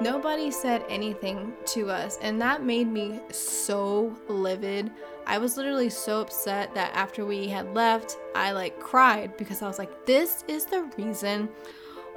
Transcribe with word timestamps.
Nobody 0.00 0.50
said 0.50 0.84
anything 0.88 1.52
to 1.66 1.90
us, 1.90 2.18
and 2.22 2.40
that 2.40 2.64
made 2.64 2.88
me 2.88 3.20
so 3.30 4.16
livid. 4.28 4.90
I 5.26 5.38
was 5.38 5.56
literally 5.56 5.90
so 5.90 6.20
upset 6.20 6.74
that 6.74 6.92
after 6.94 7.24
we 7.24 7.46
had 7.48 7.72
left, 7.74 8.18
I 8.34 8.52
like 8.52 8.80
cried 8.80 9.36
because 9.36 9.62
I 9.62 9.68
was 9.68 9.78
like, 9.78 10.06
this 10.06 10.44
is 10.48 10.64
the 10.64 10.90
reason 10.98 11.48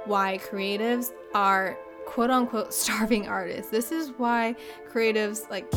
why 0.06 0.38
creatives 0.38 1.12
are 1.34 1.78
quote 2.06 2.30
unquote 2.30 2.72
starving 2.82 3.28
artists. 3.28 3.70
This 3.70 3.92
is 3.92 4.10
why 4.16 4.56
creatives 4.90 5.48
like 5.50 5.70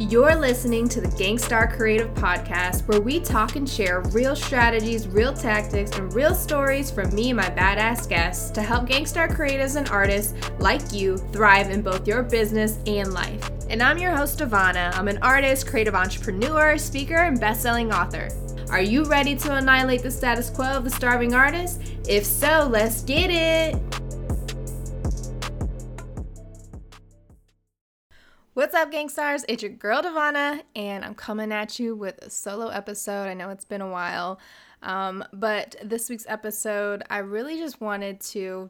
you're 0.00 0.34
listening 0.34 0.88
to 0.88 1.00
the 1.00 1.08
Gangstar 1.08 1.76
Creative 1.76 2.08
Podcast, 2.14 2.88
where 2.88 3.02
we 3.02 3.20
talk 3.20 3.56
and 3.56 3.68
share 3.68 4.00
real 4.12 4.34
strategies, 4.34 5.06
real 5.06 5.34
tactics, 5.34 5.90
and 5.98 6.12
real 6.14 6.34
stories 6.34 6.90
from 6.90 7.14
me 7.14 7.30
and 7.30 7.36
my 7.36 7.50
badass 7.50 8.08
guests 8.08 8.50
to 8.52 8.62
help 8.62 8.88
Gangstar 8.88 9.28
creatives 9.30 9.76
and 9.76 9.90
artists 9.90 10.34
like 10.58 10.94
you 10.94 11.18
thrive 11.18 11.70
in 11.70 11.82
both 11.82 12.08
your 12.08 12.22
business 12.22 12.78
and 12.86 13.12
life. 13.12 13.50
And 13.68 13.82
I'm 13.82 13.98
your 13.98 14.16
host, 14.16 14.38
Devona. 14.38 14.96
I'm 14.96 15.06
an 15.06 15.18
artist, 15.18 15.66
creative 15.66 15.94
entrepreneur, 15.94 16.78
speaker, 16.78 17.16
and 17.16 17.38
best-selling 17.38 17.92
author. 17.92 18.30
Are 18.70 18.80
you 18.80 19.04
ready 19.04 19.36
to 19.36 19.54
annihilate 19.54 20.02
the 20.02 20.10
status 20.10 20.48
quo 20.48 20.64
of 20.64 20.84
the 20.84 20.90
starving 20.90 21.34
artist? 21.34 21.82
If 22.08 22.24
so, 22.24 22.68
let's 22.70 23.02
get 23.02 23.30
it! 23.30 23.89
What's 28.60 28.74
up, 28.74 28.92
gangsters? 28.92 29.42
It's 29.48 29.62
your 29.62 29.72
girl 29.72 30.02
Devona, 30.02 30.60
and 30.76 31.02
I'm 31.02 31.14
coming 31.14 31.50
at 31.50 31.78
you 31.78 31.96
with 31.96 32.18
a 32.18 32.28
solo 32.28 32.68
episode. 32.68 33.26
I 33.26 33.32
know 33.32 33.48
it's 33.48 33.64
been 33.64 33.80
a 33.80 33.88
while, 33.88 34.38
um, 34.82 35.24
but 35.32 35.76
this 35.82 36.10
week's 36.10 36.26
episode, 36.28 37.02
I 37.08 37.20
really 37.20 37.56
just 37.56 37.80
wanted 37.80 38.20
to 38.20 38.68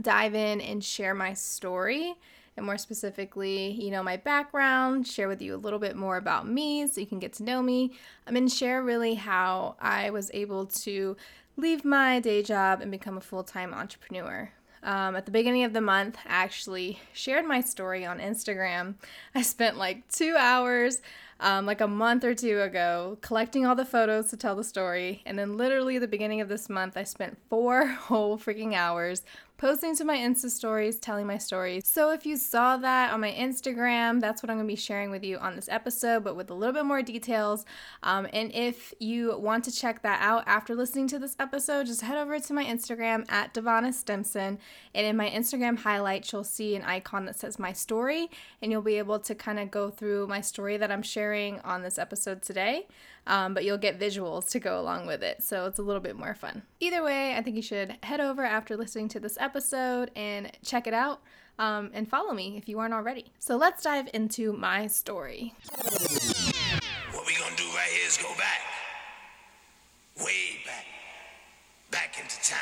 dive 0.00 0.34
in 0.34 0.62
and 0.62 0.82
share 0.82 1.12
my 1.12 1.34
story, 1.34 2.14
and 2.56 2.64
more 2.64 2.78
specifically, 2.78 3.72
you 3.72 3.90
know, 3.90 4.02
my 4.02 4.16
background, 4.16 5.06
share 5.06 5.28
with 5.28 5.42
you 5.42 5.54
a 5.54 5.60
little 5.60 5.78
bit 5.78 5.94
more 5.94 6.16
about 6.16 6.48
me 6.48 6.86
so 6.86 6.98
you 6.98 7.06
can 7.06 7.18
get 7.18 7.34
to 7.34 7.42
know 7.42 7.60
me. 7.60 7.92
I'm 8.26 8.32
going 8.32 8.48
to 8.48 8.54
share 8.54 8.82
really 8.82 9.12
how 9.12 9.76
I 9.78 10.08
was 10.08 10.30
able 10.32 10.64
to 10.64 11.18
leave 11.58 11.84
my 11.84 12.18
day 12.18 12.42
job 12.42 12.80
and 12.80 12.90
become 12.90 13.18
a 13.18 13.20
full 13.20 13.44
time 13.44 13.74
entrepreneur 13.74 14.52
um, 14.82 15.16
at 15.16 15.24
the 15.26 15.32
beginning 15.32 15.64
of 15.64 15.72
the 15.72 15.80
month, 15.80 16.16
I 16.26 16.30
actually 16.30 17.00
shared 17.12 17.44
my 17.44 17.60
story 17.60 18.04
on 18.04 18.18
Instagram. 18.18 18.94
I 19.34 19.42
spent 19.42 19.76
like 19.76 20.08
two 20.08 20.36
hours, 20.38 21.00
um, 21.40 21.66
like 21.66 21.80
a 21.80 21.88
month 21.88 22.24
or 22.24 22.34
two 22.34 22.60
ago, 22.60 23.18
collecting 23.20 23.66
all 23.66 23.74
the 23.74 23.84
photos 23.84 24.30
to 24.30 24.36
tell 24.36 24.56
the 24.56 24.64
story. 24.64 25.22
And 25.26 25.38
then, 25.38 25.56
literally, 25.56 25.98
the 25.98 26.08
beginning 26.08 26.40
of 26.40 26.48
this 26.48 26.68
month, 26.68 26.96
I 26.96 27.04
spent 27.04 27.38
four 27.48 27.86
whole 27.86 28.38
freaking 28.38 28.74
hours 28.74 29.22
posting 29.58 29.96
to 29.96 30.04
my 30.04 30.16
Insta 30.16 30.48
stories, 30.48 31.00
telling 31.00 31.26
my 31.26 31.36
stories. 31.36 31.82
So 31.84 32.12
if 32.12 32.24
you 32.24 32.36
saw 32.36 32.76
that 32.76 33.12
on 33.12 33.20
my 33.20 33.32
Instagram, 33.32 34.20
that's 34.20 34.40
what 34.40 34.50
I'm 34.50 34.56
gonna 34.56 34.68
be 34.68 34.76
sharing 34.76 35.10
with 35.10 35.24
you 35.24 35.36
on 35.36 35.56
this 35.56 35.68
episode, 35.68 36.22
but 36.22 36.36
with 36.36 36.48
a 36.50 36.54
little 36.54 36.72
bit 36.72 36.84
more 36.84 37.02
details. 37.02 37.66
Um, 38.04 38.28
and 38.32 38.54
if 38.54 38.94
you 39.00 39.36
want 39.36 39.64
to 39.64 39.72
check 39.72 40.02
that 40.02 40.22
out 40.22 40.44
after 40.46 40.76
listening 40.76 41.08
to 41.08 41.18
this 41.18 41.34
episode, 41.40 41.86
just 41.86 42.02
head 42.02 42.16
over 42.16 42.38
to 42.38 42.52
my 42.52 42.64
Instagram 42.64 43.24
at 43.28 43.52
Devona 43.52 43.92
Stimpson. 43.92 44.60
And 44.94 45.06
in 45.06 45.16
my 45.16 45.28
Instagram 45.28 45.80
highlights, 45.80 46.32
you'll 46.32 46.44
see 46.44 46.76
an 46.76 46.82
icon 46.84 47.26
that 47.26 47.36
says 47.36 47.58
my 47.58 47.72
story, 47.72 48.30
and 48.62 48.70
you'll 48.70 48.80
be 48.80 48.98
able 48.98 49.18
to 49.18 49.34
kind 49.34 49.58
of 49.58 49.72
go 49.72 49.90
through 49.90 50.28
my 50.28 50.40
story 50.40 50.76
that 50.76 50.92
I'm 50.92 51.02
sharing 51.02 51.58
on 51.60 51.82
this 51.82 51.98
episode 51.98 52.42
today 52.42 52.86
um, 53.28 53.54
but 53.54 53.64
you'll 53.64 53.78
get 53.78 54.00
visuals 54.00 54.50
to 54.50 54.58
go 54.58 54.80
along 54.80 55.06
with 55.06 55.22
it. 55.22 55.42
So 55.44 55.66
it's 55.66 55.78
a 55.78 55.82
little 55.82 56.00
bit 56.00 56.16
more 56.16 56.34
fun. 56.34 56.62
Either 56.80 57.02
way, 57.04 57.36
I 57.36 57.42
think 57.42 57.54
you 57.54 57.62
should 57.62 57.94
head 58.02 58.20
over 58.20 58.42
after 58.44 58.76
listening 58.76 59.08
to 59.10 59.20
this 59.20 59.36
episode 59.38 60.10
and 60.16 60.50
check 60.64 60.86
it 60.86 60.94
out. 60.94 61.20
Um, 61.58 61.90
and 61.92 62.08
follow 62.08 62.32
me 62.32 62.56
if 62.56 62.68
you 62.68 62.78
aren't 62.78 62.94
already. 62.94 63.32
So 63.40 63.56
let's 63.56 63.82
dive 63.82 64.08
into 64.14 64.52
my 64.52 64.86
story. 64.86 65.54
What 65.74 67.26
we 67.26 67.34
gonna 67.36 67.56
do 67.56 67.64
right 67.64 67.90
here 67.90 68.06
is 68.06 68.16
go 68.16 68.32
back, 68.38 68.60
way 70.24 70.60
back, 70.64 70.86
back 71.90 72.20
into 72.20 72.36
time. 72.48 72.58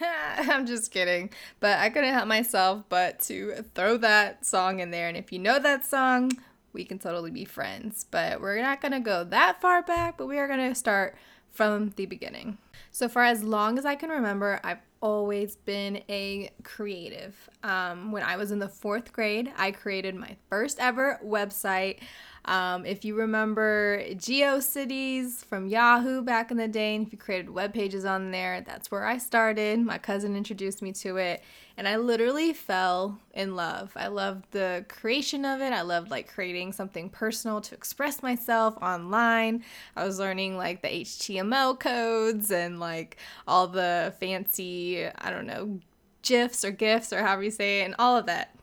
I'm 0.52 0.66
just 0.66 0.90
kidding, 0.90 1.30
but 1.60 1.78
I 1.78 1.88
couldn't 1.88 2.12
help 2.12 2.28
myself 2.28 2.84
but 2.90 3.20
to 3.20 3.64
throw 3.74 3.96
that 3.98 4.44
song 4.44 4.80
in 4.80 4.90
there. 4.90 5.08
And 5.08 5.16
if 5.16 5.32
you 5.32 5.38
know 5.38 5.58
that 5.58 5.86
song, 5.86 6.30
we 6.76 6.84
can 6.84 6.98
totally 6.98 7.30
be 7.30 7.44
friends. 7.44 8.04
But 8.08 8.40
we're 8.40 8.60
not 8.60 8.80
going 8.80 8.92
to 8.92 9.00
go 9.00 9.24
that 9.24 9.60
far 9.60 9.82
back, 9.82 10.18
but 10.18 10.26
we 10.26 10.38
are 10.38 10.46
going 10.46 10.68
to 10.68 10.74
start 10.74 11.16
from 11.50 11.94
the 11.96 12.06
beginning. 12.06 12.58
So, 12.92 13.08
for 13.08 13.22
as 13.22 13.42
long 13.42 13.78
as 13.78 13.86
I 13.86 13.94
can 13.94 14.10
remember, 14.10 14.60
I've 14.62 14.80
always 15.00 15.56
been 15.56 16.02
a 16.08 16.50
creative. 16.62 17.48
Um, 17.62 18.12
when 18.12 18.22
I 18.22 18.36
was 18.36 18.50
in 18.50 18.58
the 18.58 18.68
fourth 18.68 19.12
grade, 19.12 19.52
I 19.56 19.70
created 19.70 20.14
my 20.14 20.36
first 20.48 20.78
ever 20.78 21.18
website. 21.24 21.98
Um, 22.44 22.86
if 22.86 23.04
you 23.04 23.14
remember 23.14 24.02
GeoCities 24.10 25.44
from 25.44 25.66
Yahoo 25.66 26.22
back 26.22 26.50
in 26.50 26.56
the 26.56 26.68
day, 26.68 26.94
and 26.94 27.06
if 27.06 27.12
you 27.12 27.18
created 27.18 27.50
web 27.50 27.74
pages 27.74 28.04
on 28.04 28.30
there, 28.30 28.60
that's 28.60 28.90
where 28.90 29.04
I 29.04 29.18
started. 29.18 29.80
My 29.80 29.98
cousin 29.98 30.36
introduced 30.36 30.82
me 30.82 30.92
to 30.92 31.16
it, 31.16 31.42
and 31.76 31.86
I 31.86 31.96
literally 31.96 32.52
fell 32.52 33.20
in 33.34 33.54
love. 33.54 33.92
I 33.96 34.06
loved 34.06 34.52
the 34.52 34.86
creation 34.88 35.44
of 35.44 35.60
it. 35.60 35.72
I 35.72 35.82
loved 35.82 36.10
like 36.10 36.32
creating 36.32 36.72
something 36.72 37.10
personal 37.10 37.60
to 37.60 37.74
express 37.74 38.22
myself 38.22 38.76
online. 38.80 39.62
I 39.94 40.04
was 40.04 40.18
learning 40.18 40.56
like 40.56 40.80
the 40.80 40.88
HTML 40.88 41.78
codes 41.78 42.50
and 42.50 42.80
like 42.80 43.18
all 43.46 43.68
the 43.68 44.14
fancy, 44.18 45.06
I 45.06 45.30
don't 45.30 45.46
know, 45.46 45.80
GIFs 46.22 46.64
or 46.64 46.70
GIFs 46.70 47.12
or 47.12 47.22
however 47.22 47.42
you 47.42 47.50
say 47.50 47.80
it, 47.80 47.84
and 47.84 47.94
all 47.98 48.16
of 48.16 48.26
that. 48.26 48.54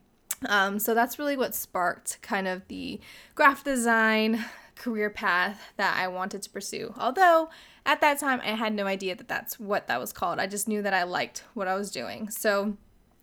Um, 0.50 0.80
so 0.80 0.94
that's 0.94 1.19
really 1.19 1.38
what 1.38 1.56
sparked 1.56 2.22
kind 2.22 2.47
of 2.47 2.68
the 2.68 3.00
graphic 3.35 3.63
design 3.63 4.44
career 4.75 5.09
path 5.09 5.62
that 5.78 5.95
I 5.97 6.07
wanted 6.07 6.41
to 6.41 6.50
pursue. 6.50 6.94
Although 6.97 7.50
at 7.85 8.01
that 8.01 8.19
time 8.19 8.41
I 8.41 8.50
had 8.50 8.74
no 8.74 8.85
idea 8.85 9.16
that 9.16 9.28
that's 9.28 9.59
what 9.59 9.88
that 9.88 10.00
was 10.00 10.12
called. 10.12 10.40
I 10.40 10.47
just 10.47 10.68
knew 10.68 10.81
that 10.81 10.94
I 10.94 11.03
liked 11.03 11.44
what 11.53 11.68
I 11.68 11.75
was 11.75 11.91
doing. 11.91 12.30
So 12.30 12.75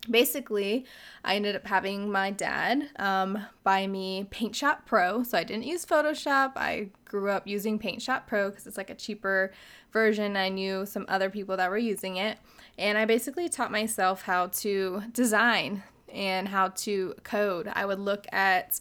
basically, 0.09 0.87
I 1.25 1.37
ended 1.37 1.57
up 1.57 1.67
having 1.67 2.11
my 2.11 2.31
dad 2.31 2.89
um, 2.99 3.45
buy 3.65 3.87
me 3.87 4.27
Paint 4.31 4.57
Shop 4.57 4.87
Pro. 4.87 5.23
So 5.23 5.37
I 5.37 5.45
didn't 5.45 5.65
use 5.65 5.85
Photoshop. 5.85 6.53
I 6.57 6.89
grew 7.05 7.31
up 7.31 7.47
using 7.47 7.79
Paint 7.79 8.01
Shop 8.01 8.27
Pro 8.27 8.51
because 8.51 8.67
it's 8.67 8.77
like 8.77 8.91
a 8.91 8.95
cheaper 8.95 9.53
version. 9.93 10.37
I 10.37 10.49
knew 10.49 10.87
some 10.87 11.05
other 11.09 11.29
people 11.29 11.57
that 11.57 11.71
were 11.71 11.79
using 11.79 12.17
it. 12.17 12.39
And 12.79 12.97
I 12.97 13.05
basically 13.05 13.49
taught 13.49 13.71
myself 13.71 14.23
how 14.23 14.47
to 14.47 15.03
design 15.13 15.83
and 16.13 16.49
how 16.49 16.69
to 16.69 17.15
code. 17.23 17.71
I 17.73 17.85
would 17.85 18.01
look 18.01 18.27
at 18.33 18.81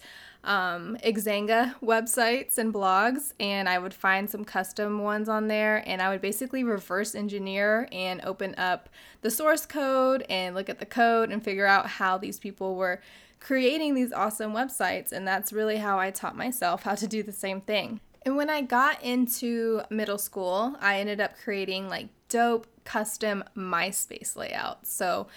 um, 0.50 0.98
websites 1.04 2.58
and 2.58 2.74
blogs, 2.74 3.34
and 3.40 3.70
I 3.70 3.78
would 3.78 3.94
find 3.94 4.28
some 4.28 4.44
custom 4.44 5.04
ones 5.04 5.30
on 5.30 5.48
there, 5.48 5.84
and 5.86 6.02
I 6.02 6.10
would 6.10 6.22
basically 6.22 6.64
reverse 6.64 7.14
engineer 7.14 7.88
and 7.92 8.20
open 8.26 8.56
up 8.58 8.90
the 9.22 9.30
source 9.30 9.68
code 9.68 10.26
and 10.28 10.56
look 10.56 10.68
at 10.68 10.80
the 10.80 10.88
code 10.88 11.32
and 11.32 11.44
figure 11.44 11.68
out 11.68 11.86
how 11.86 12.18
these 12.18 12.40
people 12.40 12.76
were 12.76 13.00
creating 13.40 13.94
these 13.94 14.12
awesome 14.12 14.52
websites. 14.52 15.12
And 15.12 15.28
that's 15.28 15.54
really 15.54 15.78
how 15.78 16.00
I 16.00 16.10
taught 16.10 16.36
myself 16.36 16.82
how 16.82 16.96
to 16.96 17.08
do 17.08 17.22
the 17.22 17.32
same 17.32 17.62
thing. 17.62 18.02
And 18.26 18.36
when 18.36 18.50
I 18.50 18.62
got 18.62 19.02
into 19.04 19.82
middle 19.92 20.18
school, 20.18 20.76
I 20.82 21.00
ended 21.00 21.22
up 21.22 21.38
creating 21.42 21.90
like 21.90 22.08
dope 22.28 22.68
custom 22.86 23.44
MySpace 23.56 24.36
layouts. 24.36 24.92
So 24.92 25.28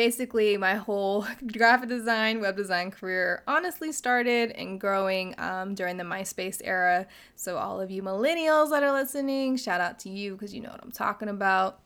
basically 0.00 0.56
my 0.56 0.76
whole 0.76 1.26
graphic 1.52 1.90
design 1.90 2.40
web 2.40 2.56
design 2.56 2.90
career 2.90 3.42
honestly 3.46 3.92
started 3.92 4.50
and 4.52 4.80
growing 4.80 5.34
um, 5.36 5.74
during 5.74 5.98
the 5.98 6.04
myspace 6.04 6.58
era 6.64 7.06
so 7.36 7.58
all 7.58 7.78
of 7.78 7.90
you 7.90 8.02
millennials 8.02 8.70
that 8.70 8.82
are 8.82 8.92
listening 8.92 9.58
shout 9.58 9.78
out 9.78 9.98
to 9.98 10.08
you 10.08 10.32
because 10.32 10.54
you 10.54 10.62
know 10.62 10.70
what 10.70 10.82
i'm 10.82 10.90
talking 10.90 11.28
about 11.28 11.80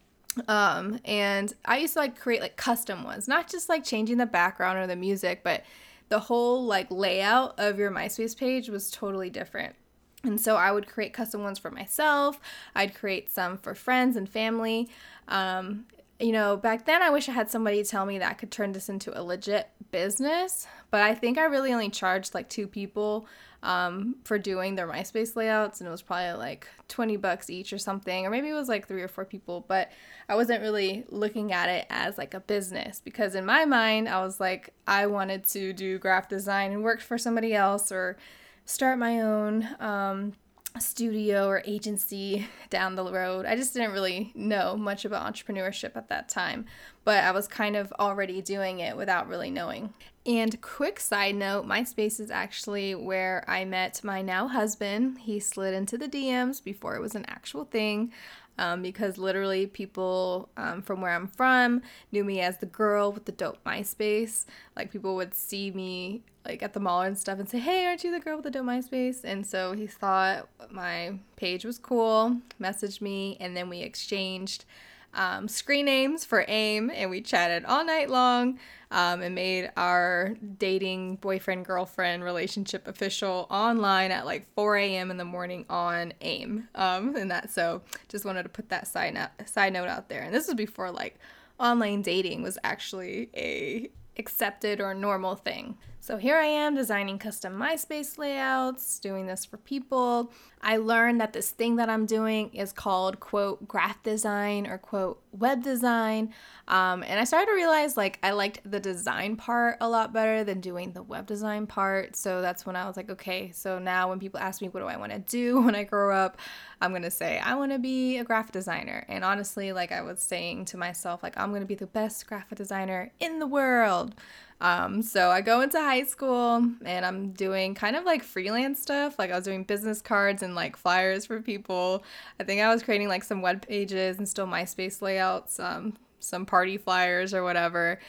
um, 0.47 1.01
and 1.05 1.55
i 1.65 1.77
used 1.77 1.95
to 1.95 1.99
like 1.99 2.17
create 2.17 2.41
like 2.41 2.56
custom 2.56 3.03
ones 3.03 3.27
not 3.27 3.49
just 3.49 3.69
like 3.69 3.83
changing 3.83 4.19
the 4.19 4.27
background 4.27 4.79
or 4.79 4.87
the 4.87 4.94
music 4.94 5.41
but 5.43 5.65
the 6.09 6.21
whole 6.21 6.65
like 6.65 6.87
layout 6.93 7.59
of 7.59 7.81
your 7.81 7.91
myspace 7.91 8.38
page 8.38 8.69
was 8.69 8.93
totally 8.93 9.29
different 9.29 9.75
and 10.23 10.41
so 10.41 10.56
I 10.56 10.73
would 10.73 10.87
create 10.88 11.12
custom 11.12 11.43
ones 11.43 11.59
for 11.59 11.71
myself. 11.71 12.41
I'd 12.75 12.94
create 12.94 13.31
some 13.31 13.59
for 13.59 13.75
friends 13.75 14.17
and 14.17 14.27
family. 14.27 14.88
Um, 15.29 15.85
you 16.25 16.32
know, 16.32 16.56
back 16.56 16.87
then 16.87 17.03
I 17.03 17.11
wish 17.11 17.29
I 17.29 17.32
had 17.32 17.50
somebody 17.50 17.85
tell 17.85 18.06
me 18.06 18.19
that 18.19 18.31
I 18.31 18.35
could 18.35 18.50
turn 18.50 18.73
this 18.73 18.88
into 18.88 19.19
a 19.19 19.23
legit 19.23 19.69
business, 19.91 20.67
but 20.91 21.03
I 21.03 21.15
think 21.15 21.37
I 21.37 21.44
really 21.44 21.71
only 21.71 21.91
charged 21.91 22.32
like 22.32 22.49
two 22.49 22.67
people 22.67 23.26
um, 23.62 24.17
for 24.25 24.38
doing 24.38 24.75
their 24.75 24.88
MySpace 24.88 25.37
layouts, 25.37 25.81
and 25.81 25.88
it 25.88 25.91
was 25.91 26.00
probably 26.00 26.32
like 26.32 26.67
20 26.88 27.19
bucks 27.19 27.50
each 27.50 27.75
or 27.75 27.79
something, 27.79 28.25
or 28.25 28.31
maybe 28.31 28.49
it 28.49 28.55
was 28.55 28.71
like 28.71 28.88
three 28.88 29.03
or 29.03 29.09
four 29.09 29.26
people, 29.26 29.67
but 29.69 29.93
I 30.26 30.35
wasn't 30.35 30.62
really 30.62 31.05
looking 31.11 31.53
at 31.53 31.69
it 31.69 31.87
as 31.91 32.17
like 32.17 32.32
a 32.32 32.41
business 32.41 33.03
because 33.05 33.35
in 33.35 33.44
my 33.44 33.67
mind, 33.67 34.09
I 34.09 34.25
was 34.25 34.41
like, 34.41 34.73
I 34.87 35.06
wanted 35.06 35.47
to 35.49 35.75
do 35.75 35.99
graphic 35.99 36.31
design 36.31 36.73
and 36.73 36.82
work 36.82 37.03
for 37.03 37.19
somebody 37.19 37.55
else 37.55 37.93
or 37.93 38.17
start 38.65 38.99
my 38.99 39.21
own. 39.21 39.69
Um, 39.79 40.32
studio 40.81 41.47
or 41.47 41.62
agency 41.65 42.49
down 42.69 42.97
the 42.97 43.05
road. 43.05 43.47
I 43.47 43.55
just 43.55 43.73
didn't 43.75 43.93
really 43.93 44.32
know 44.35 44.76
much 44.76 45.05
about 45.05 45.32
entrepreneurship 45.32 45.93
at 45.94 46.09
that 46.09 46.29
time, 46.29 46.67
but 47.05 47.23
I 47.23 47.31
was 47.31 47.47
kind 47.47 47.76
of 47.76 47.93
already 48.00 48.43
doing 48.43 48.81
it 48.81 48.97
without 48.97 49.29
really 49.29 49.50
knowing. 49.50 49.94
And 50.26 50.61
quick 50.61 50.99
side 50.99 51.37
note, 51.37 51.65
MySpace 51.65 52.19
is 52.19 52.31
actually 52.31 52.97
where 52.97 53.44
I 53.47 53.65
met 53.65 54.03
my 54.03 54.21
now 54.21 54.49
husband. 54.49 55.19
He 55.19 55.38
slid 55.38 55.75
into 55.75 55.97
the 55.97 56.09
DMs 56.09 56.65
before 56.65 56.97
it 56.97 57.00
was 57.00 57.15
an 57.15 57.26
actual 57.29 57.65
thing. 57.65 58.12
Um, 58.56 58.83
because 58.83 59.19
literally 59.19 59.67
people 59.67 60.49
um, 60.56 60.81
from 60.81 61.01
where 61.01 61.12
I'm 61.12 61.27
from 61.27 61.83
knew 62.12 62.23
me 62.25 62.41
as 62.41 62.59
the 62.59 62.67
girl 62.67 63.11
with 63.11 63.25
the 63.25 63.33
dope 63.33 63.62
MySpace. 63.65 64.45
Like 64.77 64.93
people 64.93 65.17
would 65.17 65.35
see 65.35 65.73
me 65.73 66.23
like 66.45 66.62
at 66.62 66.73
the 66.73 66.81
mall 66.81 67.03
and 67.03 67.19
stuff 67.19 67.39
and 67.39 67.49
say, 67.49 67.59
"Hey, 67.59 67.87
aren't 67.87 68.05
you 68.05 68.12
the 68.12 68.21
girl 68.21 68.37
with 68.37 68.45
the 68.45 68.51
dope 68.51 68.67
MySpace?" 68.67 69.25
And 69.25 69.47
so 69.47 69.73
he 69.73 69.87
thought 69.87 70.49
my 70.71 71.19
page 71.37 71.65
was 71.65 71.79
cool, 71.79 72.37
messaged 72.61 73.01
me, 73.01 73.37
and 73.41 73.56
then 73.56 73.69
we 73.69 73.81
exchanged 73.81 74.65
um, 75.14 75.49
screen 75.49 75.87
names 75.87 76.25
for 76.25 76.44
AIM, 76.49 76.90
and 76.90 77.11
we 77.11 77.20
chatted 77.20 77.64
all 77.64 77.84
night 77.84 78.11
long 78.11 78.58
um, 78.90 79.22
and 79.22 79.34
made 79.34 79.70
our 79.76 80.37
dating 80.58 81.16
boyfriend 81.16 81.64
girlfriend 81.64 82.22
relationship 82.22 82.87
official 82.87 83.46
online 83.50 84.11
at 84.11 84.25
like 84.25 84.46
4 84.55 84.76
a.m. 84.76 85.11
in 85.11 85.16
the 85.16 85.25
morning 85.25 85.64
on 85.69 86.12
AIM. 86.20 86.69
Um, 86.75 87.16
and 87.16 87.31
that 87.31 87.50
so 87.50 87.82
just 88.08 88.25
wanted 88.25 88.44
to 88.44 88.49
put 88.49 88.69
that 88.69 88.87
side 88.87 89.14
note, 89.14 89.31
side 89.46 89.72
note 89.72 89.88
out 89.88 90.08
there. 90.08 90.22
And 90.22 90.34
this 90.34 90.46
was 90.46 90.55
before 90.55 90.90
like 90.90 91.19
online 91.58 92.02
dating 92.02 92.43
was 92.43 92.58
actually 92.62 93.31
a 93.34 93.90
accepted 94.16 94.81
or 94.81 94.94
normal 94.94 95.34
thing. 95.34 95.76
So 96.05 96.19
here 96.19 96.37
I 96.37 96.45
am 96.45 96.75
designing 96.75 97.19
custom 97.19 97.55
MySpace 97.55 98.19
layouts, 98.19 98.99
doing 98.99 99.27
this 99.27 99.47
for 99.47 99.56
people. 99.56 100.31
I 100.61 100.77
learned 100.77 101.19
that 101.23 101.33
this 101.33 101.49
thing 101.49 101.77
that 101.77 101.89
I'm 101.89 102.05
doing 102.05 102.53
is 102.53 102.75
called, 102.75 103.21
quote, 103.21 103.67
graph 103.67 104.03
design 104.03 104.67
or, 104.67 104.77
quote, 104.77 105.23
web 105.33 105.62
design. 105.62 106.35
Um, 106.69 107.03
and 107.05 107.19
I 107.19 107.25
started 107.25 107.47
to 107.47 107.53
realize 107.53 107.97
like 107.97 108.19
I 108.23 108.33
liked 108.33 108.61
the 108.71 108.81
design 108.81 109.37
part 109.37 109.79
a 109.81 109.89
lot 109.89 110.12
better 110.12 110.45
than 110.45 110.61
doing 110.61 110.93
the 110.93 111.03
web 111.03 111.27
design 111.27 111.67
part. 111.67 112.17
So 112.17 112.43
that's 112.43 112.67
when 112.67 112.77
I 112.77 112.87
was 112.87 112.99
like, 112.99 113.09
okay, 113.09 113.50
so 113.53 113.79
now 113.79 114.11
when 114.11 114.19
people 114.21 114.41
ask 114.41 114.61
me, 114.61 114.69
what 114.69 114.81
do 114.81 114.87
I 114.87 114.99
want 114.99 115.12
to 115.12 115.19
do 115.21 115.61
when 115.62 115.75
I 115.75 115.85
grow 115.85 116.15
up? 116.15 116.37
I'm 116.83 116.91
going 116.91 117.03
to 117.03 117.11
say, 117.11 117.39
I 117.39 117.55
want 117.55 117.73
to 117.73 117.79
be 117.79 118.19
a 118.19 118.25
graphic 118.25 118.53
designer. 118.53 119.07
And 119.09 119.25
honestly, 119.25 119.73
like 119.73 119.91
I 119.91 120.03
was 120.03 120.21
saying 120.21 120.67
to 120.67 120.77
myself, 120.77 121.23
like, 121.23 121.33
I'm 121.39 121.49
going 121.49 121.62
to 121.62 121.67
be 121.67 121.75
the 121.75 121.87
best 121.87 122.27
graphic 122.27 122.59
designer 122.59 123.11
in 123.21 123.39
the 123.39 123.47
world. 123.47 124.15
Um, 124.61 125.03
so 125.03 125.31
I 125.31 125.41
go 125.41 125.61
into 125.61 125.79
high 125.79 126.05
school 126.05 126.65
and 126.85 127.05
I'm 127.05 127.33
doing 127.33 127.75
kind 127.75 127.97
of 127.97 128.05
like 128.05 128.23
freelance 128.23 128.81
stuff. 128.81 129.19
Like 129.19 129.31
I 129.31 129.37
was 129.37 129.45
doing 129.45 129.65
business 129.65 130.01
cards 130.01 130.43
and 130.43 130.55
like 130.55 130.77
flyers 130.77 131.27
for 131.27 131.41
people. 131.41 132.05
I 132.41 132.45
think 132.45 132.61
I 132.61 132.73
was 132.73 132.83
creating 132.83 133.09
like 133.09 133.25
some 133.25 133.43
web 133.43 133.67
pages 133.67 134.19
and 134.19 134.29
still 134.29 134.47
MySpace 134.47 135.03
layouts, 135.03 135.61
um, 135.61 135.95
some 136.21 136.47
party 136.47 136.79
flyers 136.79 137.35
or 137.35 137.43
whatever. 137.43 138.01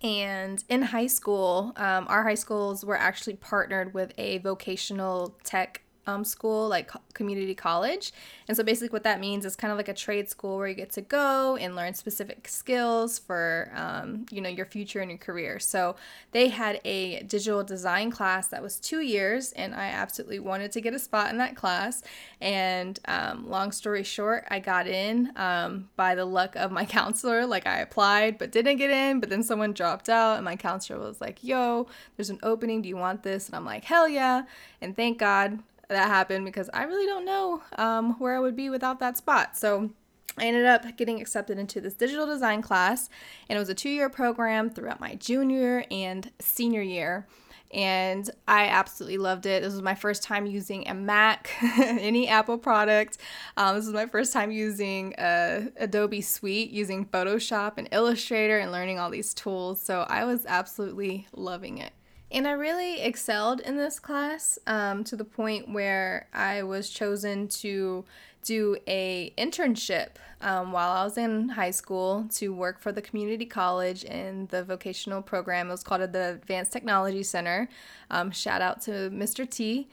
And 0.00 0.62
in 0.68 0.82
high 0.82 1.08
school, 1.08 1.72
um, 1.76 2.06
our 2.08 2.22
high 2.22 2.36
schools 2.36 2.84
were 2.84 2.96
actually 2.96 3.34
partnered 3.34 3.94
with 3.94 4.12
a 4.16 4.38
vocational 4.38 5.36
tech 5.42 5.82
um, 6.08 6.24
school, 6.24 6.68
like 6.68 6.90
community 7.12 7.54
college. 7.54 8.12
And 8.48 8.56
so 8.56 8.64
basically, 8.64 8.88
what 8.88 9.02
that 9.04 9.20
means 9.20 9.44
is 9.44 9.54
kind 9.54 9.70
of 9.70 9.76
like 9.76 9.88
a 9.88 9.94
trade 9.94 10.30
school 10.30 10.56
where 10.56 10.66
you 10.66 10.74
get 10.74 10.90
to 10.92 11.02
go 11.02 11.56
and 11.56 11.76
learn 11.76 11.92
specific 11.92 12.48
skills 12.48 13.18
for, 13.18 13.70
um, 13.74 14.24
you 14.30 14.40
know, 14.40 14.48
your 14.48 14.64
future 14.64 15.00
and 15.00 15.10
your 15.10 15.18
career. 15.18 15.60
So 15.60 15.96
they 16.32 16.48
had 16.48 16.80
a 16.84 17.22
digital 17.24 17.62
design 17.62 18.10
class 18.10 18.48
that 18.48 18.62
was 18.62 18.76
two 18.76 19.00
years, 19.00 19.52
and 19.52 19.74
I 19.74 19.88
absolutely 19.88 20.38
wanted 20.38 20.72
to 20.72 20.80
get 20.80 20.94
a 20.94 20.98
spot 20.98 21.30
in 21.30 21.36
that 21.38 21.54
class. 21.54 22.02
And 22.40 22.98
um, 23.06 23.50
long 23.50 23.70
story 23.70 24.02
short, 24.02 24.46
I 24.48 24.60
got 24.60 24.86
in 24.86 25.32
um, 25.36 25.90
by 25.96 26.14
the 26.14 26.24
luck 26.24 26.56
of 26.56 26.72
my 26.72 26.84
counselor. 26.98 27.44
Like 27.44 27.66
I 27.66 27.80
applied 27.80 28.38
but 28.38 28.50
didn't 28.50 28.78
get 28.78 28.90
in, 28.90 29.20
but 29.20 29.28
then 29.28 29.42
someone 29.42 29.74
dropped 29.74 30.08
out, 30.08 30.36
and 30.36 30.44
my 30.44 30.56
counselor 30.56 30.98
was 30.98 31.20
like, 31.20 31.44
"Yo, 31.44 31.86
there's 32.16 32.30
an 32.30 32.38
opening. 32.42 32.80
Do 32.80 32.88
you 32.88 32.96
want 32.96 33.22
this?" 33.22 33.46
And 33.46 33.54
I'm 33.54 33.66
like, 33.66 33.84
"Hell 33.84 34.08
yeah!" 34.08 34.44
And 34.80 34.96
thank 34.96 35.18
God 35.18 35.58
that 35.88 36.08
happened 36.08 36.44
because 36.44 36.70
I 36.72 36.84
really 36.84 37.06
don't 37.06 37.24
know 37.24 37.62
um, 37.76 38.18
where 38.18 38.36
I 38.36 38.40
would 38.40 38.56
be 38.56 38.70
without 38.70 39.00
that 39.00 39.16
spot. 39.16 39.56
So 39.56 39.90
I 40.38 40.44
ended 40.44 40.66
up 40.66 40.96
getting 40.96 41.20
accepted 41.20 41.58
into 41.58 41.80
this 41.80 41.94
digital 41.94 42.26
design 42.26 42.62
class, 42.62 43.08
and 43.48 43.56
it 43.56 43.60
was 43.60 43.68
a 43.68 43.74
two 43.74 43.88
year 43.88 44.08
program 44.08 44.70
throughout 44.70 45.00
my 45.00 45.14
junior 45.14 45.84
and 45.90 46.30
senior 46.38 46.82
year. 46.82 47.26
And 47.70 48.30
I 48.46 48.66
absolutely 48.66 49.18
loved 49.18 49.44
it. 49.44 49.62
This 49.62 49.74
was 49.74 49.82
my 49.82 49.94
first 49.94 50.22
time 50.22 50.46
using 50.46 50.88
a 50.88 50.94
Mac, 50.94 51.50
any 51.78 52.26
Apple 52.26 52.56
product. 52.56 53.18
Um, 53.58 53.76
this 53.76 53.84
was 53.84 53.92
my 53.92 54.06
first 54.06 54.32
time 54.32 54.50
using 54.50 55.14
uh, 55.16 55.68
Adobe 55.76 56.22
Suite, 56.22 56.70
using 56.70 57.04
Photoshop 57.04 57.74
and 57.76 57.86
Illustrator, 57.92 58.58
and 58.58 58.72
learning 58.72 58.98
all 58.98 59.10
these 59.10 59.34
tools. 59.34 59.82
So 59.82 60.06
I 60.08 60.24
was 60.24 60.46
absolutely 60.46 61.26
loving 61.34 61.76
it. 61.76 61.92
And 62.30 62.46
I 62.46 62.52
really 62.52 63.00
excelled 63.00 63.60
in 63.60 63.76
this 63.76 63.98
class 63.98 64.58
um, 64.66 65.02
to 65.04 65.16
the 65.16 65.24
point 65.24 65.72
where 65.72 66.28
I 66.34 66.62
was 66.62 66.90
chosen 66.90 67.48
to 67.48 68.04
do 68.42 68.76
a 68.86 69.32
internship 69.38 70.10
um, 70.40 70.72
while 70.72 70.90
I 70.90 71.04
was 71.04 71.18
in 71.18 71.48
high 71.50 71.70
school 71.70 72.28
to 72.34 72.52
work 72.52 72.80
for 72.80 72.92
the 72.92 73.02
community 73.02 73.46
college 73.46 74.04
in 74.04 74.46
the 74.46 74.62
vocational 74.62 75.22
program. 75.22 75.68
It 75.68 75.72
was 75.72 75.82
called 75.82 76.12
the 76.12 76.30
Advanced 76.34 76.72
Technology 76.72 77.22
Center. 77.22 77.68
Um, 78.10 78.30
shout 78.30 78.60
out 78.60 78.80
to 78.82 79.10
Mr. 79.10 79.48
T. 79.48 79.88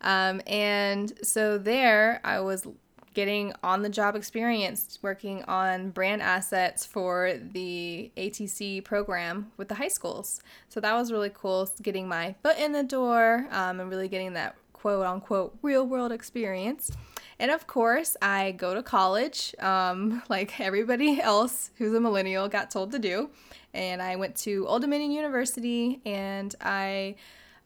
Um, 0.00 0.40
and 0.46 1.12
so 1.22 1.58
there 1.58 2.20
I 2.24 2.40
was 2.40 2.66
getting 3.14 3.52
on 3.62 3.82
the 3.82 3.88
job 3.88 4.14
experience 4.14 4.98
working 5.02 5.42
on 5.44 5.90
brand 5.90 6.22
assets 6.22 6.86
for 6.86 7.34
the 7.52 8.10
ATC 8.16 8.84
program 8.84 9.50
with 9.56 9.68
the 9.68 9.74
high 9.74 9.88
schools. 9.88 10.40
So 10.68 10.80
that 10.80 10.94
was 10.94 11.10
really 11.10 11.30
cool, 11.32 11.68
getting 11.82 12.08
my 12.08 12.34
foot 12.42 12.58
in 12.58 12.72
the 12.72 12.82
door 12.82 13.46
um, 13.50 13.80
and 13.80 13.90
really 13.90 14.08
getting 14.08 14.34
that 14.34 14.54
quote 14.72 15.04
unquote 15.04 15.56
real 15.62 15.86
world 15.86 16.12
experience. 16.12 16.90
And 17.38 17.50
of 17.50 17.66
course, 17.66 18.16
I 18.20 18.52
go 18.52 18.74
to 18.74 18.82
college 18.82 19.54
um, 19.58 20.22
like 20.28 20.60
everybody 20.60 21.20
else 21.20 21.70
who's 21.76 21.94
a 21.94 22.00
millennial 22.00 22.48
got 22.48 22.70
told 22.70 22.92
to 22.92 22.98
do. 22.98 23.30
And 23.72 24.02
I 24.02 24.16
went 24.16 24.36
to 24.38 24.66
Old 24.66 24.82
Dominion 24.82 25.10
University 25.10 26.00
and 26.04 26.54
I 26.60 27.16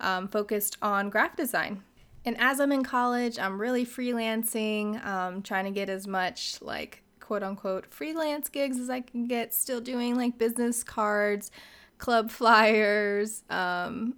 um, 0.01 0.29
focused 0.29 0.77
on 0.83 1.11
graphic 1.11 1.37
design. 1.37 1.83
And 2.25 2.37
as 2.41 2.61
I'm 2.61 2.73
in 2.73 2.83
college, 2.83 3.39
I'm 3.39 3.61
really 3.61 3.85
freelancing, 3.85 5.05
um, 5.05 5.43
trying 5.43 5.65
to 5.65 5.71
get 5.71 5.89
as 5.89 6.07
much 6.07 6.59
like 6.63 7.03
quote 7.21 7.43
unquote 7.43 7.87
freelance 7.87 8.49
gigs 8.49 8.79
as 8.79 8.91
I 8.91 9.01
can 9.01 9.27
get, 9.27 9.55
still 9.55 9.81
doing 9.81 10.17
like 10.17 10.39
business 10.39 10.83
cards, 10.83 11.51
club 11.99 12.31
flyers, 12.31 13.43
um, 13.51 14.15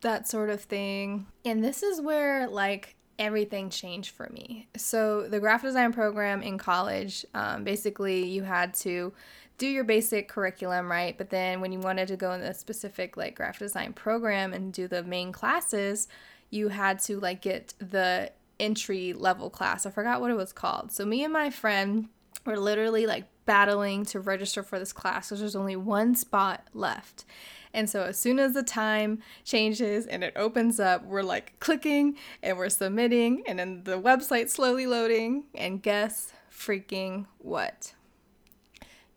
that 0.00 0.28
sort 0.28 0.50
of 0.50 0.60
thing. 0.60 1.26
And 1.44 1.64
this 1.64 1.82
is 1.82 2.00
where 2.00 2.46
like 2.48 2.96
everything 3.18 3.70
changed 3.70 4.14
for 4.14 4.28
me. 4.30 4.68
So, 4.76 5.26
the 5.28 5.40
graphic 5.40 5.68
design 5.68 5.92
program 5.92 6.42
in 6.42 6.58
college, 6.58 7.24
um, 7.34 7.64
basically, 7.64 8.26
you 8.26 8.42
had 8.42 8.74
to 8.74 9.12
do 9.58 9.66
your 9.66 9.84
basic 9.84 10.28
curriculum, 10.28 10.90
right? 10.90 11.16
But 11.16 11.30
then 11.30 11.60
when 11.60 11.72
you 11.72 11.78
wanted 11.78 12.08
to 12.08 12.16
go 12.16 12.32
in 12.32 12.42
the 12.42 12.52
specific 12.52 13.16
like 13.16 13.34
graphic 13.36 13.60
design 13.60 13.94
program 13.94 14.52
and 14.52 14.72
do 14.72 14.86
the 14.86 15.02
main 15.02 15.32
classes, 15.32 16.08
you 16.50 16.68
had 16.68 17.00
to 17.00 17.18
like 17.20 17.42
get 17.42 17.74
the 17.78 18.32
entry 18.58 19.12
level 19.12 19.50
class. 19.50 19.86
I 19.86 19.90
forgot 19.90 20.20
what 20.20 20.30
it 20.30 20.36
was 20.36 20.52
called. 20.52 20.92
So 20.92 21.04
me 21.04 21.24
and 21.24 21.32
my 21.32 21.50
friend 21.50 22.08
were 22.44 22.58
literally 22.58 23.06
like 23.06 23.24
battling 23.44 24.04
to 24.06 24.20
register 24.20 24.62
for 24.62 24.78
this 24.78 24.92
class 24.92 25.28
because 25.28 25.40
there's 25.40 25.56
only 25.56 25.76
one 25.76 26.14
spot 26.14 26.66
left. 26.74 27.24
And 27.72 27.90
so 27.90 28.04
as 28.04 28.18
soon 28.18 28.38
as 28.38 28.54
the 28.54 28.62
time 28.62 29.20
changes 29.44 30.06
and 30.06 30.24
it 30.24 30.32
opens 30.36 30.80
up, 30.80 31.04
we're 31.04 31.22
like 31.22 31.58
clicking 31.60 32.16
and 32.42 32.56
we're 32.56 32.70
submitting 32.70 33.42
and 33.46 33.58
then 33.58 33.84
the 33.84 34.00
website 34.00 34.48
slowly 34.48 34.86
loading 34.86 35.44
and 35.54 35.82
guess 35.82 36.32
freaking 36.50 37.26
what? 37.38 37.92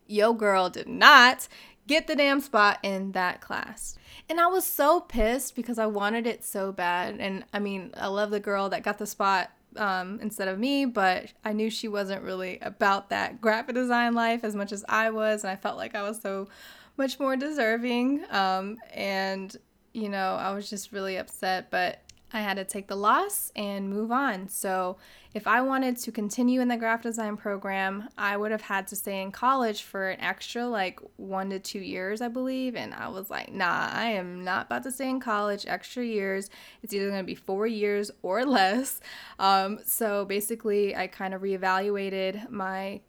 Yo 0.06 0.34
girl 0.34 0.70
did 0.70 0.90
not 0.90 1.48
get 1.88 2.08
the 2.08 2.16
damn 2.16 2.42
spot 2.42 2.80
in 2.84 3.14
that 3.14 3.42
class. 3.42 3.96
And 4.30 4.40
I 4.40 4.46
was 4.46 4.64
so 4.64 5.00
pissed 5.00 5.56
because 5.56 5.80
I 5.80 5.88
wanted 5.88 6.28
it 6.28 6.44
so 6.44 6.72
bad. 6.72 7.20
And 7.20 7.44
I 7.52 7.58
mean, 7.58 7.92
I 7.98 8.08
love 8.08 8.30
the 8.30 8.40
girl 8.40 8.70
that 8.70 8.84
got 8.84 9.00
the 9.00 9.08
spot 9.08 9.50
um, 9.76 10.20
instead 10.22 10.48
of 10.48 10.60
me, 10.60 10.86
but 10.86 11.34
I 11.44 11.52
knew 11.54 11.72
she 11.72 11.88
wasn't 11.88 12.22
really 12.22 12.60
about 12.62 13.10
that 13.10 13.42
graphic 13.42 13.74
design 13.74 14.14
life 14.14 14.44
as 14.44 14.56
much 14.56 14.72
as 14.72 14.86
I 14.88 15.10
was. 15.10 15.44
And 15.44 15.50
I 15.50 15.56
felt 15.56 15.78
like 15.78 15.96
I 15.96 16.04
was 16.04 16.22
so 16.22 16.48
much 16.96 17.20
more 17.20 17.36
deserving. 17.36 18.24
Um, 18.30 18.78
and, 18.94 19.56
you 19.94 20.10
know, 20.10 20.36
I 20.36 20.52
was 20.52 20.70
just 20.70 20.92
really 20.92 21.18
upset. 21.18 21.72
But 21.72 22.04
I 22.32 22.42
had 22.42 22.58
to 22.58 22.64
take 22.64 22.88
the 22.88 22.96
loss 22.96 23.52
and 23.56 23.90
move 23.90 24.12
on. 24.12 24.48
So, 24.48 24.98
if 25.34 25.46
I 25.46 25.62
wanted 25.62 25.98
to 25.98 26.12
continue 26.12 26.60
in 26.60 26.70
the 26.70 26.78
graphic 26.78 27.04
design 27.04 27.38
program, 27.38 28.10
I 28.18 28.36
would 28.36 28.52
have 28.52 28.62
had 28.62 28.88
to 28.88 28.96
stay 28.96 29.22
in 29.22 29.32
college 29.32 29.84
for 29.84 30.10
an 30.10 30.20
extra 30.22 30.66
like 30.66 31.00
one 31.18 31.52
to 31.52 31.60
two 31.60 31.80
years, 31.80 32.20
I 32.20 32.30
believe. 32.30 32.76
And 32.76 32.96
I 32.96 33.10
was 33.10 33.30
like, 33.30 33.54
nah, 33.54 33.90
I 33.92 34.06
am 34.06 34.44
not 34.44 34.66
about 34.66 34.84
to 34.84 34.92
stay 34.92 35.08
in 35.10 35.20
college 35.20 35.66
extra 35.68 36.04
years. 36.04 36.50
It's 36.82 36.94
either 36.94 37.10
going 37.10 37.22
to 37.22 37.24
be 37.24 37.36
four 37.36 37.68
years 37.68 38.10
or 38.24 38.44
less. 38.46 39.02
Um, 39.38 39.80
so, 39.86 40.26
basically, 40.26 40.96
I 40.96 41.08
kind 41.08 41.34
of 41.34 41.42
reevaluated 41.42 42.50
my 42.50 43.02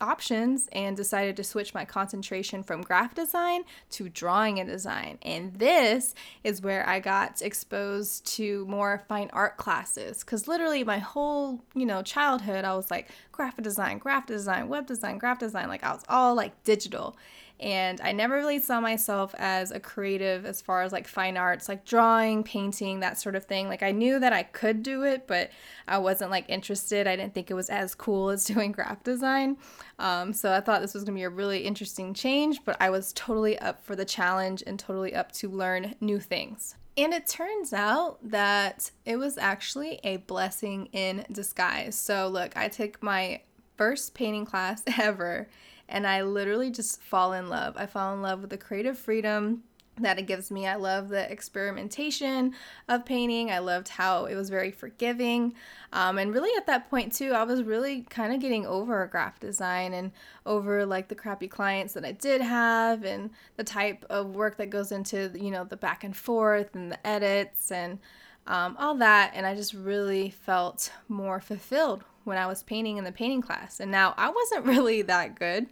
options 0.00 0.68
and 0.72 0.96
decided 0.96 1.36
to 1.36 1.44
switch 1.44 1.74
my 1.74 1.84
concentration 1.84 2.62
from 2.62 2.82
graphic 2.82 3.16
design 3.16 3.64
to 3.90 4.08
drawing 4.08 4.58
and 4.58 4.68
design. 4.68 5.18
And 5.22 5.54
this 5.54 6.14
is 6.44 6.62
where 6.62 6.88
I 6.88 7.00
got 7.00 7.42
exposed 7.42 8.26
to 8.36 8.64
more 8.66 9.04
fine 9.08 9.30
art 9.32 9.56
classes 9.56 10.24
cuz 10.24 10.48
literally 10.48 10.84
my 10.84 10.98
whole, 10.98 11.62
you 11.74 11.86
know, 11.86 12.02
childhood 12.02 12.64
I 12.64 12.74
was 12.74 12.90
like 12.90 13.08
graphic 13.32 13.64
design, 13.64 13.98
graphic 13.98 14.28
design, 14.28 14.68
web 14.68 14.86
design, 14.86 15.18
graphic 15.18 15.40
design, 15.40 15.68
like 15.68 15.84
I 15.84 15.92
was 15.92 16.04
all 16.08 16.34
like 16.34 16.64
digital. 16.64 17.16
And 17.60 18.00
I 18.00 18.12
never 18.12 18.36
really 18.36 18.60
saw 18.60 18.80
myself 18.80 19.34
as 19.36 19.72
a 19.72 19.80
creative 19.80 20.46
as 20.46 20.60
far 20.60 20.82
as 20.82 20.92
like 20.92 21.08
fine 21.08 21.36
arts, 21.36 21.68
like 21.68 21.84
drawing, 21.84 22.44
painting, 22.44 23.00
that 23.00 23.18
sort 23.18 23.34
of 23.34 23.44
thing. 23.44 23.68
Like 23.68 23.82
I 23.82 23.90
knew 23.90 24.20
that 24.20 24.32
I 24.32 24.44
could 24.44 24.82
do 24.82 25.02
it, 25.02 25.26
but 25.26 25.50
I 25.88 25.98
wasn't 25.98 26.30
like 26.30 26.44
interested. 26.48 27.06
I 27.06 27.16
didn't 27.16 27.34
think 27.34 27.50
it 27.50 27.54
was 27.54 27.68
as 27.68 27.94
cool 27.94 28.30
as 28.30 28.44
doing 28.46 28.70
graphic 28.72 29.02
design. 29.02 29.56
Um, 29.98 30.32
so 30.32 30.52
I 30.52 30.60
thought 30.60 30.80
this 30.80 30.94
was 30.94 31.04
gonna 31.04 31.16
be 31.16 31.24
a 31.24 31.30
really 31.30 31.64
interesting 31.64 32.14
change, 32.14 32.64
but 32.64 32.76
I 32.80 32.90
was 32.90 33.12
totally 33.12 33.58
up 33.58 33.84
for 33.84 33.96
the 33.96 34.04
challenge 34.04 34.62
and 34.66 34.78
totally 34.78 35.14
up 35.14 35.32
to 35.32 35.50
learn 35.50 35.96
new 36.00 36.20
things. 36.20 36.76
And 36.96 37.14
it 37.14 37.28
turns 37.28 37.72
out 37.72 38.18
that 38.28 38.90
it 39.04 39.16
was 39.16 39.38
actually 39.38 40.00
a 40.02 40.16
blessing 40.16 40.86
in 40.86 41.24
disguise. 41.30 41.94
So, 41.94 42.26
look, 42.26 42.56
I 42.56 42.66
took 42.66 43.00
my 43.00 43.42
first 43.76 44.14
painting 44.14 44.44
class 44.44 44.82
ever 44.98 45.48
and 45.88 46.06
I 46.06 46.22
literally 46.22 46.70
just 46.70 47.02
fall 47.02 47.32
in 47.32 47.48
love. 47.48 47.76
I 47.76 47.86
fall 47.86 48.14
in 48.14 48.22
love 48.22 48.40
with 48.40 48.50
the 48.50 48.58
creative 48.58 48.98
freedom 48.98 49.62
that 50.02 50.18
it 50.18 50.26
gives 50.26 50.50
me. 50.50 50.66
I 50.66 50.76
love 50.76 51.08
the 51.08 51.30
experimentation 51.30 52.54
of 52.88 53.04
painting. 53.04 53.50
I 53.50 53.58
loved 53.58 53.88
how 53.88 54.26
it 54.26 54.34
was 54.34 54.50
very 54.50 54.70
forgiving. 54.70 55.54
Um, 55.92 56.18
and 56.18 56.32
really, 56.32 56.50
at 56.56 56.66
that 56.66 56.90
point, 56.90 57.12
too, 57.12 57.32
I 57.32 57.42
was 57.44 57.62
really 57.62 58.02
kind 58.02 58.32
of 58.32 58.40
getting 58.40 58.66
over 58.66 59.06
graphic 59.06 59.40
design 59.40 59.94
and 59.94 60.12
over 60.46 60.84
like 60.86 61.08
the 61.08 61.14
crappy 61.14 61.48
clients 61.48 61.94
that 61.94 62.04
I 62.04 62.12
did 62.12 62.40
have 62.40 63.04
and 63.04 63.30
the 63.56 63.64
type 63.64 64.04
of 64.10 64.34
work 64.34 64.56
that 64.58 64.70
goes 64.70 64.92
into, 64.92 65.32
you 65.34 65.50
know, 65.50 65.64
the 65.64 65.76
back 65.76 66.04
and 66.04 66.16
forth 66.16 66.74
and 66.74 66.92
the 66.92 67.06
edits 67.06 67.72
and 67.72 67.98
um, 68.46 68.76
all 68.78 68.94
that. 68.96 69.32
And 69.34 69.46
I 69.46 69.54
just 69.54 69.74
really 69.74 70.30
felt 70.30 70.92
more 71.08 71.40
fulfilled 71.40 72.04
when 72.24 72.38
I 72.38 72.46
was 72.46 72.62
painting 72.62 72.98
in 72.98 73.04
the 73.04 73.12
painting 73.12 73.42
class. 73.42 73.80
And 73.80 73.90
now 73.90 74.14
I 74.16 74.30
wasn't 74.30 74.66
really 74.76 75.02
that 75.02 75.38
good 75.38 75.66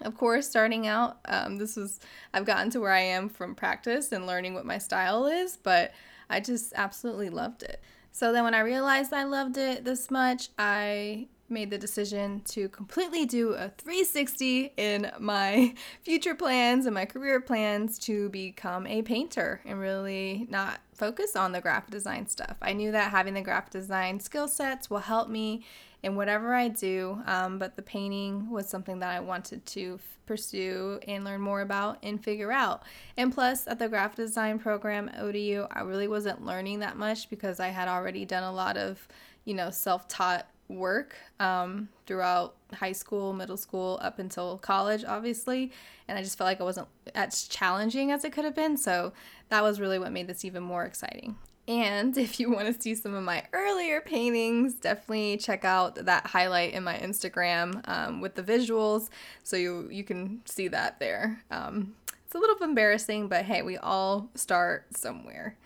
of 0.00 0.16
course, 0.16 0.48
starting 0.48 0.86
out, 0.86 1.18
um, 1.26 1.56
this 1.56 1.76
was, 1.76 2.00
I've 2.32 2.44
gotten 2.44 2.70
to 2.70 2.80
where 2.80 2.92
I 2.92 3.00
am 3.00 3.28
from 3.28 3.54
practice 3.54 4.12
and 4.12 4.26
learning 4.26 4.54
what 4.54 4.66
my 4.66 4.78
style 4.78 5.26
is, 5.26 5.56
but 5.56 5.92
I 6.30 6.40
just 6.40 6.72
absolutely 6.76 7.30
loved 7.30 7.62
it. 7.62 7.80
So 8.12 8.32
then 8.32 8.44
when 8.44 8.54
I 8.54 8.60
realized 8.60 9.12
I 9.12 9.24
loved 9.24 9.56
it 9.56 9.84
this 9.84 10.10
much, 10.10 10.48
I 10.58 11.28
made 11.50 11.70
the 11.70 11.78
decision 11.78 12.42
to 12.44 12.68
completely 12.68 13.24
do 13.24 13.52
a 13.52 13.70
360 13.78 14.72
in 14.76 15.10
my 15.18 15.74
future 16.02 16.34
plans 16.34 16.86
and 16.86 16.94
my 16.94 17.04
career 17.04 17.40
plans 17.40 17.98
to 17.98 18.28
become 18.30 18.86
a 18.86 19.02
painter 19.02 19.60
and 19.64 19.78
really 19.78 20.46
not 20.50 20.80
focus 20.94 21.36
on 21.36 21.52
the 21.52 21.60
graphic 21.60 21.90
design 21.90 22.26
stuff. 22.26 22.56
I 22.60 22.72
knew 22.72 22.92
that 22.92 23.10
having 23.10 23.34
the 23.34 23.40
graphic 23.40 23.70
design 23.70 24.20
skill 24.20 24.48
sets 24.48 24.90
will 24.90 24.98
help 24.98 25.28
me 25.28 25.64
in 26.02 26.16
whatever 26.16 26.54
I 26.54 26.68
do. 26.68 27.20
Um, 27.26 27.58
but 27.58 27.76
the 27.76 27.82
painting 27.82 28.50
was 28.50 28.68
something 28.68 29.00
that 29.00 29.14
I 29.14 29.20
wanted 29.20 29.66
to 29.66 29.94
f- 29.94 30.18
pursue 30.26 31.00
and 31.08 31.24
learn 31.24 31.40
more 31.40 31.60
about 31.60 31.98
and 32.02 32.22
figure 32.22 32.52
out. 32.52 32.82
And 33.16 33.32
plus, 33.32 33.66
at 33.66 33.78
the 33.78 33.88
graphic 33.88 34.16
design 34.16 34.58
program 34.58 35.08
at 35.08 35.20
ODU, 35.20 35.66
I 35.70 35.80
really 35.80 36.08
wasn't 36.08 36.44
learning 36.44 36.80
that 36.80 36.96
much 36.96 37.28
because 37.30 37.60
I 37.60 37.68
had 37.68 37.88
already 37.88 38.24
done 38.24 38.44
a 38.44 38.52
lot 38.52 38.76
of, 38.76 39.08
you 39.44 39.54
know, 39.54 39.70
self 39.70 40.06
taught 40.08 40.46
work 40.68 41.16
um, 41.40 41.88
throughout 42.06 42.54
high 42.74 42.92
school, 42.92 43.32
middle 43.32 43.56
school, 43.56 43.98
up 44.02 44.18
until 44.18 44.58
college, 44.58 45.04
obviously. 45.04 45.72
And 46.06 46.18
I 46.18 46.22
just 46.22 46.38
felt 46.38 46.46
like 46.46 46.60
it 46.60 46.64
wasn't 46.64 46.88
as 47.14 47.48
challenging 47.48 48.12
as 48.12 48.24
it 48.24 48.32
could 48.32 48.44
have 48.44 48.54
been. 48.54 48.76
So 48.76 49.12
that 49.48 49.62
was 49.62 49.80
really 49.80 49.98
what 49.98 50.12
made 50.12 50.26
this 50.26 50.44
even 50.44 50.62
more 50.62 50.84
exciting. 50.84 51.36
And 51.68 52.16
if 52.16 52.40
you 52.40 52.50
want 52.50 52.74
to 52.74 52.82
see 52.82 52.94
some 52.94 53.14
of 53.14 53.22
my 53.22 53.44
earlier 53.52 54.00
paintings, 54.00 54.74
definitely 54.74 55.36
check 55.36 55.66
out 55.66 55.96
that 55.96 56.26
highlight 56.26 56.72
in 56.72 56.82
my 56.82 56.96
Instagram 56.96 57.86
um, 57.86 58.22
with 58.22 58.34
the 58.34 58.42
visuals, 58.42 59.10
so 59.44 59.56
you 59.56 59.86
you 59.90 60.02
can 60.02 60.40
see 60.46 60.68
that 60.68 60.98
there. 60.98 61.42
Um, 61.50 61.94
it's 62.24 62.34
a 62.34 62.38
little 62.38 62.56
embarrassing, 62.62 63.28
but 63.28 63.44
hey, 63.44 63.60
we 63.60 63.76
all 63.76 64.30
start 64.34 64.96
somewhere. 64.96 65.56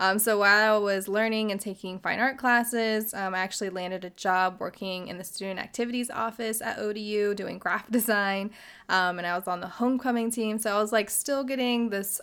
Um, 0.00 0.18
so 0.18 0.38
while 0.38 0.76
I 0.76 0.78
was 0.78 1.08
learning 1.08 1.50
and 1.50 1.60
taking 1.60 1.98
fine 1.98 2.20
art 2.20 2.38
classes, 2.38 3.12
um, 3.12 3.34
I 3.34 3.40
actually 3.40 3.68
landed 3.68 4.02
a 4.02 4.10
job 4.10 4.56
working 4.58 5.08
in 5.08 5.18
the 5.18 5.24
student 5.24 5.60
activities 5.60 6.08
office 6.08 6.62
at 6.62 6.78
ODU 6.78 7.34
doing 7.34 7.58
graphic 7.58 7.90
design, 7.90 8.50
um, 8.88 9.18
and 9.18 9.26
I 9.26 9.36
was 9.36 9.46
on 9.46 9.60
the 9.60 9.68
homecoming 9.68 10.30
team. 10.30 10.58
So 10.58 10.74
I 10.74 10.80
was 10.80 10.90
like 10.90 11.10
still 11.10 11.44
getting 11.44 11.90
this 11.90 12.18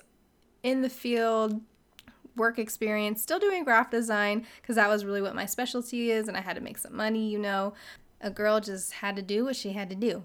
in 0.64 0.82
the 0.82 0.90
field 0.90 1.62
work 2.38 2.60
experience, 2.60 3.22
still 3.22 3.40
doing 3.40 3.64
graphic 3.64 3.92
design 3.92 4.46
because 4.62 4.76
that 4.76 4.90
was 4.90 5.06
really 5.06 5.22
what 5.22 5.36
my 5.36 5.46
specialty 5.46 6.12
is, 6.12 6.28
and 6.28 6.38
I 6.38 6.42
had 6.42 6.56
to 6.56 6.62
make 6.62 6.78
some 6.78 6.96
money, 6.96 7.30
you 7.30 7.40
know. 7.40 7.74
A 8.22 8.30
girl 8.30 8.60
just 8.60 8.94
had 8.94 9.16
to 9.18 9.22
do 9.22 9.46
what 9.46 9.56
she 9.56 9.74
had 9.74 9.90
to 9.90 9.96
do. 9.96 10.24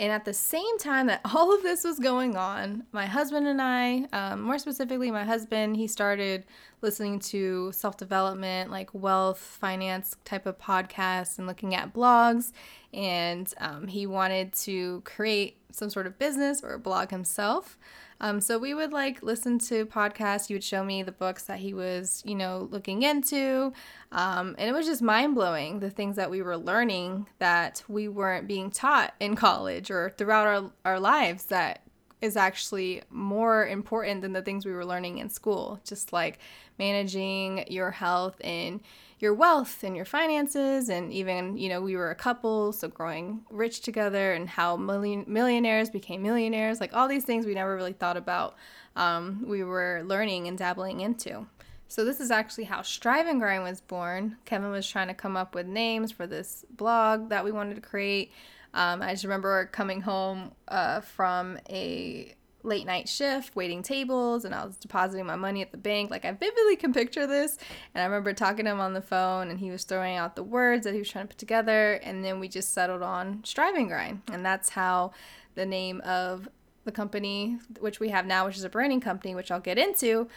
And 0.00 0.10
at 0.10 0.24
the 0.24 0.32
same 0.32 0.78
time 0.78 1.08
that 1.08 1.20
all 1.34 1.54
of 1.54 1.62
this 1.62 1.84
was 1.84 1.98
going 1.98 2.34
on, 2.34 2.84
my 2.90 3.04
husband 3.04 3.46
and 3.46 3.60
I, 3.60 4.06
um, 4.14 4.40
more 4.40 4.58
specifically, 4.58 5.10
my 5.10 5.24
husband, 5.24 5.76
he 5.76 5.86
started 5.86 6.44
listening 6.80 7.18
to 7.18 7.70
self 7.72 7.98
development, 7.98 8.70
like 8.70 8.88
wealth, 8.94 9.38
finance 9.38 10.16
type 10.24 10.46
of 10.46 10.58
podcasts, 10.58 11.36
and 11.36 11.46
looking 11.46 11.74
at 11.74 11.92
blogs. 11.92 12.52
And 12.94 13.52
um, 13.58 13.88
he 13.88 14.06
wanted 14.06 14.54
to 14.54 15.02
create 15.04 15.58
some 15.70 15.90
sort 15.90 16.06
of 16.06 16.18
business 16.18 16.62
or 16.64 16.72
a 16.72 16.78
blog 16.78 17.10
himself. 17.10 17.78
Um, 18.20 18.40
so 18.40 18.58
we 18.58 18.74
would 18.74 18.92
like 18.92 19.22
listen 19.22 19.58
to 19.60 19.86
podcasts. 19.86 20.46
He 20.46 20.54
would 20.54 20.64
show 20.64 20.84
me 20.84 21.02
the 21.02 21.12
books 21.12 21.44
that 21.44 21.58
he 21.58 21.72
was, 21.72 22.22
you 22.26 22.34
know, 22.34 22.68
looking 22.70 23.02
into. 23.02 23.72
Um, 24.12 24.54
and 24.58 24.68
it 24.68 24.72
was 24.72 24.86
just 24.86 25.02
mind 25.02 25.34
blowing 25.34 25.80
the 25.80 25.90
things 25.90 26.16
that 26.16 26.30
we 26.30 26.42
were 26.42 26.56
learning 26.56 27.26
that 27.38 27.82
we 27.88 28.08
weren't 28.08 28.46
being 28.46 28.70
taught 28.70 29.14
in 29.20 29.36
college 29.36 29.90
or 29.90 30.10
throughout 30.10 30.46
our, 30.46 30.70
our 30.84 31.00
lives 31.00 31.44
that 31.46 31.82
is 32.20 32.36
actually 32.36 33.02
more 33.08 33.66
important 33.66 34.20
than 34.20 34.34
the 34.34 34.42
things 34.42 34.66
we 34.66 34.72
were 34.72 34.84
learning 34.84 35.18
in 35.18 35.30
school. 35.30 35.80
Just 35.84 36.12
like 36.12 36.38
managing 36.78 37.64
your 37.68 37.90
health 37.90 38.36
and 38.42 38.80
your 39.20 39.34
wealth 39.34 39.84
and 39.84 39.94
your 39.94 40.04
finances 40.04 40.88
and 40.88 41.12
even 41.12 41.56
you 41.56 41.68
know 41.68 41.80
we 41.80 41.94
were 41.94 42.10
a 42.10 42.14
couple 42.14 42.72
so 42.72 42.88
growing 42.88 43.42
rich 43.50 43.80
together 43.80 44.32
and 44.32 44.48
how 44.48 44.76
million 44.76 45.24
millionaires 45.28 45.90
became 45.90 46.22
millionaires 46.22 46.80
like 46.80 46.94
all 46.94 47.06
these 47.06 47.24
things 47.24 47.44
we 47.44 47.54
never 47.54 47.76
really 47.76 47.92
thought 47.92 48.16
about 48.16 48.56
um, 48.96 49.44
we 49.46 49.62
were 49.62 50.02
learning 50.04 50.48
and 50.48 50.58
dabbling 50.58 51.00
into. 51.00 51.46
So 51.88 52.04
this 52.04 52.20
is 52.20 52.30
actually 52.30 52.64
how 52.64 52.82
strive 52.82 53.26
and 53.26 53.40
grind 53.40 53.64
was 53.64 53.80
born. 53.80 54.36
Kevin 54.44 54.70
was 54.70 54.88
trying 54.88 55.08
to 55.08 55.14
come 55.14 55.36
up 55.36 55.54
with 55.54 55.66
names 55.66 56.12
for 56.12 56.26
this 56.26 56.64
blog 56.70 57.30
that 57.30 57.44
we 57.44 57.50
wanted 57.50 57.74
to 57.74 57.80
create. 57.80 58.32
Um, 58.72 59.02
i 59.02 59.10
just 59.10 59.24
remember 59.24 59.66
coming 59.66 60.00
home 60.00 60.52
uh, 60.68 61.00
from 61.00 61.58
a 61.68 62.36
late 62.62 62.86
night 62.86 63.08
shift 63.08 63.56
waiting 63.56 63.82
tables 63.82 64.44
and 64.44 64.54
I 64.54 64.64
was 64.64 64.76
depositing 64.76 65.26
my 65.26 65.36
money 65.36 65.62
at 65.62 65.70
the 65.70 65.78
bank. 65.78 66.10
Like 66.10 66.24
I 66.24 66.32
vividly 66.32 66.76
can 66.76 66.92
picture 66.92 67.26
this. 67.26 67.58
And 67.94 68.02
I 68.02 68.04
remember 68.06 68.32
talking 68.32 68.64
to 68.64 68.70
him 68.70 68.80
on 68.80 68.94
the 68.94 69.02
phone 69.02 69.48
and 69.50 69.58
he 69.58 69.70
was 69.70 69.84
throwing 69.84 70.16
out 70.16 70.36
the 70.36 70.42
words 70.42 70.84
that 70.84 70.92
he 70.94 70.98
was 70.98 71.08
trying 71.08 71.24
to 71.24 71.28
put 71.28 71.38
together 71.38 71.94
and 72.02 72.24
then 72.24 72.40
we 72.40 72.48
just 72.48 72.72
settled 72.72 73.02
on 73.02 73.42
Strive 73.44 73.74
and 73.74 73.88
Grind. 73.88 74.22
And 74.32 74.44
that's 74.44 74.70
how 74.70 75.12
the 75.54 75.66
name 75.66 76.00
of 76.02 76.48
the 76.84 76.92
company, 76.92 77.58
which 77.78 78.00
we 78.00 78.08
have 78.08 78.26
now, 78.26 78.46
which 78.46 78.56
is 78.56 78.64
a 78.64 78.68
branding 78.70 79.00
company, 79.00 79.34
which 79.34 79.50
I'll 79.50 79.60
get 79.60 79.78
into, 79.78 80.28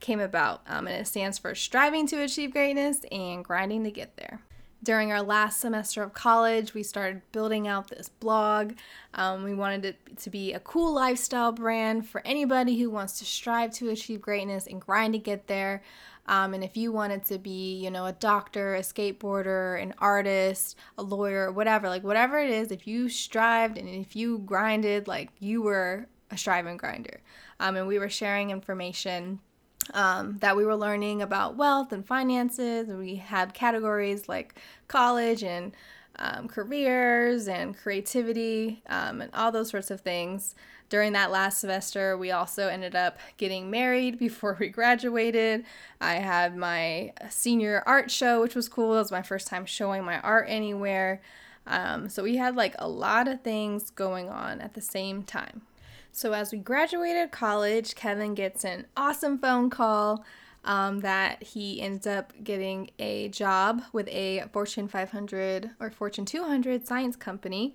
came 0.00 0.20
about. 0.20 0.62
Um, 0.66 0.86
and 0.86 0.96
it 1.00 1.06
stands 1.06 1.38
for 1.38 1.54
striving 1.54 2.06
to 2.08 2.22
achieve 2.22 2.52
greatness 2.52 3.00
and 3.10 3.44
grinding 3.44 3.84
to 3.84 3.90
get 3.90 4.16
there 4.16 4.40
during 4.82 5.12
our 5.12 5.22
last 5.22 5.60
semester 5.60 6.02
of 6.02 6.12
college, 6.12 6.74
we 6.74 6.82
started 6.82 7.22
building 7.30 7.68
out 7.68 7.88
this 7.88 8.08
blog. 8.08 8.72
Um, 9.14 9.44
we 9.44 9.54
wanted 9.54 9.84
it 9.84 10.16
to 10.18 10.30
be 10.30 10.52
a 10.52 10.60
cool 10.60 10.92
lifestyle 10.92 11.52
brand 11.52 12.08
for 12.08 12.20
anybody 12.24 12.78
who 12.80 12.90
wants 12.90 13.18
to 13.20 13.24
strive 13.24 13.72
to 13.74 13.90
achieve 13.90 14.20
greatness 14.20 14.66
and 14.66 14.80
grind 14.80 15.14
to 15.14 15.18
get 15.18 15.46
there. 15.46 15.82
Um, 16.26 16.54
and 16.54 16.62
if 16.62 16.76
you 16.76 16.92
wanted 16.92 17.24
to 17.26 17.38
be, 17.38 17.76
you 17.76 17.90
know, 17.90 18.06
a 18.06 18.12
doctor, 18.12 18.74
a 18.74 18.80
skateboarder, 18.80 19.80
an 19.82 19.94
artist, 19.98 20.76
a 20.96 21.02
lawyer, 21.02 21.50
whatever, 21.50 21.88
like 21.88 22.04
whatever 22.04 22.38
it 22.38 22.50
is, 22.50 22.70
if 22.70 22.86
you 22.86 23.08
strived 23.08 23.76
and 23.76 23.88
if 23.88 24.14
you 24.14 24.38
grinded, 24.38 25.08
like 25.08 25.30
you 25.40 25.62
were 25.62 26.06
a 26.30 26.38
striving 26.38 26.76
grinder. 26.76 27.20
Um, 27.60 27.76
and 27.76 27.86
we 27.86 27.98
were 27.98 28.08
sharing 28.08 28.50
information 28.50 29.40
um, 29.94 30.38
that 30.40 30.56
we 30.56 30.64
were 30.64 30.76
learning 30.76 31.22
about 31.22 31.56
wealth 31.56 31.92
and 31.92 32.06
finances. 32.06 32.88
We 32.88 33.16
had 33.16 33.54
categories 33.54 34.28
like 34.28 34.54
college 34.88 35.42
and 35.42 35.72
um, 36.16 36.48
careers 36.48 37.48
and 37.48 37.76
creativity 37.76 38.82
um, 38.88 39.20
and 39.20 39.30
all 39.34 39.52
those 39.52 39.70
sorts 39.70 39.90
of 39.90 40.00
things. 40.00 40.54
During 40.88 41.14
that 41.14 41.30
last 41.30 41.58
semester, 41.58 42.18
we 42.18 42.32
also 42.32 42.68
ended 42.68 42.94
up 42.94 43.18
getting 43.38 43.70
married 43.70 44.18
before 44.18 44.56
we 44.60 44.68
graduated. 44.68 45.64
I 46.00 46.14
had 46.14 46.56
my 46.56 47.12
senior 47.30 47.82
art 47.86 48.10
show, 48.10 48.42
which 48.42 48.54
was 48.54 48.68
cool. 48.68 48.94
It 48.94 48.98
was 48.98 49.12
my 49.12 49.22
first 49.22 49.46
time 49.46 49.64
showing 49.64 50.04
my 50.04 50.20
art 50.20 50.46
anywhere. 50.48 51.22
Um, 51.66 52.08
so 52.08 52.22
we 52.22 52.36
had 52.36 52.56
like 52.56 52.74
a 52.78 52.88
lot 52.88 53.28
of 53.28 53.42
things 53.42 53.90
going 53.90 54.28
on 54.28 54.60
at 54.60 54.74
the 54.74 54.80
same 54.80 55.22
time. 55.22 55.62
So 56.12 56.34
as 56.34 56.52
we 56.52 56.58
graduated 56.58 57.30
college, 57.30 57.94
Kevin 57.94 58.34
gets 58.34 58.64
an 58.64 58.86
awesome 58.96 59.38
phone 59.38 59.70
call 59.70 60.24
um, 60.62 61.00
that 61.00 61.42
he 61.42 61.80
ends 61.80 62.06
up 62.06 62.34
getting 62.44 62.90
a 62.98 63.28
job 63.30 63.82
with 63.94 64.08
a 64.08 64.44
Fortune 64.52 64.88
500 64.88 65.70
or 65.80 65.90
Fortune 65.90 66.26
200 66.26 66.86
science 66.86 67.16
company. 67.16 67.74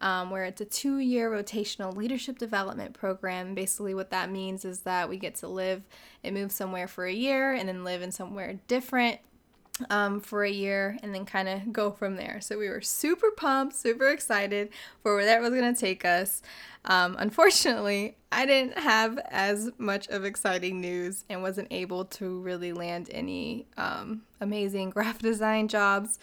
Um, 0.00 0.30
where 0.30 0.44
it's 0.44 0.60
a 0.60 0.64
two 0.64 0.98
year 0.98 1.28
rotational 1.28 1.96
leadership 1.96 2.38
development 2.38 2.94
program. 2.94 3.56
Basically, 3.56 3.94
what 3.94 4.10
that 4.10 4.30
means 4.30 4.64
is 4.64 4.82
that 4.82 5.08
we 5.08 5.16
get 5.16 5.34
to 5.36 5.48
live 5.48 5.82
and 6.22 6.36
move 6.36 6.52
somewhere 6.52 6.86
for 6.86 7.04
a 7.04 7.12
year 7.12 7.52
and 7.52 7.68
then 7.68 7.82
live 7.82 8.00
in 8.00 8.12
somewhere 8.12 8.60
different 8.68 9.18
um, 9.90 10.20
for 10.20 10.44
a 10.44 10.50
year 10.50 10.98
and 11.02 11.14
then 11.14 11.24
kind 11.24 11.48
of 11.48 11.72
go 11.72 11.90
from 11.90 12.16
there. 12.16 12.40
So 12.40 12.58
we 12.58 12.68
were 12.68 12.80
super 12.80 13.30
pumped, 13.30 13.76
super 13.76 14.08
excited 14.08 14.70
for 15.02 15.14
where 15.14 15.24
that 15.24 15.40
was 15.40 15.50
going 15.50 15.74
to 15.74 15.78
take 15.78 16.04
us. 16.04 16.42
Um, 16.84 17.16
unfortunately, 17.18 18.16
I 18.32 18.46
didn't 18.46 18.78
have 18.78 19.18
as 19.30 19.70
much 19.78 20.08
of 20.08 20.24
exciting 20.24 20.80
news 20.80 21.24
and 21.28 21.42
wasn't 21.42 21.68
able 21.70 22.04
to 22.06 22.40
really 22.40 22.72
land 22.72 23.08
any 23.12 23.66
um, 23.76 24.22
amazing 24.40 24.90
graphic 24.98 25.22
design 25.22 25.68
jobs 25.68 26.18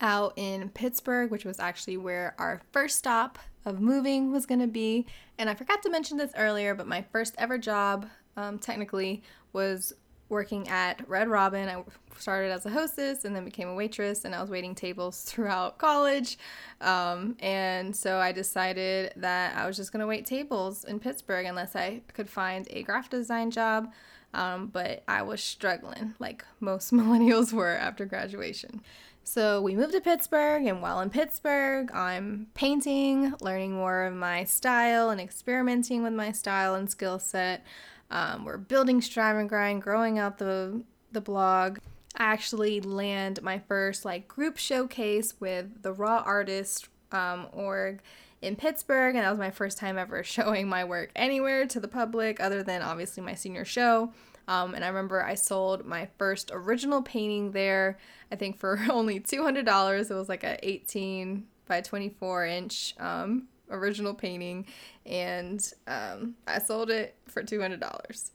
out 0.00 0.32
in 0.36 0.68
Pittsburgh, 0.70 1.30
which 1.30 1.44
was 1.44 1.60
actually 1.60 1.96
where 1.96 2.34
our 2.38 2.60
first 2.72 2.98
stop 2.98 3.38
of 3.64 3.80
moving 3.80 4.30
was 4.30 4.46
going 4.46 4.60
to 4.60 4.66
be. 4.66 5.06
And 5.38 5.48
I 5.48 5.54
forgot 5.54 5.82
to 5.82 5.90
mention 5.90 6.18
this 6.18 6.32
earlier, 6.36 6.74
but 6.74 6.86
my 6.86 7.02
first 7.12 7.34
ever 7.38 7.58
job, 7.58 8.06
um, 8.36 8.58
technically, 8.58 9.22
was 9.52 9.94
working 10.28 10.68
at 10.68 11.06
Red 11.08 11.28
Robin. 11.28 11.68
I 11.68 11.82
started 12.18 12.50
as 12.50 12.66
a 12.66 12.70
hostess 12.70 13.24
and 13.24 13.34
then 13.34 13.44
became 13.44 13.68
a 13.68 13.74
waitress, 13.74 14.24
and 14.24 14.34
I 14.34 14.40
was 14.40 14.50
waiting 14.50 14.74
tables 14.74 15.22
throughout 15.26 15.78
college. 15.78 16.38
Um, 16.80 17.36
and 17.40 17.94
so 17.94 18.18
I 18.18 18.32
decided 18.32 19.12
that 19.16 19.56
I 19.56 19.66
was 19.66 19.76
just 19.76 19.92
going 19.92 20.00
to 20.00 20.06
wait 20.06 20.26
tables 20.26 20.84
in 20.84 21.00
Pittsburgh 21.00 21.46
unless 21.46 21.76
I 21.76 22.02
could 22.12 22.28
find 22.28 22.66
a 22.70 22.82
graphic 22.82 23.10
design 23.10 23.50
job. 23.50 23.92
Um, 24.32 24.66
but 24.66 25.04
I 25.06 25.22
was 25.22 25.42
struggling, 25.42 26.14
like 26.18 26.44
most 26.58 26.92
millennials 26.92 27.52
were 27.52 27.76
after 27.76 28.04
graduation. 28.04 28.82
So 29.26 29.62
we 29.62 29.74
moved 29.74 29.92
to 29.92 30.02
Pittsburgh, 30.02 30.66
and 30.66 30.82
while 30.82 31.00
in 31.00 31.08
Pittsburgh, 31.08 31.90
I'm 31.94 32.48
painting, 32.52 33.32
learning 33.40 33.72
more 33.72 34.04
of 34.04 34.14
my 34.14 34.44
style, 34.44 35.08
and 35.08 35.18
experimenting 35.18 36.02
with 36.02 36.12
my 36.12 36.30
style 36.30 36.74
and 36.74 36.90
skill 36.90 37.18
set. 37.18 37.64
Um, 38.10 38.44
we're 38.44 38.58
building 38.58 39.00
Strive 39.00 39.36
and 39.36 39.48
Grind, 39.48 39.82
growing 39.82 40.18
out 40.18 40.38
the 40.38 40.82
the 41.12 41.20
blog. 41.20 41.78
I 42.16 42.24
actually 42.24 42.80
land 42.80 43.42
my 43.42 43.58
first 43.58 44.04
like 44.04 44.28
group 44.28 44.56
showcase 44.56 45.34
with 45.40 45.82
the 45.82 45.92
Raw 45.92 46.22
Artist 46.24 46.88
um, 47.12 47.46
org 47.52 48.00
in 48.42 48.56
Pittsburgh, 48.56 49.16
and 49.16 49.24
that 49.24 49.30
was 49.30 49.38
my 49.38 49.50
first 49.50 49.78
time 49.78 49.98
ever 49.98 50.22
showing 50.24 50.68
my 50.68 50.84
work 50.84 51.10
anywhere 51.16 51.66
to 51.66 51.80
the 51.80 51.88
public, 51.88 52.40
other 52.40 52.62
than 52.62 52.82
obviously 52.82 53.22
my 53.22 53.34
senior 53.34 53.64
show. 53.64 54.12
Um, 54.46 54.74
and 54.74 54.84
I 54.84 54.88
remember 54.88 55.24
I 55.24 55.34
sold 55.34 55.86
my 55.86 56.08
first 56.18 56.50
original 56.52 57.02
painting 57.02 57.52
there, 57.52 57.98
I 58.30 58.36
think 58.36 58.58
for 58.58 58.78
only 58.90 59.20
$200. 59.20 60.10
It 60.10 60.14
was 60.14 60.28
like 60.28 60.44
a 60.44 60.58
18 60.66 61.46
by 61.66 61.80
24 61.80 62.46
inch 62.46 62.94
um, 62.98 63.48
original 63.70 64.14
painting, 64.14 64.66
and 65.06 65.72
um, 65.86 66.34
I 66.46 66.58
sold 66.58 66.90
it 66.90 67.14
for 67.26 67.42
$200. 67.42 68.30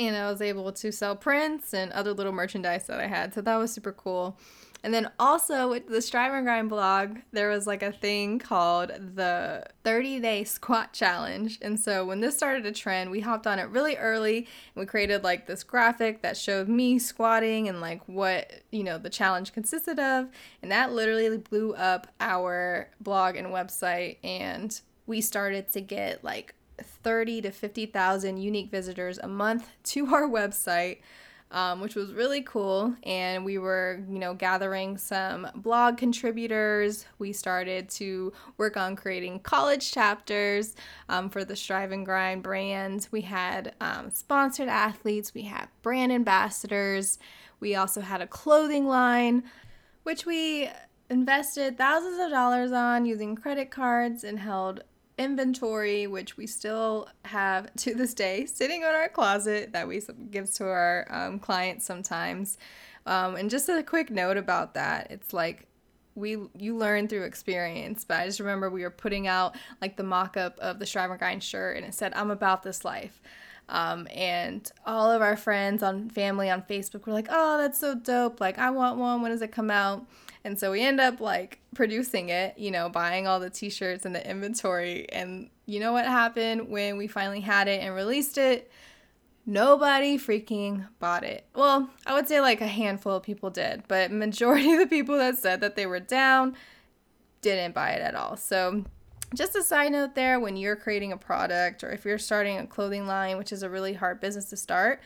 And 0.00 0.16
I 0.16 0.30
was 0.30 0.40
able 0.40 0.70
to 0.70 0.92
sell 0.92 1.16
prints 1.16 1.74
and 1.74 1.90
other 1.92 2.12
little 2.12 2.32
merchandise 2.32 2.86
that 2.86 3.00
I 3.00 3.06
had, 3.06 3.34
so 3.34 3.40
that 3.40 3.56
was 3.56 3.72
super 3.72 3.92
cool. 3.92 4.38
And 4.84 4.94
then 4.94 5.10
also 5.18 5.70
with 5.70 5.88
the 5.88 6.00
Strive 6.00 6.32
and 6.32 6.44
Grind 6.44 6.68
blog, 6.68 7.18
there 7.32 7.50
was 7.50 7.66
like 7.66 7.82
a 7.82 7.90
thing 7.90 8.38
called 8.38 8.90
the 9.16 9.66
30 9.84 10.20
day 10.20 10.44
squat 10.44 10.92
challenge. 10.92 11.58
And 11.60 11.78
so 11.78 12.04
when 12.04 12.20
this 12.20 12.36
started 12.36 12.64
a 12.64 12.72
trend, 12.72 13.10
we 13.10 13.20
hopped 13.20 13.46
on 13.46 13.58
it 13.58 13.68
really 13.68 13.96
early 13.96 14.38
and 14.38 14.46
we 14.76 14.86
created 14.86 15.24
like 15.24 15.46
this 15.46 15.64
graphic 15.64 16.22
that 16.22 16.36
showed 16.36 16.68
me 16.68 16.98
squatting 16.98 17.68
and 17.68 17.80
like 17.80 18.02
what, 18.06 18.50
you 18.70 18.84
know, 18.84 18.98
the 18.98 19.10
challenge 19.10 19.52
consisted 19.52 19.98
of. 19.98 20.28
And 20.62 20.70
that 20.70 20.92
literally 20.92 21.38
blew 21.38 21.74
up 21.74 22.06
our 22.20 22.88
blog 23.00 23.34
and 23.36 23.48
website. 23.48 24.18
And 24.22 24.80
we 25.06 25.20
started 25.20 25.72
to 25.72 25.80
get 25.80 26.22
like 26.22 26.54
30 26.80 27.42
to 27.42 27.50
50,000 27.50 28.36
unique 28.36 28.70
visitors 28.70 29.18
a 29.18 29.28
month 29.28 29.70
to 29.84 30.14
our 30.14 30.28
website 30.28 30.98
um, 31.50 31.80
which 31.80 31.94
was 31.94 32.12
really 32.12 32.42
cool. 32.42 32.94
And 33.04 33.44
we 33.44 33.58
were, 33.58 34.02
you 34.10 34.18
know, 34.18 34.34
gathering 34.34 34.98
some 34.98 35.48
blog 35.54 35.96
contributors. 35.96 37.06
We 37.18 37.32
started 37.32 37.88
to 37.90 38.32
work 38.56 38.76
on 38.76 38.96
creating 38.96 39.40
college 39.40 39.90
chapters 39.90 40.76
um, 41.08 41.30
for 41.30 41.44
the 41.44 41.56
Strive 41.56 41.92
and 41.92 42.04
Grind 42.04 42.42
brand. 42.42 43.08
We 43.10 43.22
had 43.22 43.74
um, 43.80 44.10
sponsored 44.10 44.68
athletes, 44.68 45.34
we 45.34 45.42
had 45.42 45.68
brand 45.82 46.12
ambassadors, 46.12 47.18
we 47.60 47.74
also 47.74 48.00
had 48.00 48.20
a 48.20 48.26
clothing 48.26 48.86
line, 48.86 49.44
which 50.04 50.24
we 50.26 50.68
invested 51.10 51.78
thousands 51.78 52.20
of 52.20 52.30
dollars 52.30 52.72
on 52.72 53.06
using 53.06 53.34
credit 53.34 53.70
cards 53.70 54.24
and 54.24 54.38
held 54.38 54.84
inventory, 55.18 56.06
which 56.06 56.36
we 56.36 56.46
still 56.46 57.08
have 57.24 57.74
to 57.76 57.94
this 57.94 58.14
day 58.14 58.46
sitting 58.46 58.84
on 58.84 58.94
our 58.94 59.08
closet 59.08 59.72
that 59.72 59.86
we 59.86 60.00
give 60.30 60.52
to 60.54 60.64
our 60.64 61.06
um, 61.10 61.38
clients 61.38 61.84
sometimes. 61.84 62.56
Um, 63.06 63.36
and 63.36 63.50
just 63.50 63.68
a 63.68 63.82
quick 63.82 64.10
note 64.10 64.36
about 64.36 64.74
that, 64.74 65.10
it's 65.10 65.32
like 65.32 65.66
we 66.14 66.36
you 66.58 66.76
learn 66.76 67.08
through 67.08 67.22
experience. 67.22 68.04
But 68.04 68.20
I 68.20 68.26
just 68.26 68.40
remember 68.40 68.68
we 68.68 68.82
were 68.82 68.90
putting 68.90 69.26
out 69.26 69.56
like 69.80 69.96
the 69.96 70.02
mock-up 70.02 70.58
of 70.58 70.78
the 70.78 71.20
and 71.22 71.42
shirt, 71.42 71.76
and 71.76 71.86
it 71.86 71.94
said, 71.94 72.12
"I'm 72.14 72.30
about 72.30 72.62
this 72.62 72.84
life." 72.84 73.22
Um, 73.70 74.08
and 74.10 74.70
all 74.86 75.10
of 75.10 75.20
our 75.20 75.36
friends 75.36 75.82
on 75.82 76.08
family 76.10 76.50
on 76.50 76.62
Facebook 76.62 77.06
were 77.06 77.12
like, 77.12 77.28
"Oh, 77.30 77.56
that's 77.58 77.78
so 77.78 77.94
dope! 77.94 78.40
Like, 78.40 78.58
I 78.58 78.70
want 78.70 78.98
one. 78.98 79.22
When 79.22 79.30
does 79.30 79.42
it 79.42 79.52
come 79.52 79.70
out?" 79.70 80.06
And 80.44 80.58
so 80.58 80.70
we 80.70 80.82
end 80.82 81.00
up 81.00 81.20
like 81.20 81.60
producing 81.74 82.28
it, 82.28 82.58
you 82.58 82.70
know, 82.70 82.88
buying 82.88 83.26
all 83.26 83.40
the 83.40 83.50
t 83.50 83.70
shirts 83.70 84.04
and 84.04 84.14
the 84.14 84.28
inventory. 84.28 85.06
And 85.10 85.50
you 85.66 85.80
know 85.80 85.92
what 85.92 86.06
happened 86.06 86.68
when 86.68 86.96
we 86.96 87.06
finally 87.06 87.40
had 87.40 87.68
it 87.68 87.82
and 87.82 87.94
released 87.94 88.38
it? 88.38 88.70
Nobody 89.44 90.18
freaking 90.18 90.86
bought 90.98 91.24
it. 91.24 91.46
Well, 91.54 91.90
I 92.06 92.14
would 92.14 92.28
say 92.28 92.40
like 92.40 92.60
a 92.60 92.66
handful 92.66 93.16
of 93.16 93.22
people 93.22 93.50
did, 93.50 93.82
but 93.88 94.10
majority 94.10 94.72
of 94.74 94.80
the 94.80 94.86
people 94.86 95.16
that 95.18 95.38
said 95.38 95.60
that 95.60 95.76
they 95.76 95.86
were 95.86 96.00
down 96.00 96.54
didn't 97.40 97.74
buy 97.74 97.90
it 97.90 98.02
at 98.02 98.14
all. 98.14 98.36
So 98.36 98.84
just 99.34 99.56
a 99.56 99.62
side 99.62 99.92
note 99.92 100.14
there 100.14 100.40
when 100.40 100.56
you're 100.56 100.76
creating 100.76 101.12
a 101.12 101.16
product 101.16 101.84
or 101.84 101.90
if 101.90 102.04
you're 102.04 102.18
starting 102.18 102.58
a 102.58 102.66
clothing 102.66 103.06
line, 103.06 103.36
which 103.36 103.52
is 103.52 103.62
a 103.62 103.70
really 103.70 103.92
hard 103.92 104.20
business 104.20 104.46
to 104.46 104.56
start, 104.56 105.00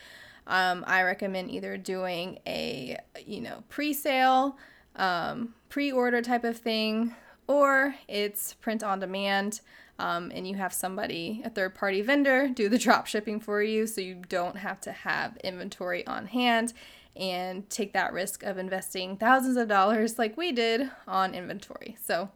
um, 0.47 0.83
I 0.87 1.03
recommend 1.03 1.51
either 1.51 1.77
doing 1.77 2.39
a 2.45 2.97
you 3.25 3.41
know 3.41 3.63
pre-sale 3.69 4.57
um, 4.95 5.53
pre 5.69 5.91
order 5.91 6.21
type 6.21 6.43
of 6.43 6.57
thing, 6.57 7.15
or 7.47 7.95
it's 8.07 8.53
print 8.55 8.83
on 8.83 8.99
demand. 8.99 9.61
Um, 9.99 10.31
and 10.33 10.47
you 10.47 10.55
have 10.55 10.73
somebody, 10.73 11.41
a 11.45 11.51
third 11.51 11.75
party 11.75 12.01
vendor, 12.01 12.47
do 12.47 12.67
the 12.67 12.77
drop 12.79 13.05
shipping 13.05 13.39
for 13.39 13.61
you 13.61 13.85
so 13.85 14.01
you 14.01 14.21
don't 14.27 14.57
have 14.57 14.81
to 14.81 14.91
have 14.91 15.37
inventory 15.37 16.05
on 16.07 16.27
hand 16.27 16.73
and 17.15 17.69
take 17.69 17.93
that 17.93 18.11
risk 18.11 18.43
of 18.43 18.57
investing 18.57 19.17
thousands 19.17 19.57
of 19.57 19.67
dollars 19.67 20.17
like 20.17 20.35
we 20.35 20.51
did 20.51 20.89
on 21.07 21.35
inventory. 21.35 21.95
So, 22.01 22.29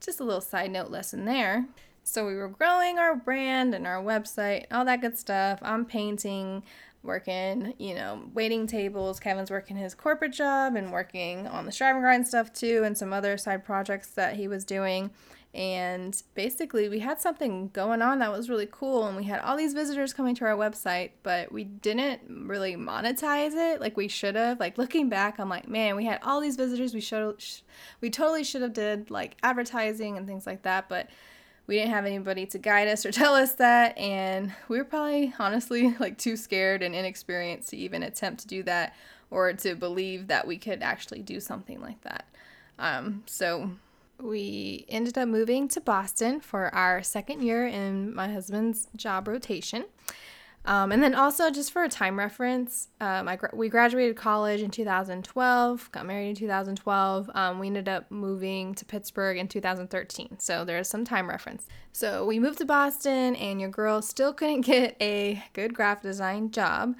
just 0.00 0.20
a 0.20 0.24
little 0.24 0.40
side 0.40 0.70
note 0.72 0.90
lesson 0.90 1.24
there. 1.24 1.66
So, 2.02 2.26
we 2.26 2.34
were 2.34 2.48
growing 2.48 2.98
our 2.98 3.14
brand 3.14 3.74
and 3.74 3.86
our 3.86 4.02
website, 4.02 4.66
all 4.72 4.84
that 4.84 5.00
good 5.00 5.16
stuff. 5.16 5.60
I'm 5.62 5.84
painting, 5.84 6.64
working, 7.02 7.74
you 7.78 7.94
know, 7.94 8.22
waiting 8.34 8.66
tables. 8.66 9.20
Kevin's 9.20 9.50
working 9.50 9.76
his 9.76 9.94
corporate 9.94 10.32
job 10.32 10.74
and 10.76 10.92
working 10.92 11.46
on 11.46 11.66
the 11.66 11.72
Strive 11.72 11.96
and 11.96 12.02
Grind 12.02 12.26
stuff 12.26 12.52
too, 12.52 12.82
and 12.84 12.96
some 12.96 13.12
other 13.12 13.36
side 13.38 13.64
projects 13.64 14.08
that 14.08 14.36
he 14.36 14.48
was 14.48 14.64
doing. 14.64 15.10
And 15.52 16.22
basically, 16.34 16.88
we 16.88 17.00
had 17.00 17.20
something 17.20 17.70
going 17.72 18.02
on 18.02 18.20
that 18.20 18.30
was 18.30 18.48
really 18.48 18.68
cool, 18.70 19.06
and 19.06 19.16
we 19.16 19.24
had 19.24 19.40
all 19.40 19.56
these 19.56 19.74
visitors 19.74 20.12
coming 20.12 20.36
to 20.36 20.44
our 20.44 20.56
website, 20.56 21.10
but 21.24 21.50
we 21.50 21.64
didn't 21.64 22.20
really 22.28 22.76
monetize 22.76 23.54
it 23.54 23.80
like 23.80 23.96
we 23.96 24.06
should 24.06 24.36
have. 24.36 24.60
Like 24.60 24.78
looking 24.78 25.08
back, 25.08 25.40
I'm 25.40 25.48
like, 25.48 25.68
man, 25.68 25.96
we 25.96 26.04
had 26.04 26.20
all 26.22 26.40
these 26.40 26.54
visitors. 26.54 26.94
We 26.94 27.00
should, 27.00 27.42
we 28.00 28.10
totally 28.10 28.44
should 28.44 28.62
have 28.62 28.74
did 28.74 29.10
like 29.10 29.36
advertising 29.42 30.16
and 30.16 30.24
things 30.24 30.46
like 30.46 30.62
that, 30.62 30.88
but 30.88 31.08
we 31.70 31.76
didn't 31.76 31.92
have 31.92 32.04
anybody 32.04 32.46
to 32.46 32.58
guide 32.58 32.88
us 32.88 33.06
or 33.06 33.12
tell 33.12 33.34
us 33.34 33.52
that. 33.54 33.96
And 33.96 34.52
we 34.68 34.76
were 34.76 34.84
probably 34.84 35.32
honestly 35.38 35.94
like 36.00 36.18
too 36.18 36.36
scared 36.36 36.82
and 36.82 36.94
inexperienced 36.96 37.68
to 37.68 37.76
even 37.76 38.02
attempt 38.02 38.40
to 38.40 38.48
do 38.48 38.64
that 38.64 38.94
or 39.30 39.52
to 39.52 39.76
believe 39.76 40.26
that 40.26 40.48
we 40.48 40.58
could 40.58 40.82
actually 40.82 41.22
do 41.22 41.38
something 41.38 41.80
like 41.80 42.00
that. 42.02 42.26
Um, 42.80 43.22
so 43.26 43.70
we 44.18 44.84
ended 44.88 45.16
up 45.16 45.28
moving 45.28 45.68
to 45.68 45.80
Boston 45.80 46.40
for 46.40 46.74
our 46.74 47.04
second 47.04 47.42
year 47.42 47.68
in 47.68 48.12
my 48.16 48.32
husband's 48.32 48.88
job 48.96 49.28
rotation. 49.28 49.84
Um, 50.66 50.92
and 50.92 51.02
then 51.02 51.14
also, 51.14 51.50
just 51.50 51.72
for 51.72 51.84
a 51.84 51.88
time 51.88 52.18
reference, 52.18 52.88
um, 53.00 53.28
I 53.28 53.36
gra- 53.36 53.50
we 53.54 53.70
graduated 53.70 54.16
college 54.16 54.60
in 54.60 54.70
2012, 54.70 55.90
got 55.90 56.06
married 56.06 56.30
in 56.30 56.34
2012. 56.34 57.30
Um, 57.34 57.58
we 57.58 57.68
ended 57.68 57.88
up 57.88 58.10
moving 58.10 58.74
to 58.74 58.84
Pittsburgh 58.84 59.38
in 59.38 59.48
2013. 59.48 60.38
So 60.38 60.64
there's 60.64 60.88
some 60.88 61.04
time 61.04 61.28
reference. 61.28 61.66
So 61.92 62.26
we 62.26 62.38
moved 62.38 62.58
to 62.58 62.66
Boston, 62.66 63.36
and 63.36 63.60
your 63.60 63.70
girl 63.70 64.02
still 64.02 64.34
couldn't 64.34 64.60
get 64.66 64.96
a 65.00 65.42
good 65.54 65.72
graphic 65.72 66.02
design 66.02 66.50
job. 66.50 66.94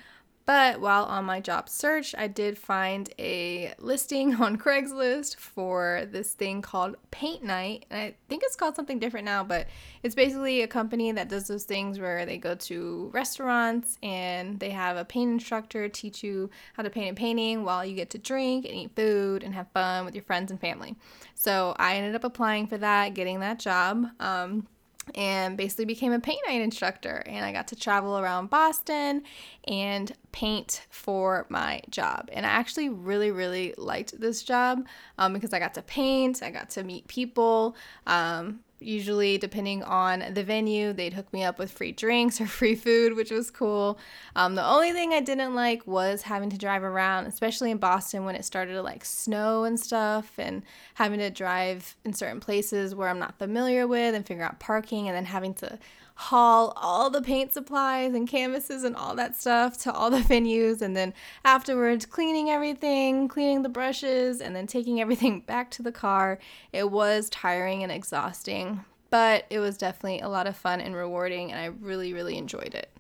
But 0.47 0.81
while 0.81 1.05
on 1.05 1.27
my 1.27 1.41
job 1.41 1.69
search, 1.69 2.15
I 2.17 2.27
did 2.27 2.59
find 2.59 3.13
a 3.19 3.73
listing 3.79 4.35
on 4.43 4.59
Craigslist 4.59 5.37
for 5.37 6.07
this 6.11 6.33
thing 6.33 6.63
called 6.63 6.97
Paint 7.11 7.45
Night. 7.45 7.87
And 7.91 8.01
I 8.01 8.15
think 8.29 8.43
it's 8.45 8.57
called 8.57 8.75
something 8.75 8.99
different 8.99 9.27
now, 9.27 9.45
but 9.45 9.67
it's 10.03 10.15
basically 10.15 10.63
a 10.63 10.67
company 10.67 11.13
that 11.13 11.29
does 11.29 11.47
those 11.47 11.65
things 11.65 11.99
where 11.99 12.27
they 12.27 12.39
go 12.39 12.55
to 12.55 13.11
restaurants 13.13 13.99
and 14.03 14.59
they 14.59 14.71
have 14.71 14.97
a 14.97 15.05
paint 15.05 15.31
instructor 15.31 15.89
teach 15.89 16.25
you 16.25 16.51
how 16.75 16.83
to 16.83 16.91
paint 16.91 17.13
a 17.13 17.15
painting 17.15 17.65
while 17.65 17.85
you 17.85 17.95
get 17.95 18.11
to 18.11 18.19
drink 18.19 18.65
and 18.65 18.75
eat 18.75 18.91
food 18.97 19.45
and 19.45 19.55
have 19.55 19.69
fun 19.73 20.05
with 20.05 20.15
your 20.15 20.25
friends 20.25 20.51
and 20.51 20.61
family. 20.61 20.97
So 21.35 21.75
I 21.79 21.97
ended 21.97 22.15
up 22.15 22.25
applying 22.25 22.67
for 22.67 22.79
that, 22.79 23.15
getting 23.15 23.41
that 23.41 23.59
job. 23.59 24.07
Um, 24.19 24.67
and 25.15 25.57
basically 25.57 25.85
became 25.85 26.13
a 26.13 26.21
paint 26.21 26.41
night 26.47 26.61
instructor. 26.61 27.23
And 27.27 27.45
I 27.45 27.53
got 27.53 27.69
to 27.69 27.77
travel 27.77 28.19
around 28.19 28.51
Boston 28.51 29.23
and 29.65 30.13
paint 30.33 30.87
for 30.91 31.47
my 31.49 31.81
job. 31.91 32.29
And 32.33 32.47
I 32.47 32.51
actually 32.51 32.89
really, 32.89 33.31
really 33.31 33.75
liked 33.77 34.21
this 34.21 34.43
job 34.43 34.87
um, 35.19 35.33
because 35.33 35.53
I 35.53 35.59
got 35.59 35.75
to 35.75 35.83
paint, 35.83 36.43
I 36.43 36.51
got 36.51 36.71
to 36.71 36.85
meet 36.85 37.07
people. 37.09 37.77
Um, 38.07 38.61
usually 38.81 39.39
depending 39.39 39.83
on 39.83 40.25
the 40.33 40.43
venue 40.43 40.93
they'd 40.93 41.13
hook 41.13 41.33
me 41.33 41.45
up 41.45 41.59
with 41.59 41.71
free 41.71 41.93
drinks 41.93 42.41
or 42.41 42.47
free 42.61 42.75
food 42.75 43.15
which 43.15 43.31
was 43.31 43.51
cool. 43.51 43.99
Um, 44.37 44.55
the 44.55 44.67
only 44.67 44.93
thing 44.93 45.13
i 45.13 45.21
didn't 45.21 45.55
like 45.55 45.87
was 45.87 46.23
having 46.23 46.51
to 46.51 46.59
drive 46.59 46.83
around 46.83 47.27
especially 47.27 47.71
in 47.71 47.79
boston 47.79 48.25
when 48.25 48.35
it 48.35 48.45
started 48.45 48.73
to 48.73 48.83
like 48.83 49.05
snow 49.05 49.65
and 49.65 49.79
stuff 49.79 50.33
and 50.39 50.63
having 50.95 51.19
to 51.19 51.31
drive 51.31 51.97
in 52.05 52.13
certain 52.13 52.41
places 52.41 52.95
where 52.95 53.09
i'm 53.09 53.19
not 53.19 53.39
familiar 53.39 53.87
with 53.87 54.15
and 54.15 54.27
figure 54.27 54.45
out 54.45 54.61
parking 54.61 55.09
and 55.09 55.17
then 55.17 55.25
having 55.25 55.55
to 55.55 55.79
haul 56.21 56.75
all 56.77 57.09
the 57.09 57.23
paint 57.23 57.51
supplies 57.51 58.13
and 58.13 58.29
canvases 58.29 58.85
and 58.85 58.95
all 58.95 59.15
that 59.15 59.35
stuff 59.35 59.79
to 59.79 59.91
all 59.91 60.11
the 60.11 60.19
venues 60.21 60.83
and 60.83 60.95
then 60.95 61.15
afterwards 61.47 62.05
cleaning 62.05 62.51
everything, 62.51 63.27
cleaning 63.27 63.63
the 63.63 63.71
brushes, 63.71 64.43
and 64.43 64.55
then 64.55 64.67
taking 64.67 65.01
everything 65.01 65.41
back 65.47 65.71
to 65.71 65.83
the 65.83 65.91
car. 65.91 66.39
It 66.75 66.91
was 66.91 67.31
tiring 67.31 67.83
and 67.83 67.91
exhausting, 67.91 68.85
but 69.09 69.47
it 69.49 69.61
was 69.61 69.79
definitely 69.79 70.21
a 70.21 70.29
lot 70.29 70.47
of 70.47 70.57
fun 70.57 70.83
and 70.83 70.95
rewarding, 70.95 71.53
and 71.53 71.59
I 71.59 71.67
really, 71.81 72.13
really 72.13 72.37
enjoyed 72.37 72.75
it. 72.75 72.91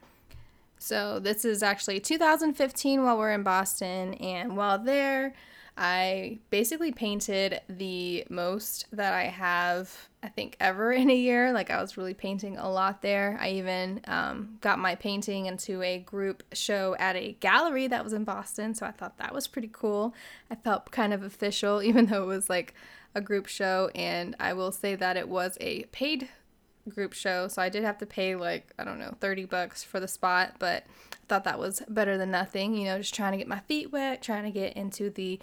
So, 0.78 1.18
this 1.18 1.44
is 1.44 1.62
actually 1.62 2.00
2015 2.00 3.04
while 3.04 3.18
we're 3.18 3.32
in 3.32 3.42
Boston, 3.42 4.14
and 4.14 4.56
while 4.56 4.78
there, 4.78 5.34
I 5.76 6.38
basically 6.50 6.92
painted 6.92 7.60
the 7.68 8.24
most 8.28 8.86
that 8.92 9.14
I 9.14 9.24
have, 9.24 10.08
I 10.22 10.28
think, 10.28 10.56
ever 10.60 10.92
in 10.92 11.10
a 11.10 11.14
year. 11.14 11.52
Like, 11.52 11.70
I 11.70 11.80
was 11.80 11.96
really 11.96 12.14
painting 12.14 12.56
a 12.58 12.70
lot 12.70 13.02
there. 13.02 13.38
I 13.40 13.50
even 13.50 14.00
um, 14.06 14.58
got 14.60 14.78
my 14.78 14.94
painting 14.94 15.46
into 15.46 15.82
a 15.82 15.98
group 15.98 16.42
show 16.52 16.96
at 16.98 17.16
a 17.16 17.32
gallery 17.40 17.86
that 17.86 18.04
was 18.04 18.12
in 18.12 18.24
Boston. 18.24 18.74
So 18.74 18.84
I 18.86 18.90
thought 18.90 19.18
that 19.18 19.34
was 19.34 19.46
pretty 19.46 19.70
cool. 19.72 20.14
I 20.50 20.54
felt 20.56 20.90
kind 20.90 21.12
of 21.12 21.22
official, 21.22 21.82
even 21.82 22.06
though 22.06 22.24
it 22.24 22.26
was 22.26 22.50
like 22.50 22.74
a 23.14 23.20
group 23.20 23.46
show. 23.46 23.90
And 23.94 24.36
I 24.38 24.52
will 24.52 24.72
say 24.72 24.94
that 24.96 25.16
it 25.16 25.28
was 25.28 25.56
a 25.60 25.84
paid 25.84 26.28
group 26.88 27.12
show. 27.12 27.48
So 27.48 27.62
I 27.62 27.68
did 27.68 27.84
have 27.84 27.98
to 27.98 28.06
pay 28.06 28.34
like, 28.34 28.72
I 28.78 28.84
don't 28.84 28.98
know, 28.98 29.14
30 29.20 29.44
bucks 29.46 29.82
for 29.82 30.00
the 30.00 30.08
spot, 30.08 30.56
but 30.58 30.84
thought 31.30 31.44
that 31.44 31.58
was 31.58 31.82
better 31.88 32.18
than 32.18 32.30
nothing. 32.30 32.76
You 32.76 32.86
know, 32.86 32.98
just 32.98 33.14
trying 33.14 33.32
to 33.32 33.38
get 33.38 33.48
my 33.48 33.60
feet 33.60 33.90
wet, 33.92 34.20
trying 34.20 34.44
to 34.44 34.50
get 34.50 34.76
into 34.76 35.08
the 35.08 35.38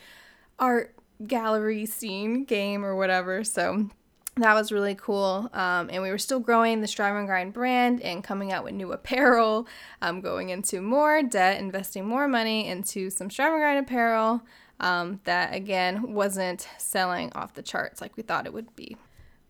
art 0.59 0.93
gallery 1.25 1.85
scene 1.85 2.43
game 2.43 2.85
or 2.85 2.95
whatever. 2.95 3.43
So 3.43 3.89
that 4.35 4.53
was 4.53 4.71
really 4.71 4.95
cool. 4.95 5.49
Um, 5.53 5.89
and 5.91 6.03
we 6.03 6.11
were 6.11 6.17
still 6.17 6.39
growing 6.39 6.81
the 6.81 6.87
Strive 6.87 7.15
and 7.15 7.25
Grind 7.25 7.53
brand 7.53 8.01
and 8.01 8.23
coming 8.23 8.51
out 8.51 8.63
with 8.63 8.73
new 8.73 8.91
apparel, 8.91 9.67
um, 10.01 10.21
going 10.21 10.49
into 10.49 10.81
more 10.81 11.23
debt, 11.23 11.59
investing 11.59 12.05
more 12.05 12.27
money 12.27 12.67
into 12.67 13.09
some 13.09 13.29
Strive 13.29 13.53
and 13.53 13.61
Grind 13.61 13.79
apparel 13.79 14.41
um, 14.79 15.21
that, 15.23 15.55
again, 15.55 16.13
wasn't 16.13 16.67
selling 16.77 17.31
off 17.33 17.55
the 17.55 17.63
charts 17.63 18.01
like 18.01 18.15
we 18.15 18.23
thought 18.23 18.45
it 18.45 18.53
would 18.53 18.75
be. 18.75 18.97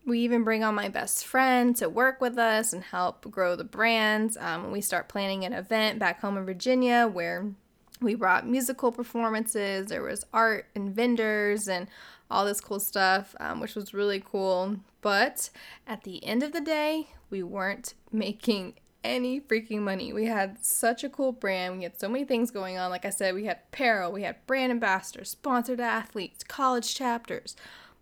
We 0.08 0.20
even 0.20 0.46
bring 0.46 0.64
on 0.64 0.74
my 0.74 0.88
best 0.88 1.26
friend 1.26 1.76
to 1.76 1.90
work 1.90 2.22
with 2.22 2.38
us 2.38 2.72
and 2.72 2.82
help 2.82 3.30
grow 3.30 3.58
the 3.58 3.66
brands. 3.66 4.38
Um, 4.38 4.72
we 4.72 4.80
start 4.80 5.10
planning 5.10 5.44
an 5.44 5.52
event 5.52 6.00
back 6.00 6.22
home 6.22 6.38
in 6.38 6.46
Virginia 6.46 7.10
where 7.12 7.52
we 8.00 8.16
brought 8.16 8.48
musical 8.48 8.94
performances, 8.94 9.88
there 9.88 10.02
was 10.02 10.26
art 10.32 10.68
and 10.76 10.96
vendors 10.96 11.68
and 11.68 11.88
all 12.32 12.46
this 12.46 12.62
cool 12.62 12.80
stuff, 12.80 13.36
um, 13.42 13.60
which 13.60 13.76
was 13.76 13.94
really 13.94 14.24
cool. 14.26 14.78
But 15.02 15.50
at 15.86 16.06
the 16.06 16.24
end 16.24 16.42
of 16.42 16.54
the 16.54 16.62
day, 16.62 17.10
we 17.30 17.44
weren't 17.44 17.94
making 18.12 18.76
any 19.04 19.42
freaking 19.42 19.82
money. 19.82 20.14
We 20.14 20.26
had 20.26 20.64
such 20.64 21.04
a 21.04 21.10
cool 21.10 21.34
brand. 21.34 21.78
We 21.78 21.84
had 21.84 22.00
so 22.00 22.08
many 22.08 22.24
things 22.24 22.50
going 22.50 22.78
on. 22.78 22.92
Like 22.92 23.04
I 23.04 23.10
said, 23.10 23.36
we 23.36 23.44
had 23.44 23.60
apparel, 23.68 24.14
we 24.14 24.24
had 24.24 24.46
brand 24.48 24.72
ambassadors, 24.72 25.32
sponsored 25.32 25.82
athletes, 25.82 26.46
college 26.46 26.96
chapters, 26.96 27.58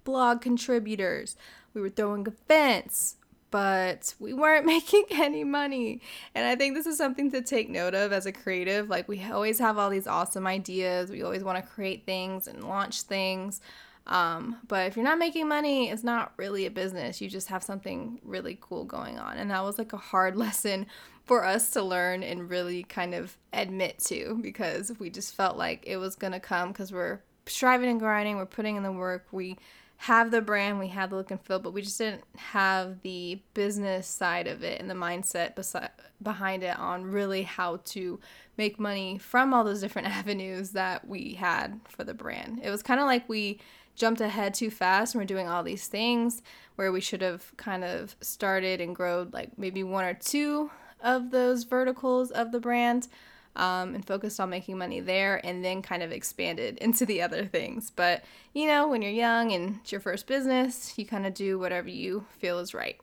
blog 0.05 0.39
contributors 0.39 1.35
we 1.75 1.81
were 1.81 1.89
throwing 1.89 2.25
events, 2.25 3.17
but 3.51 4.15
we 4.19 4.33
weren't 4.33 4.65
making 4.75 5.03
any 5.11 5.43
money. 5.43 6.01
And 6.33 6.47
I 6.47 6.55
think 6.55 6.73
this 6.73 6.87
is 6.87 6.97
something 6.97 7.29
to 7.31 7.41
take 7.41 7.69
note 7.69 7.93
of 7.93 8.11
as 8.11 8.25
a 8.25 8.31
creative. 8.31 8.89
Like, 8.89 9.07
we 9.07 9.23
always 9.23 9.59
have 9.59 9.77
all 9.77 9.91
these 9.91 10.07
awesome 10.07 10.47
ideas, 10.47 11.11
we 11.11 11.21
always 11.21 11.43
want 11.43 11.63
to 11.63 11.71
create 11.71 12.05
things 12.05 12.47
and 12.47 12.63
launch 12.63 13.01
things. 13.03 13.61
Um, 14.07 14.57
but 14.67 14.87
if 14.87 14.95
you're 14.95 15.05
not 15.05 15.17
making 15.17 15.47
money, 15.47 15.89
it's 15.89 16.03
not 16.03 16.31
really 16.37 16.67
a 16.67 16.71
business. 16.71 17.19
You 17.21 17.27
just 17.27 17.47
have 17.49 17.63
something 17.63 18.19
really 18.23 18.57
cool 18.61 18.85
going 18.85 19.17
on. 19.17 19.37
And 19.37 19.49
that 19.49 19.63
was 19.63 19.77
like 19.77 19.93
a 19.93 19.97
hard 19.97 20.35
lesson 20.37 20.85
for 21.23 21.43
us 21.43 21.71
to 21.71 21.81
learn 21.81 22.21
and 22.21 22.49
really 22.49 22.83
kind 22.83 23.15
of 23.15 23.35
admit 23.51 23.97
to 23.97 24.37
because 24.43 24.91
we 24.99 25.09
just 25.09 25.33
felt 25.33 25.57
like 25.57 25.83
it 25.87 25.97
was 25.97 26.15
going 26.15 26.33
to 26.33 26.39
come 26.39 26.67
because 26.67 26.91
we're 26.91 27.21
striving 27.47 27.89
and 27.89 27.99
grinding, 27.99 28.37
we're 28.37 28.45
putting 28.45 28.75
in 28.75 28.83
the 28.83 28.91
work, 28.91 29.25
we 29.31 29.57
have 29.97 30.31
the 30.31 30.41
brand, 30.41 30.79
we 30.79 30.89
have 30.89 31.09
the 31.09 31.15
look 31.15 31.31
and 31.31 31.41
feel, 31.41 31.59
but 31.59 31.73
we 31.73 31.81
just 31.81 31.97
didn't 31.97 32.23
have 32.35 33.01
the 33.01 33.39
business 33.53 34.07
side 34.07 34.47
of 34.47 34.63
it 34.63 34.79
and 34.79 34.89
the 34.89 34.95
mindset 34.95 35.55
besi- 35.55 35.89
behind 36.21 36.63
it 36.63 36.77
on 36.77 37.05
really 37.05 37.43
how 37.43 37.77
to 37.85 38.19
make 38.57 38.79
money 38.79 39.17
from 39.17 39.53
all 39.53 39.63
those 39.63 39.81
different 39.81 40.07
avenues 40.17 40.71
that 40.71 41.07
we 41.07 41.33
had 41.33 41.79
for 41.87 42.03
the 42.03 42.13
brand. 42.13 42.59
It 42.63 42.69
was 42.69 42.83
kind 42.83 42.99
of 42.99 43.05
like 43.05 43.27
we 43.29 43.59
jumped 43.95 44.21
ahead 44.21 44.53
too 44.53 44.69
fast 44.69 45.15
and 45.15 45.21
we're 45.21 45.25
doing 45.25 45.47
all 45.47 45.63
these 45.63 45.87
things 45.87 46.41
where 46.75 46.91
we 46.91 46.99
should 46.99 47.21
have 47.21 47.55
kind 47.57 47.83
of 47.83 48.15
started 48.19 48.81
and 48.81 48.95
growed 48.95 49.33
like 49.33 49.57
maybe 49.57 49.83
one 49.83 50.03
or 50.03 50.13
two 50.13 50.69
of 51.01 51.31
those 51.31 51.63
verticals 51.63 52.31
of 52.31 52.51
the 52.51 52.59
brand 52.59 53.07
um, 53.55 53.95
and 53.95 54.05
focused 54.05 54.39
on 54.39 54.49
making 54.49 54.77
money 54.77 54.99
there 54.99 55.45
and 55.45 55.63
then 55.63 55.81
kind 55.81 56.03
of 56.03 56.11
expanded 56.11 56.77
into 56.81 57.05
the 57.05 57.21
other 57.21 57.45
things. 57.45 57.91
But, 57.91 58.23
you 58.53 58.67
know, 58.67 58.87
when 58.87 59.01
you're 59.01 59.11
young 59.11 59.51
and 59.51 59.79
it's 59.81 59.91
your 59.91 60.01
first 60.01 60.27
business, 60.27 60.97
you 60.97 61.05
kind 61.05 61.25
of 61.25 61.33
do 61.33 61.59
whatever 61.59 61.89
you 61.89 62.25
feel 62.39 62.59
is 62.59 62.73
right. 62.73 62.97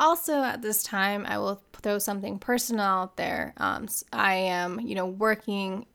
Also, 0.00 0.42
at 0.44 0.62
this 0.62 0.82
time, 0.84 1.26
I 1.26 1.38
will 1.38 1.60
throw 1.72 1.98
something 1.98 2.38
personal 2.38 2.84
out 2.84 3.16
there. 3.16 3.52
Um, 3.56 3.88
I 4.12 4.34
am, 4.34 4.80
you 4.80 4.94
know, 4.94 5.06
working 5.06 5.86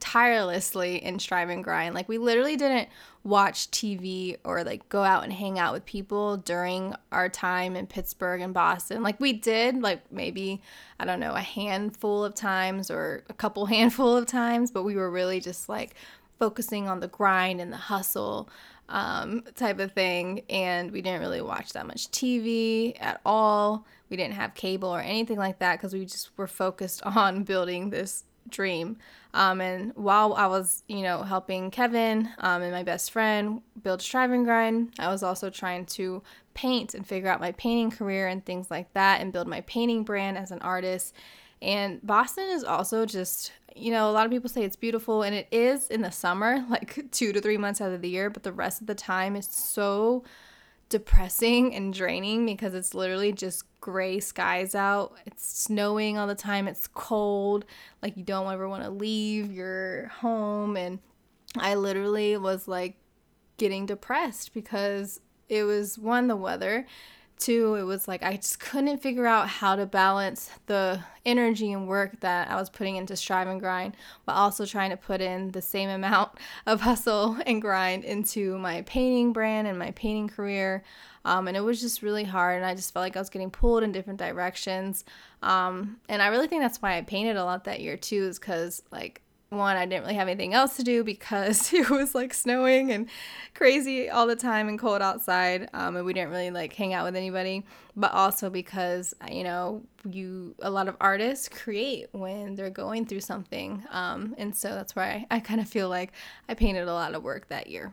tirelessly 0.00 1.02
in 1.04 1.18
Strive 1.18 1.50
and 1.50 1.62
Grind. 1.62 1.94
Like, 1.94 2.08
we 2.08 2.18
literally 2.18 2.56
didn't 2.56 2.88
watch 3.22 3.70
TV 3.70 4.36
or 4.44 4.64
like 4.64 4.88
go 4.88 5.02
out 5.02 5.24
and 5.24 5.32
hang 5.32 5.58
out 5.58 5.74
with 5.74 5.84
people 5.84 6.38
during 6.38 6.94
our 7.12 7.28
time 7.28 7.76
in 7.76 7.86
Pittsburgh 7.86 8.40
and 8.40 8.54
Boston. 8.54 9.02
Like 9.02 9.20
we 9.20 9.34
did, 9.34 9.82
like 9.82 10.10
maybe, 10.10 10.62
I 10.98 11.04
don't 11.04 11.20
know, 11.20 11.34
a 11.34 11.40
handful 11.40 12.24
of 12.24 12.34
times 12.34 12.90
or 12.90 13.24
a 13.28 13.34
couple 13.34 13.66
handful 13.66 14.16
of 14.16 14.26
times, 14.26 14.70
but 14.70 14.84
we 14.84 14.96
were 14.96 15.10
really 15.10 15.40
just 15.40 15.68
like 15.68 15.94
focusing 16.38 16.88
on 16.88 17.00
the 17.00 17.08
grind 17.08 17.60
and 17.60 17.72
the 17.72 17.76
hustle 17.76 18.48
um, 18.88 19.44
type 19.54 19.78
of 19.78 19.92
thing. 19.92 20.42
And 20.48 20.90
we 20.90 21.02
didn't 21.02 21.20
really 21.20 21.42
watch 21.42 21.74
that 21.74 21.86
much 21.86 22.10
TV 22.10 22.96
at 23.00 23.20
all. 23.26 23.86
We 24.08 24.16
didn't 24.16 24.34
have 24.34 24.54
cable 24.54 24.88
or 24.88 25.00
anything 25.00 25.36
like 25.36 25.58
that 25.58 25.76
because 25.76 25.92
we 25.92 26.06
just 26.06 26.30
were 26.38 26.46
focused 26.46 27.02
on 27.04 27.44
building 27.44 27.90
this 27.90 28.24
dream. 28.48 28.96
Um, 29.32 29.60
and 29.60 29.92
while 29.94 30.34
I 30.34 30.46
was, 30.46 30.82
you 30.88 31.02
know, 31.02 31.22
helping 31.22 31.70
Kevin 31.70 32.28
um, 32.38 32.62
and 32.62 32.72
my 32.72 32.82
best 32.82 33.12
friend 33.12 33.62
build 33.82 34.02
Strive 34.02 34.32
and 34.32 34.44
Grind, 34.44 34.92
I 34.98 35.08
was 35.08 35.22
also 35.22 35.50
trying 35.50 35.86
to 35.86 36.22
paint 36.54 36.94
and 36.94 37.06
figure 37.06 37.28
out 37.28 37.40
my 37.40 37.52
painting 37.52 37.90
career 37.90 38.26
and 38.26 38.44
things 38.44 38.70
like 38.70 38.92
that 38.94 39.20
and 39.20 39.32
build 39.32 39.46
my 39.46 39.60
painting 39.62 40.02
brand 40.02 40.36
as 40.36 40.50
an 40.50 40.60
artist. 40.60 41.14
And 41.62 42.04
Boston 42.04 42.48
is 42.48 42.64
also 42.64 43.06
just, 43.06 43.52
you 43.76 43.92
know, 43.92 44.10
a 44.10 44.12
lot 44.12 44.26
of 44.26 44.32
people 44.32 44.48
say 44.48 44.64
it's 44.64 44.76
beautiful 44.76 45.22
and 45.22 45.34
it 45.34 45.46
is 45.52 45.88
in 45.88 46.02
the 46.02 46.10
summer, 46.10 46.64
like 46.68 47.10
two 47.12 47.32
to 47.32 47.40
three 47.40 47.58
months 47.58 47.80
out 47.80 47.92
of 47.92 48.02
the 48.02 48.08
year, 48.08 48.30
but 48.30 48.42
the 48.42 48.52
rest 48.52 48.80
of 48.80 48.86
the 48.86 48.94
time 48.94 49.36
is 49.36 49.46
so 49.46 50.24
depressing 50.90 51.74
and 51.74 51.94
draining 51.94 52.44
because 52.44 52.74
it's 52.74 52.94
literally 52.94 53.32
just 53.32 53.64
gray 53.80 54.20
skies 54.20 54.74
out. 54.74 55.16
It's 55.24 55.62
snowing 55.62 56.18
all 56.18 56.26
the 56.26 56.34
time. 56.34 56.68
It's 56.68 56.86
cold. 56.86 57.64
Like 58.02 58.16
you 58.16 58.22
don't 58.22 58.52
ever 58.52 58.68
want 58.68 58.82
to 58.82 58.90
leave 58.90 59.50
your 59.50 60.08
home 60.08 60.76
and 60.76 60.98
I 61.56 61.74
literally 61.76 62.36
was 62.36 62.68
like 62.68 62.96
getting 63.56 63.86
depressed 63.86 64.52
because 64.52 65.20
it 65.48 65.64
was 65.64 65.98
one 65.98 66.28
the 66.28 66.36
weather 66.36 66.86
Two, 67.40 67.74
it 67.76 67.84
was 67.84 68.06
like 68.06 68.22
I 68.22 68.36
just 68.36 68.60
couldn't 68.60 69.02
figure 69.02 69.26
out 69.26 69.48
how 69.48 69.74
to 69.74 69.86
balance 69.86 70.50
the 70.66 71.00
energy 71.24 71.72
and 71.72 71.88
work 71.88 72.20
that 72.20 72.50
I 72.50 72.56
was 72.56 72.68
putting 72.68 72.96
into 72.96 73.16
strive 73.16 73.48
and 73.48 73.58
grind 73.58 73.96
while 74.24 74.36
also 74.36 74.66
trying 74.66 74.90
to 74.90 74.96
put 74.98 75.22
in 75.22 75.50
the 75.52 75.62
same 75.62 75.88
amount 75.88 76.32
of 76.66 76.82
hustle 76.82 77.38
and 77.46 77.62
grind 77.62 78.04
into 78.04 78.58
my 78.58 78.82
painting 78.82 79.32
brand 79.32 79.66
and 79.66 79.78
my 79.78 79.90
painting 79.92 80.28
career. 80.28 80.84
Um, 81.24 81.48
and 81.48 81.56
it 81.56 81.60
was 81.60 81.80
just 81.80 82.02
really 82.02 82.24
hard, 82.24 82.56
and 82.56 82.64
I 82.64 82.74
just 82.74 82.92
felt 82.92 83.04
like 83.04 83.16
I 83.16 83.20
was 83.20 83.30
getting 83.30 83.50
pulled 83.50 83.82
in 83.82 83.92
different 83.92 84.18
directions. 84.18 85.04
Um, 85.42 85.98
and 86.08 86.20
I 86.20 86.28
really 86.28 86.46
think 86.46 86.62
that's 86.62 86.82
why 86.82 86.98
I 86.98 87.02
painted 87.02 87.36
a 87.36 87.44
lot 87.44 87.64
that 87.64 87.80
year 87.80 87.96
too, 87.96 88.24
is 88.24 88.38
because 88.38 88.82
like 88.92 89.22
one, 89.50 89.76
I 89.76 89.84
didn't 89.84 90.02
really 90.02 90.14
have 90.14 90.28
anything 90.28 90.54
else 90.54 90.76
to 90.76 90.84
do 90.84 91.02
because 91.02 91.72
it 91.74 91.90
was 91.90 92.14
like 92.14 92.32
snowing 92.32 92.92
and 92.92 93.08
crazy 93.54 94.08
all 94.08 94.26
the 94.26 94.36
time 94.36 94.68
and 94.68 94.78
cold 94.78 95.02
outside. 95.02 95.68
Um, 95.72 95.96
and 95.96 96.06
we 96.06 96.12
didn't 96.12 96.30
really 96.30 96.50
like 96.50 96.72
hang 96.72 96.94
out 96.94 97.04
with 97.04 97.16
anybody. 97.16 97.64
But 97.96 98.12
also 98.12 98.48
because, 98.48 99.12
you 99.30 99.42
know, 99.42 99.82
you, 100.08 100.54
a 100.60 100.70
lot 100.70 100.88
of 100.88 100.96
artists 101.00 101.48
create 101.48 102.06
when 102.12 102.54
they're 102.54 102.70
going 102.70 103.06
through 103.06 103.20
something. 103.20 103.82
Um, 103.90 104.34
and 104.38 104.54
so 104.54 104.68
that's 104.68 104.94
why 104.94 105.26
I, 105.30 105.36
I 105.36 105.40
kind 105.40 105.60
of 105.60 105.68
feel 105.68 105.88
like 105.88 106.12
I 106.48 106.54
painted 106.54 106.86
a 106.86 106.94
lot 106.94 107.14
of 107.14 107.22
work 107.24 107.48
that 107.48 107.66
year. 107.66 107.92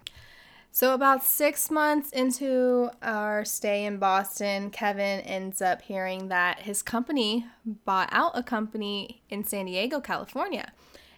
So, 0.72 0.94
about 0.94 1.24
six 1.24 1.72
months 1.72 2.12
into 2.12 2.92
our 3.02 3.44
stay 3.44 3.86
in 3.86 3.98
Boston, 3.98 4.70
Kevin 4.70 5.22
ends 5.22 5.60
up 5.60 5.82
hearing 5.82 6.28
that 6.28 6.60
his 6.60 6.84
company 6.84 7.48
bought 7.66 8.10
out 8.12 8.34
a 8.36 8.44
company 8.44 9.24
in 9.28 9.44
San 9.44 9.66
Diego, 9.66 10.00
California. 10.00 10.72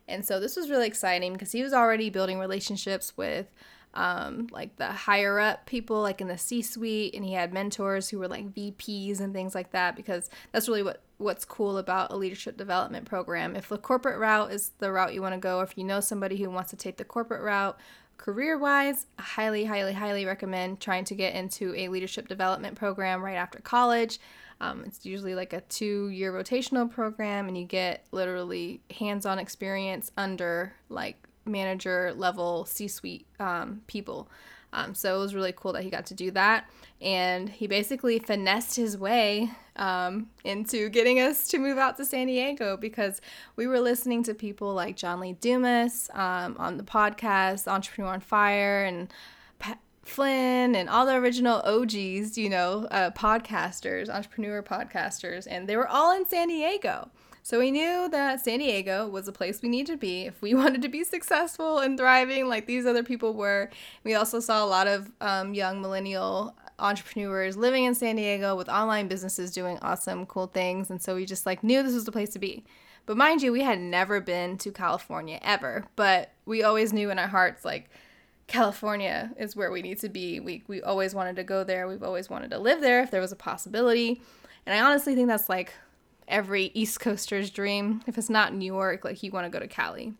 And 0.09 0.25
so 0.25 0.39
this 0.39 0.55
was 0.55 0.69
really 0.69 0.87
exciting 0.87 1.33
because 1.33 1.51
he 1.51 1.63
was 1.63 1.73
already 1.73 2.09
building 2.09 2.39
relationships 2.39 3.15
with 3.15 3.47
um, 3.93 4.47
like 4.51 4.75
the 4.75 4.87
higher 4.87 5.39
up 5.39 5.65
people, 5.65 6.01
like 6.01 6.21
in 6.21 6.27
the 6.27 6.37
C 6.37 6.61
suite, 6.61 7.15
and 7.15 7.25
he 7.25 7.33
had 7.33 7.53
mentors 7.53 8.09
who 8.09 8.19
were 8.19 8.27
like 8.27 8.53
VPs 8.53 9.19
and 9.19 9.33
things 9.33 9.55
like 9.55 9.71
that. 9.71 9.95
Because 9.95 10.29
that's 10.51 10.67
really 10.67 10.83
what 10.83 11.01
what's 11.17 11.43
cool 11.43 11.77
about 11.77 12.11
a 12.11 12.15
leadership 12.15 12.55
development 12.55 13.05
program. 13.05 13.55
If 13.55 13.69
the 13.69 13.77
corporate 13.77 14.19
route 14.19 14.51
is 14.51 14.71
the 14.79 14.91
route 14.91 15.13
you 15.13 15.21
want 15.21 15.35
to 15.35 15.39
go, 15.39 15.61
if 15.61 15.77
you 15.77 15.83
know 15.83 15.99
somebody 15.99 16.37
who 16.37 16.49
wants 16.49 16.69
to 16.71 16.77
take 16.77 16.97
the 16.97 17.03
corporate 17.03 17.41
route, 17.41 17.77
career 18.17 18.57
wise, 18.57 19.07
I 19.17 19.23
highly, 19.23 19.65
highly, 19.65 19.93
highly 19.93 20.25
recommend 20.25 20.79
trying 20.79 21.05
to 21.05 21.15
get 21.15 21.33
into 21.35 21.73
a 21.75 21.89
leadership 21.89 22.27
development 22.27 22.75
program 22.75 23.23
right 23.23 23.35
after 23.35 23.59
college. 23.59 24.19
Um, 24.61 24.83
it's 24.85 25.05
usually 25.05 25.35
like 25.35 25.53
a 25.53 25.61
two 25.61 26.09
year 26.09 26.33
rotational 26.33 26.89
program, 26.89 27.47
and 27.47 27.57
you 27.57 27.65
get 27.65 28.05
literally 28.11 28.81
hands 28.97 29.25
on 29.25 29.39
experience 29.39 30.11
under 30.17 30.73
like 30.89 31.15
manager 31.45 32.13
level 32.15 32.65
C 32.65 32.87
suite 32.87 33.25
um, 33.39 33.81
people. 33.87 34.29
Um, 34.71 34.93
so 34.93 35.15
it 35.15 35.19
was 35.19 35.33
really 35.33 35.53
cool 35.55 35.73
that 35.73 35.83
he 35.83 35.89
got 35.89 36.05
to 36.07 36.13
do 36.13 36.31
that. 36.31 36.69
And 37.01 37.49
he 37.49 37.65
basically 37.65 38.19
finessed 38.19 38.75
his 38.75 38.97
way 38.97 39.49
um, 39.77 40.27
into 40.43 40.89
getting 40.89 41.19
us 41.19 41.47
to 41.49 41.57
move 41.57 41.77
out 41.77 41.97
to 41.97 42.05
San 42.05 42.27
Diego 42.27 42.77
because 42.77 43.21
we 43.55 43.67
were 43.67 43.79
listening 43.79 44.21
to 44.23 44.33
people 44.33 44.73
like 44.73 44.95
John 44.95 45.21
Lee 45.21 45.33
Dumas 45.33 46.09
um, 46.13 46.55
on 46.59 46.77
the 46.77 46.83
podcast, 46.83 47.67
Entrepreneur 47.67 48.13
on 48.13 48.19
Fire, 48.19 48.83
and 48.83 49.11
Flynn 50.01 50.75
and 50.75 50.89
all 50.89 51.05
the 51.05 51.15
original 51.15 51.61
OGs, 51.61 52.37
you 52.37 52.49
know, 52.49 52.87
uh, 52.91 53.11
podcasters, 53.11 54.09
entrepreneur 54.09 54.63
podcasters, 54.63 55.47
and 55.49 55.67
they 55.67 55.77
were 55.77 55.87
all 55.87 56.15
in 56.15 56.25
San 56.27 56.47
Diego. 56.47 57.09
So 57.43 57.59
we 57.59 57.71
knew 57.71 58.07
that 58.09 58.41
San 58.41 58.59
Diego 58.59 59.07
was 59.07 59.27
a 59.27 59.31
place 59.31 59.61
we 59.61 59.69
needed 59.69 59.93
to 59.93 59.97
be 59.97 60.25
if 60.25 60.41
we 60.41 60.53
wanted 60.55 60.81
to 60.83 60.89
be 60.89 61.03
successful 61.03 61.79
and 61.79 61.97
thriving 61.97 62.47
like 62.47 62.65
these 62.65 62.85
other 62.85 63.03
people 63.03 63.33
were. 63.33 63.69
We 64.03 64.13
also 64.13 64.39
saw 64.39 64.63
a 64.63 64.67
lot 64.67 64.87
of 64.87 65.11
um, 65.21 65.53
young 65.53 65.81
millennial 65.81 66.55
entrepreneurs 66.77 67.57
living 67.57 67.85
in 67.85 67.95
San 67.95 68.15
Diego 68.15 68.55
with 68.55 68.69
online 68.69 69.07
businesses 69.07 69.51
doing 69.51 69.79
awesome, 69.81 70.25
cool 70.25 70.47
things. 70.47 70.89
And 70.89 71.01
so 71.01 71.15
we 71.15 71.25
just 71.25 71.45
like 71.45 71.63
knew 71.63 71.83
this 71.83 71.93
was 71.93 72.05
the 72.05 72.11
place 72.11 72.29
to 72.31 72.39
be. 72.39 72.63
But 73.05 73.17
mind 73.17 73.41
you, 73.41 73.51
we 73.51 73.61
had 73.61 73.79
never 73.79 74.21
been 74.21 74.57
to 74.59 74.71
California 74.71 75.39
ever, 75.41 75.85
but 75.95 76.31
we 76.45 76.61
always 76.61 76.93
knew 76.93 77.09
in 77.09 77.17
our 77.17 77.27
hearts, 77.27 77.65
like, 77.65 77.89
California 78.49 79.31
is 79.37 79.55
where 79.55 79.71
we 79.71 79.81
need 79.81 79.99
to 79.99 80.09
be. 80.09 80.39
We, 80.39 80.63
we 80.67 80.81
always 80.81 81.13
wanted 81.13 81.35
to 81.37 81.43
go 81.43 81.63
there. 81.63 81.87
We've 81.87 82.03
always 82.03 82.29
wanted 82.29 82.49
to 82.51 82.57
live 82.57 82.81
there 82.81 83.01
if 83.01 83.11
there 83.11 83.21
was 83.21 83.31
a 83.31 83.37
possibility. 83.37 84.21
And 84.65 84.75
I 84.75 84.81
honestly 84.81 85.15
think 85.15 85.27
that's 85.27 85.47
like 85.47 85.71
every 86.27 86.71
East 86.73 86.99
Coaster's 86.99 87.51
dream. 87.51 88.01
If 88.07 88.17
it's 88.17 88.29
not 88.29 88.53
New 88.53 88.65
York, 88.65 89.05
like 89.05 89.21
you 89.21 89.31
want 89.31 89.45
to 89.45 89.51
go 89.51 89.59
to 89.59 89.67
Cali. 89.67 90.13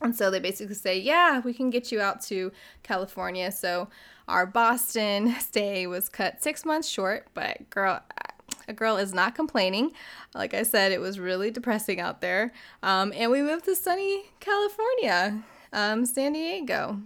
And 0.00 0.16
so 0.16 0.30
they 0.30 0.40
basically 0.40 0.74
say, 0.74 0.98
yeah, 0.98 1.40
we 1.40 1.52
can 1.52 1.70
get 1.70 1.92
you 1.92 2.00
out 2.00 2.22
to 2.22 2.52
California. 2.82 3.52
So 3.52 3.88
our 4.28 4.46
Boston 4.46 5.34
stay 5.40 5.86
was 5.86 6.08
cut 6.08 6.42
six 6.42 6.64
months 6.64 6.88
short, 6.88 7.28
but 7.34 7.68
girl, 7.68 8.00
a 8.66 8.72
girl 8.72 8.96
is 8.96 9.12
not 9.12 9.34
complaining. 9.34 9.92
Like 10.34 10.54
I 10.54 10.62
said, 10.62 10.90
it 10.90 11.00
was 11.00 11.20
really 11.20 11.50
depressing 11.50 12.00
out 12.00 12.22
there. 12.22 12.52
Um, 12.82 13.12
and 13.14 13.30
we 13.30 13.42
moved 13.42 13.66
to 13.66 13.76
sunny 13.76 14.24
California, 14.40 15.42
um, 15.72 16.06
San 16.06 16.32
Diego. 16.32 17.00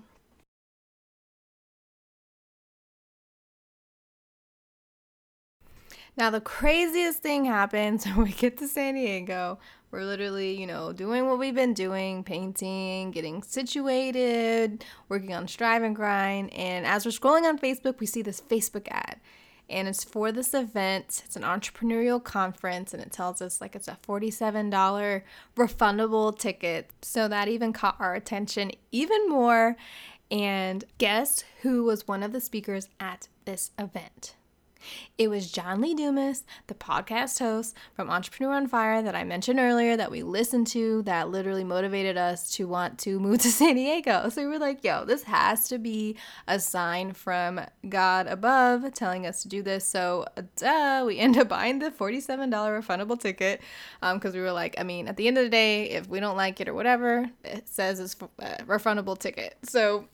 Now, 6.18 6.30
the 6.30 6.40
craziest 6.40 7.22
thing 7.22 7.44
happens 7.44 8.04
when 8.06 8.24
we 8.24 8.32
get 8.32 8.58
to 8.58 8.66
San 8.66 8.94
Diego. 8.94 9.60
We're 9.92 10.04
literally, 10.04 10.60
you 10.60 10.66
know, 10.66 10.92
doing 10.92 11.26
what 11.26 11.38
we've 11.38 11.54
been 11.54 11.74
doing 11.74 12.24
painting, 12.24 13.12
getting 13.12 13.40
situated, 13.44 14.84
working 15.08 15.32
on 15.32 15.46
Strive 15.46 15.84
and 15.84 15.94
Grind. 15.94 16.52
And 16.52 16.84
as 16.84 17.06
we're 17.06 17.12
scrolling 17.12 17.44
on 17.44 17.56
Facebook, 17.56 18.00
we 18.00 18.06
see 18.06 18.20
this 18.20 18.40
Facebook 18.40 18.88
ad. 18.90 19.20
And 19.70 19.86
it's 19.86 20.02
for 20.02 20.32
this 20.32 20.54
event. 20.54 21.22
It's 21.24 21.36
an 21.36 21.42
entrepreneurial 21.42 22.22
conference, 22.22 22.92
and 22.92 23.02
it 23.02 23.12
tells 23.12 23.40
us 23.40 23.60
like 23.60 23.76
it's 23.76 23.86
a 23.86 23.98
$47 24.06 25.22
refundable 25.56 26.36
ticket. 26.36 26.90
So 27.00 27.28
that 27.28 27.46
even 27.46 27.72
caught 27.72 27.96
our 28.00 28.16
attention 28.16 28.72
even 28.90 29.28
more. 29.28 29.76
And 30.32 30.84
guess 30.98 31.44
who 31.62 31.84
was 31.84 32.08
one 32.08 32.24
of 32.24 32.32
the 32.32 32.40
speakers 32.40 32.88
at 32.98 33.28
this 33.44 33.70
event? 33.78 34.34
It 35.16 35.28
was 35.28 35.50
John 35.50 35.80
Lee 35.80 35.94
Dumas, 35.94 36.44
the 36.66 36.74
podcast 36.74 37.38
host 37.38 37.74
from 37.94 38.10
Entrepreneur 38.10 38.54
on 38.54 38.66
Fire 38.66 39.02
that 39.02 39.14
I 39.14 39.24
mentioned 39.24 39.58
earlier 39.58 39.96
that 39.96 40.10
we 40.10 40.22
listened 40.22 40.66
to 40.68 41.02
that 41.02 41.30
literally 41.30 41.64
motivated 41.64 42.16
us 42.16 42.50
to 42.52 42.68
want 42.68 42.98
to 43.00 43.18
move 43.18 43.40
to 43.40 43.48
San 43.52 43.74
Diego. 43.74 44.28
So 44.28 44.42
we 44.42 44.48
were 44.48 44.58
like, 44.58 44.84
yo, 44.84 45.04
this 45.04 45.24
has 45.24 45.68
to 45.68 45.78
be 45.78 46.16
a 46.46 46.60
sign 46.60 47.12
from 47.12 47.60
God 47.88 48.26
above 48.26 48.92
telling 48.94 49.26
us 49.26 49.42
to 49.42 49.48
do 49.48 49.62
this. 49.62 49.84
So, 49.84 50.26
duh, 50.56 51.04
we 51.06 51.18
end 51.18 51.36
up 51.36 51.48
buying 51.48 51.78
the 51.78 51.90
$47 51.90 52.50
refundable 52.50 53.18
ticket 53.18 53.60
because 54.00 54.32
um, 54.32 54.32
we 54.32 54.40
were 54.40 54.52
like, 54.52 54.74
I 54.78 54.82
mean, 54.82 55.08
at 55.08 55.16
the 55.16 55.28
end 55.28 55.38
of 55.38 55.44
the 55.44 55.50
day, 55.50 55.90
if 55.90 56.08
we 56.08 56.20
don't 56.20 56.36
like 56.36 56.60
it 56.60 56.68
or 56.68 56.74
whatever, 56.74 57.28
it 57.44 57.68
says 57.68 58.00
it's 58.00 58.16
a 58.38 58.64
refundable 58.64 59.18
ticket. 59.18 59.56
So 59.62 60.06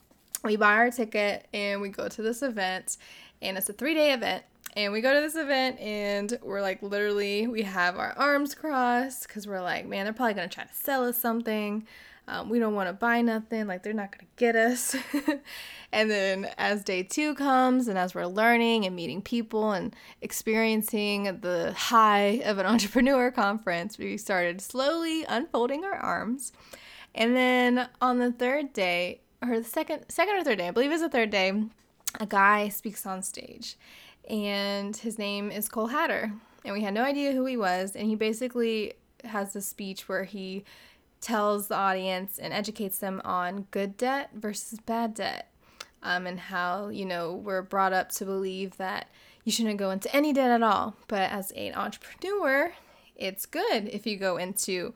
we 0.45 0.57
buy 0.57 0.75
our 0.75 0.91
ticket 0.91 1.49
and 1.53 1.81
we 1.81 1.89
go 1.89 2.09
to 2.09 2.23
this 2.23 2.43
event 2.43 2.99
and 3.43 3.57
it's 3.57 3.69
a 3.69 3.73
three 3.73 3.95
day 3.95 4.13
event 4.13 4.45
and 4.77 4.93
we 4.93 5.01
go 5.01 5.15
to 5.15 5.21
this 5.21 5.37
event 5.37 5.79
and 5.81 6.39
we're 6.43 6.61
like 6.61 6.83
literally 6.83 7.47
we 7.47 7.63
have 7.63 7.97
our 7.97 8.13
arms 8.17 8.55
crossed 8.55 9.27
because 9.27 9.47
we're 9.47 9.63
like 9.63 9.87
man 9.87 10.05
they're 10.05 10.13
probably 10.13 10.35
going 10.35 10.49
to 10.49 10.55
try 10.55 10.65
to 10.65 10.75
sell 10.75 11.05
us 11.05 11.19
something. 11.19 11.87
Um, 12.27 12.49
we 12.49 12.59
don't 12.59 12.75
want 12.75 12.89
to 12.89 12.95
buy 12.95 13.21
nothing 13.21 13.67
like 13.67 13.83
they're 13.83 13.93
not 13.93 14.11
going 14.11 14.21
to 14.25 14.39
get 14.39 14.57
us. 14.57 14.97
And 15.95 16.11
then 16.11 16.51
as 16.59 16.83
day 16.83 17.05
two 17.05 17.37
comes 17.37 17.87
and 17.87 17.97
as 17.97 18.17
we're 18.17 18.27
learning 18.27 18.85
and 18.85 18.97
meeting 18.97 19.23
people 19.23 19.71
and 19.71 19.95
experiencing 20.21 21.39
the 21.41 21.73
high 21.73 22.43
of 22.45 22.59
an 22.59 22.67
entrepreneur 22.75 23.31
conference 23.31 23.97
we 23.97 24.17
started 24.17 24.61
slowly 24.61 25.25
unfolding 25.29 25.85
our 25.85 25.95
arms. 25.95 26.53
And 27.15 27.37
then 27.37 27.89
on 28.01 28.19
the 28.19 28.33
third 28.33 28.73
day 28.73 29.21
or 29.41 29.61
the 29.61 29.65
second 29.65 30.07
second 30.09 30.35
or 30.35 30.43
third 30.43 30.59
day 30.59 30.69
i 30.69 30.71
believe 30.71 30.91
it's 30.91 31.03
the 31.03 31.09
third 31.09 31.31
day 31.31 31.53
a 32.19 32.27
guy 32.27 32.69
speaks 32.69 33.07
on 33.07 33.23
stage 33.23 33.77
and 34.29 34.97
his 34.97 35.19
name 35.19 35.51
is 35.51 35.69
Cole 35.69 35.89
Hatter. 35.89 36.33
And 36.65 36.75
we 36.75 36.83
had 36.83 36.95
no 36.95 37.03
idea 37.03 37.33
who 37.33 37.45
he 37.45 37.57
was. 37.57 37.95
And 37.95 38.09
he 38.09 38.15
basically 38.15 38.95
has 39.25 39.53
this 39.53 39.67
speech 39.67 40.09
where 40.09 40.25
he 40.25 40.65
tells 41.21 41.69
the 41.69 41.77
audience 41.77 42.39
and 42.39 42.53
educates 42.53 42.99
them 42.99 43.21
on 43.25 43.67
good 43.71 43.97
debt 43.97 44.31
versus 44.35 44.79
bad 44.81 45.15
debt. 45.15 45.51
Um, 46.03 46.27
and 46.27 46.39
how, 46.39 46.89
you 46.89 47.07
know, 47.07 47.35
we're 47.35 47.63
brought 47.63 47.95
up 47.95 48.11
to 48.13 48.27
believe 48.27 48.77
that 48.77 49.09
you 49.45 49.53
shouldn't 49.53 49.79
go 49.79 49.91
into 49.91 50.15
any 50.15 50.35
debt 50.35 50.51
at 50.51 50.63
all. 50.63 50.97
But 51.09 51.31
as 51.31 51.51
an 51.53 51.75
entrepreneur, 51.75 52.73
it's 53.17 53.47
good 53.47 53.89
if 53.89 54.07
you 54.07 54.17
go 54.17 54.37
into 54.37 54.93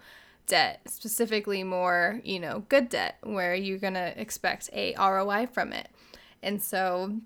debt, 0.46 0.80
specifically 0.86 1.64
more, 1.64 2.20
you 2.24 2.40
know, 2.40 2.64
good 2.68 2.88
debt, 2.90 3.16
where 3.22 3.54
you're 3.54 3.78
going 3.78 3.94
to 3.94 4.20
expect 4.20 4.68
a 4.72 4.94
ROI 4.98 5.46
from 5.46 5.72
it. 5.72 5.88
And 6.42 6.62
so 6.62 7.16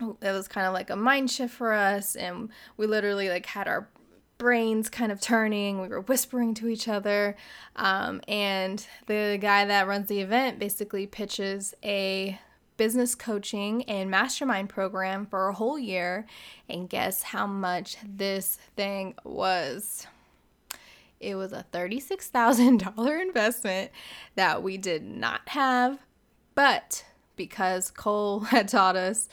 it 0.00 0.32
was 0.32 0.48
kind 0.48 0.66
of 0.66 0.72
like 0.72 0.90
a 0.90 0.96
mind 0.96 1.30
shift 1.30 1.54
for 1.54 1.72
us. 1.72 2.16
And 2.16 2.50
we 2.76 2.86
literally 2.86 3.28
like 3.28 3.46
had 3.46 3.68
our 3.68 3.88
brains 4.38 4.88
kind 4.88 5.12
of 5.12 5.20
turning. 5.20 5.80
We 5.80 5.88
were 5.88 6.00
whispering 6.00 6.54
to 6.54 6.68
each 6.68 6.88
other. 6.88 7.36
Um, 7.76 8.20
and 8.26 8.84
the 9.06 9.38
guy 9.40 9.64
that 9.66 9.86
runs 9.86 10.08
the 10.08 10.20
event 10.20 10.58
basically 10.58 11.06
pitches 11.06 11.74
a 11.84 12.38
business 12.78 13.14
coaching 13.14 13.82
and 13.84 14.10
mastermind 14.10 14.70
program 14.70 15.26
for 15.26 15.48
a 15.48 15.52
whole 15.52 15.78
year. 15.78 16.26
And 16.70 16.88
guess 16.88 17.22
how 17.22 17.46
much 17.46 17.98
this 18.02 18.56
thing 18.74 19.14
was? 19.22 20.06
It 21.20 21.34
was 21.34 21.52
a 21.52 21.66
$36,000 21.70 23.22
investment 23.22 23.90
that 24.34 24.62
we 24.62 24.78
did 24.78 25.02
not 25.02 25.42
have, 25.50 25.98
but 26.54 27.04
because 27.36 27.90
Cole 27.90 28.40
had 28.50 28.68
taught 28.68 28.96
us 28.96 29.28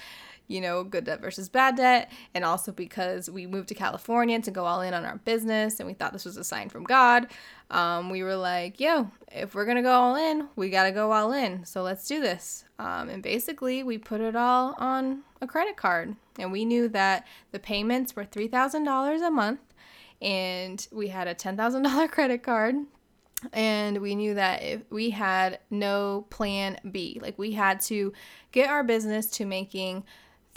you 0.48 0.62
know, 0.62 0.84
good 0.84 1.06
debt 1.06 1.22
versus 1.22 1.50
bad 1.50 1.76
debt, 1.76 2.12
and 2.34 2.44
also 2.44 2.72
because 2.72 3.30
we 3.30 3.46
moved 3.46 3.68
to 3.70 3.76
California 3.76 4.40
to 4.42 4.52
go 4.52 4.66
all 4.66 4.82
in 4.82 4.94
on 4.94 5.06
our 5.06 5.18
business 5.18 5.80
and 5.80 5.88
we 5.88 5.94
thought 5.94 6.14
this 6.14 6.26
was 6.26 6.38
a 6.38 6.44
sign 6.44 6.70
from 6.70 6.84
God. 6.84 7.28
Um, 7.70 8.10
we 8.10 8.24
were 8.24 8.36
like, 8.36 8.80
yo, 8.80 9.12
if 9.32 9.56
we're 9.56 9.66
gonna 9.66 9.82
go 9.82 9.92
all 9.92 10.16
in, 10.16 10.48
we 10.56 10.70
gotta 10.70 10.92
go 10.92 11.12
all 11.12 11.34
in. 11.34 11.66
So 11.66 11.84
let's 11.84 12.08
do 12.08 12.22
this. 12.22 12.66
Um, 12.80 13.10
and 13.10 13.22
basically, 13.22 13.84
we 13.84 13.98
put 13.98 14.22
it 14.22 14.36
all 14.36 14.76
on 14.78 15.24
a 15.42 15.48
credit 15.48 15.78
card, 15.78 16.16
and 16.40 16.52
we 16.52 16.66
knew 16.66 16.88
that 16.90 17.28
the 17.52 17.60
payments 17.60 18.16
were 18.16 18.26
$3,000 18.26 19.28
a 19.28 19.32
month, 19.32 19.60
and 20.22 20.88
we 20.92 21.10
had 21.10 21.28
a 21.28 21.36
$10,000 21.36 22.12
credit 22.12 22.44
card 22.44 22.76
and 23.54 24.02
we 24.02 24.16
knew 24.16 24.34
that 24.34 24.64
if 24.64 24.82
we 24.90 25.12
had 25.12 25.60
no 25.70 26.26
plan 26.30 26.80
B, 26.92 27.20
like 27.22 27.38
we 27.38 27.52
had 27.52 27.82
to 27.82 28.14
get 28.52 28.70
our 28.70 28.84
business 28.84 29.28
to 29.32 29.46
making 29.46 30.04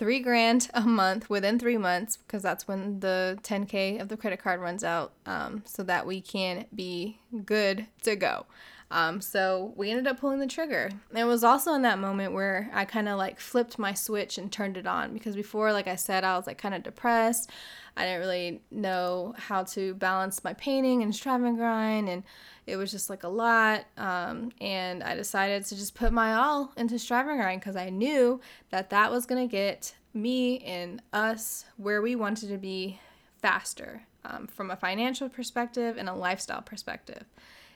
three 0.01 0.19
grand 0.19 0.71
a 0.73 0.81
month 0.81 1.29
within 1.29 1.59
three 1.59 1.77
months 1.77 2.17
because 2.17 2.43
that's 2.43 2.67
when 2.67 3.01
the 3.01 3.39
10k 3.43 4.01
of 4.01 4.09
the 4.09 4.17
credit 4.17 4.43
card 4.43 4.59
runs 4.59 4.83
out 4.83 5.13
um, 5.27 5.63
so 5.67 5.83
that 5.83 6.07
we 6.07 6.23
can 6.23 6.65
be 6.75 7.19
good 7.45 7.87
to 8.01 8.17
go. 8.17 8.47
Um, 8.91 9.21
so 9.21 9.75
we 9.77 9.91
ended 9.91 10.07
up 10.07 10.19
pulling 10.19 10.41
the 10.41 10.47
trigger. 10.47 10.91
And 11.11 11.19
it 11.19 11.25
was 11.25 11.45
also 11.45 11.75
in 11.75 11.83
that 11.83 11.99
moment 11.99 12.33
where 12.33 12.71
i 12.73 12.87
kind 12.87 13.11
of 13.11 13.19
like 13.19 13.39
flipped 13.39 13.79
my 13.79 13.93
switch 13.93 14.39
and 14.39 14.51
turned 14.51 14.79
it 14.79 14.87
on 14.87 15.13
because 15.13 15.37
before 15.37 15.71
like 15.71 15.87
i 15.87 15.97
said 15.97 16.25
i 16.25 16.35
was 16.35 16.47
like 16.47 16.59
kind 16.59 16.75
of 16.75 16.83
depressed. 16.83 17.51
I 17.95 18.05
didn't 18.07 18.21
really 18.21 18.63
know 18.71 19.35
how 19.37 19.65
to 19.65 19.95
balance 19.95 20.43
my 20.43 20.55
painting 20.55 21.03
and 21.03 21.15
strive 21.15 21.43
and 21.43 21.59
grind 21.59 22.09
and 22.09 22.23
it 22.71 22.77
was 22.77 22.91
just 22.91 23.11
like 23.11 23.25
a 23.25 23.29
lot. 23.29 23.85
Um, 23.97 24.53
and 24.61 25.03
I 25.03 25.15
decided 25.15 25.65
to 25.67 25.77
just 25.77 25.95
put 25.95 26.13
my 26.13 26.35
all 26.35 26.73
into 26.77 26.99
Strive 26.99 27.27
and 27.27 27.39
Grind 27.39 27.61
because 27.61 27.77
I 27.77 27.91
knew 27.91 28.41
that 28.71 28.91
that 28.91 29.11
was 29.11 29.27
going 29.27 29.47
to 29.47 29.51
get 29.51 29.95
me 30.15 30.59
and 30.61 31.03
us 31.13 31.65
where 31.77 32.01
we 32.01 32.17
wanted 32.17 32.49
to 32.49 32.59
be 32.59 32.99
faster 33.41 34.03
um, 34.25 34.47
from 34.47 34.71
a 34.71 34.77
financial 34.77 35.29
perspective 35.29 35.97
and 35.97 36.09
a 36.09 36.15
lifestyle 36.15 36.63
perspective. 36.63 37.25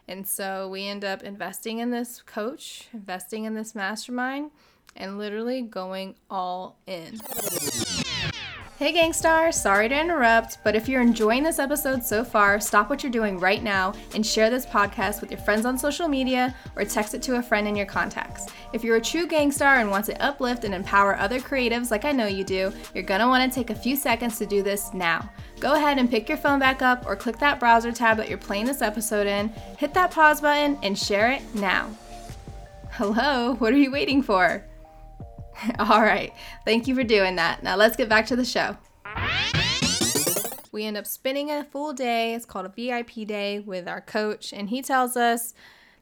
And 0.06 0.26
so 0.26 0.68
we 0.68 0.86
end 0.86 1.04
up 1.04 1.22
investing 1.22 1.78
in 1.78 1.90
this 1.90 2.22
coach, 2.22 2.88
investing 2.92 3.44
in 3.44 3.54
this 3.54 3.74
mastermind, 3.74 4.50
and 4.96 5.18
literally 5.18 5.62
going 5.62 6.14
all 6.30 6.76
in. 6.86 7.18
Hey 8.84 8.92
Gangstar, 8.92 9.50
sorry 9.54 9.88
to 9.88 9.98
interrupt, 9.98 10.62
but 10.62 10.76
if 10.76 10.90
you're 10.90 11.00
enjoying 11.00 11.42
this 11.42 11.58
episode 11.58 12.04
so 12.04 12.22
far, 12.22 12.60
stop 12.60 12.90
what 12.90 13.02
you're 13.02 13.10
doing 13.10 13.38
right 13.38 13.62
now 13.62 13.94
and 14.14 14.26
share 14.26 14.50
this 14.50 14.66
podcast 14.66 15.22
with 15.22 15.30
your 15.30 15.40
friends 15.40 15.64
on 15.64 15.78
social 15.78 16.06
media 16.06 16.54
or 16.76 16.84
text 16.84 17.14
it 17.14 17.22
to 17.22 17.36
a 17.36 17.42
friend 17.42 17.66
in 17.66 17.76
your 17.76 17.86
contacts. 17.86 18.52
If 18.74 18.84
you're 18.84 18.96
a 18.96 19.00
true 19.00 19.26
gangstar 19.26 19.80
and 19.80 19.90
want 19.90 20.04
to 20.04 20.22
uplift 20.22 20.64
and 20.64 20.74
empower 20.74 21.16
other 21.16 21.40
creatives 21.40 21.90
like 21.90 22.04
I 22.04 22.12
know 22.12 22.26
you 22.26 22.44
do, 22.44 22.74
you're 22.92 23.04
gonna 23.04 23.26
wanna 23.26 23.50
take 23.50 23.70
a 23.70 23.74
few 23.74 23.96
seconds 23.96 24.36
to 24.36 24.44
do 24.44 24.62
this 24.62 24.92
now. 24.92 25.30
Go 25.60 25.72
ahead 25.72 25.96
and 25.96 26.10
pick 26.10 26.28
your 26.28 26.36
phone 26.36 26.58
back 26.58 26.82
up 26.82 27.06
or 27.06 27.16
click 27.16 27.38
that 27.38 27.58
browser 27.58 27.90
tab 27.90 28.18
that 28.18 28.28
you're 28.28 28.36
playing 28.36 28.66
this 28.66 28.82
episode 28.82 29.26
in, 29.26 29.48
hit 29.78 29.94
that 29.94 30.10
pause 30.10 30.42
button, 30.42 30.78
and 30.82 30.98
share 30.98 31.30
it 31.32 31.42
now. 31.54 31.88
Hello, 32.90 33.54
what 33.54 33.72
are 33.72 33.78
you 33.78 33.90
waiting 33.90 34.22
for? 34.22 34.62
All 35.78 36.00
right. 36.00 36.32
Thank 36.64 36.86
you 36.86 36.94
for 36.94 37.04
doing 37.04 37.36
that. 37.36 37.62
Now 37.62 37.76
let's 37.76 37.96
get 37.96 38.08
back 38.08 38.26
to 38.26 38.36
the 38.36 38.44
show. 38.44 38.76
We 40.72 40.84
end 40.84 40.96
up 40.96 41.06
spending 41.06 41.50
a 41.50 41.62
full 41.64 41.92
day. 41.92 42.34
It's 42.34 42.44
called 42.44 42.66
a 42.66 42.68
VIP 42.68 43.26
day 43.26 43.60
with 43.60 43.86
our 43.86 44.00
coach, 44.00 44.52
and 44.52 44.68
he 44.68 44.82
tells 44.82 45.16
us 45.16 45.54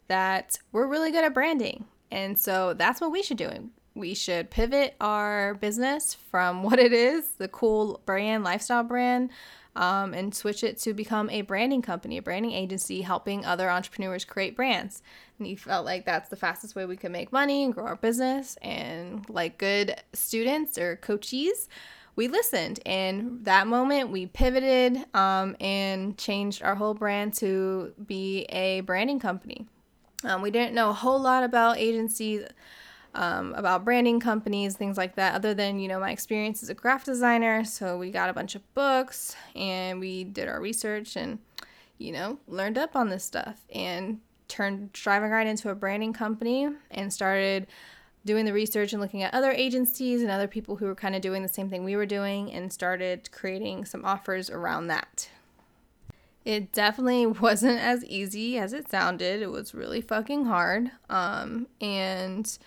that 0.08 0.58
we're 0.72 0.86
really 0.86 1.10
good 1.10 1.24
at 1.24 1.34
branding. 1.34 1.84
And 2.10 2.38
so 2.38 2.74
that's 2.74 3.00
what 3.00 3.12
we 3.12 3.22
should 3.22 3.36
do. 3.36 3.70
We 3.94 4.14
should 4.14 4.50
pivot 4.50 4.94
our 5.00 5.54
business 5.54 6.14
from 6.14 6.62
what 6.62 6.78
it 6.78 6.92
is, 6.92 7.32
the 7.32 7.48
cool 7.48 8.00
brand, 8.06 8.44
lifestyle 8.44 8.82
brand, 8.82 9.30
um, 9.76 10.14
and 10.14 10.34
switch 10.34 10.64
it 10.64 10.78
to 10.80 10.94
become 10.94 11.28
a 11.30 11.42
branding 11.42 11.82
company, 11.82 12.18
a 12.18 12.22
branding 12.22 12.52
agency 12.52 13.02
helping 13.02 13.44
other 13.44 13.70
entrepreneurs 13.70 14.24
create 14.24 14.56
brands. 14.56 15.02
And 15.42 15.48
he 15.48 15.56
felt 15.56 15.84
like 15.84 16.06
that's 16.06 16.28
the 16.28 16.36
fastest 16.36 16.76
way 16.76 16.86
we 16.86 16.96
could 16.96 17.10
make 17.10 17.32
money 17.32 17.64
and 17.64 17.74
grow 17.74 17.84
our 17.84 17.96
business. 17.96 18.56
And 18.62 19.28
like 19.28 19.58
good 19.58 19.96
students 20.12 20.78
or 20.78 20.94
coaches, 20.96 21.68
we 22.14 22.28
listened. 22.28 22.78
And 22.86 23.44
that 23.44 23.66
moment, 23.66 24.10
we 24.10 24.26
pivoted 24.26 25.04
um, 25.14 25.56
and 25.60 26.16
changed 26.16 26.62
our 26.62 26.76
whole 26.76 26.94
brand 26.94 27.34
to 27.34 27.92
be 28.06 28.42
a 28.44 28.82
branding 28.82 29.18
company. 29.18 29.66
Um, 30.22 30.42
we 30.42 30.52
didn't 30.52 30.74
know 30.74 30.90
a 30.90 30.94
whole 30.94 31.20
lot 31.20 31.42
about 31.42 31.78
agencies 31.78 32.46
um, 33.14 33.52
about 33.54 33.84
branding 33.84 34.20
companies, 34.20 34.76
things 34.76 34.96
like 34.96 35.16
that, 35.16 35.34
other 35.34 35.54
than, 35.54 35.80
you 35.80 35.88
know, 35.88 35.98
my 35.98 36.12
experience 36.12 36.62
as 36.62 36.70
a 36.70 36.74
graphic 36.74 37.06
designer. 37.06 37.64
So 37.64 37.98
we 37.98 38.12
got 38.12 38.30
a 38.30 38.32
bunch 38.32 38.54
of 38.54 38.74
books 38.74 39.34
and 39.56 39.98
we 39.98 40.22
did 40.22 40.48
our 40.48 40.60
research 40.60 41.16
and, 41.16 41.40
you 41.98 42.12
know, 42.12 42.38
learned 42.46 42.78
up 42.78 42.94
on 42.94 43.08
this 43.08 43.24
stuff 43.24 43.66
and 43.74 44.20
turned 44.52 44.90
Strive 44.94 45.22
and 45.22 45.30
Grind 45.30 45.48
into 45.48 45.70
a 45.70 45.74
branding 45.74 46.12
company 46.12 46.68
and 46.90 47.12
started 47.12 47.66
doing 48.24 48.44
the 48.44 48.52
research 48.52 48.92
and 48.92 49.00
looking 49.00 49.22
at 49.22 49.34
other 49.34 49.50
agencies 49.50 50.22
and 50.22 50.30
other 50.30 50.46
people 50.46 50.76
who 50.76 50.86
were 50.86 50.94
kind 50.94 51.14
of 51.14 51.22
doing 51.22 51.42
the 51.42 51.48
same 51.48 51.68
thing 51.68 51.82
we 51.84 51.96
were 51.96 52.06
doing 52.06 52.52
and 52.52 52.72
started 52.72 53.30
creating 53.32 53.84
some 53.84 54.04
offers 54.04 54.50
around 54.50 54.86
that. 54.88 55.28
It 56.44 56.70
definitely 56.72 57.26
wasn't 57.40 57.80
as 57.80 58.04
easy 58.04 58.58
as 58.58 58.72
it 58.72 58.90
sounded. 58.90 59.42
It 59.42 59.50
was 59.50 59.74
really 59.74 60.00
fucking 60.00 60.44
hard. 60.44 60.90
Um, 61.08 61.66
and 61.80 62.58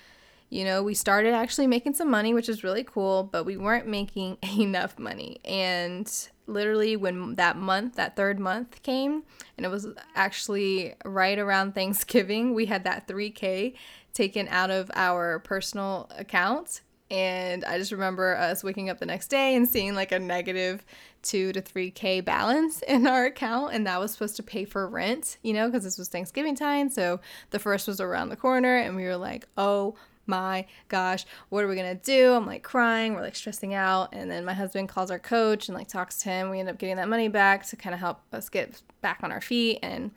you 0.50 0.64
know, 0.64 0.84
we 0.84 0.94
started 0.94 1.34
actually 1.34 1.68
making 1.68 1.94
some 1.94 2.10
money, 2.10 2.34
which 2.34 2.50
is 2.50 2.64
really 2.64 2.84
cool, 2.84 3.24
but 3.24 3.46
we 3.46 3.58
weren't 3.58 3.88
making 3.88 4.38
enough 4.60 4.98
money. 5.00 5.40
And 5.44 6.12
literally, 6.48 6.96
when 6.96 7.36
that 7.36 7.58
month, 7.58 7.96
that 7.96 8.16
third 8.16 8.40
month 8.40 8.82
came, 8.84 9.24
and 9.58 9.66
it 9.66 9.70
was 9.70 9.88
actually 10.16 10.96
right 11.04 11.40
around 11.40 11.74
Thanksgiving, 11.76 12.54
we 12.54 12.66
had 12.66 12.84
that 12.84 13.08
3K 13.08 13.74
taken 14.14 14.48
out 14.50 14.72
of 14.72 14.90
our 14.96 15.40
personal 15.40 16.10
account. 16.18 16.82
And 17.12 17.64
I 17.66 17.78
just 17.78 17.92
remember 17.92 18.36
us 18.36 18.64
waking 18.64 18.90
up 18.90 18.98
the 18.98 19.06
next 19.06 19.28
day 19.28 19.56
and 19.56 19.68
seeing 19.68 19.94
like 19.94 20.12
a 20.12 20.18
negative 20.18 20.84
two 21.22 21.52
to 21.54 21.62
3K 21.62 22.24
balance 22.24 22.82
in 22.88 23.06
our 23.06 23.26
account. 23.26 23.74
And 23.74 23.86
that 23.86 24.00
was 24.00 24.12
supposed 24.12 24.38
to 24.38 24.44
pay 24.44 24.66
for 24.66 24.88
rent, 24.88 25.38
you 25.44 25.54
know, 25.54 25.68
because 25.68 25.84
this 25.84 25.98
was 25.98 26.08
Thanksgiving 26.08 26.56
time. 26.56 26.90
So 26.90 27.20
the 27.52 27.60
first 27.60 27.88
was 27.88 28.00
around 28.00 28.30
the 28.30 28.36
corner. 28.36 28.78
And 28.78 28.96
we 28.96 29.04
were 29.04 29.18
like, 29.18 29.48
oh, 29.58 29.96
my 30.28 30.66
gosh, 30.88 31.26
what 31.50 31.64
are 31.64 31.68
we 31.68 31.76
gonna 31.76 31.96
do? 31.96 32.34
I'm 32.34 32.46
like 32.46 32.64
crying, 32.64 33.14
we're 33.14 33.22
like 33.22 33.36
stressing 33.36 33.74
out. 33.74 34.10
And 34.14 34.30
then 34.30 34.46
my 34.46 34.54
husband 34.54 34.90
calls 34.90 35.12
our 35.12 35.20
coach 35.20 35.68
and 35.68 35.78
like 35.78 35.88
talks 35.88 36.20
to 36.20 36.30
him. 36.30 36.50
We 36.50 36.60
end 36.60 36.70
up 36.70 36.78
getting 36.78 36.98
that 36.98 37.10
money 37.10 37.28
back 37.28 37.66
to 37.68 37.76
kind 37.76 37.94
of 37.94 38.00
help 38.00 38.22
us 38.34 38.50
get 38.50 38.82
back 39.02 39.20
on 39.24 39.32
our 39.32 39.42
feet. 39.42 39.80
And 39.82 40.12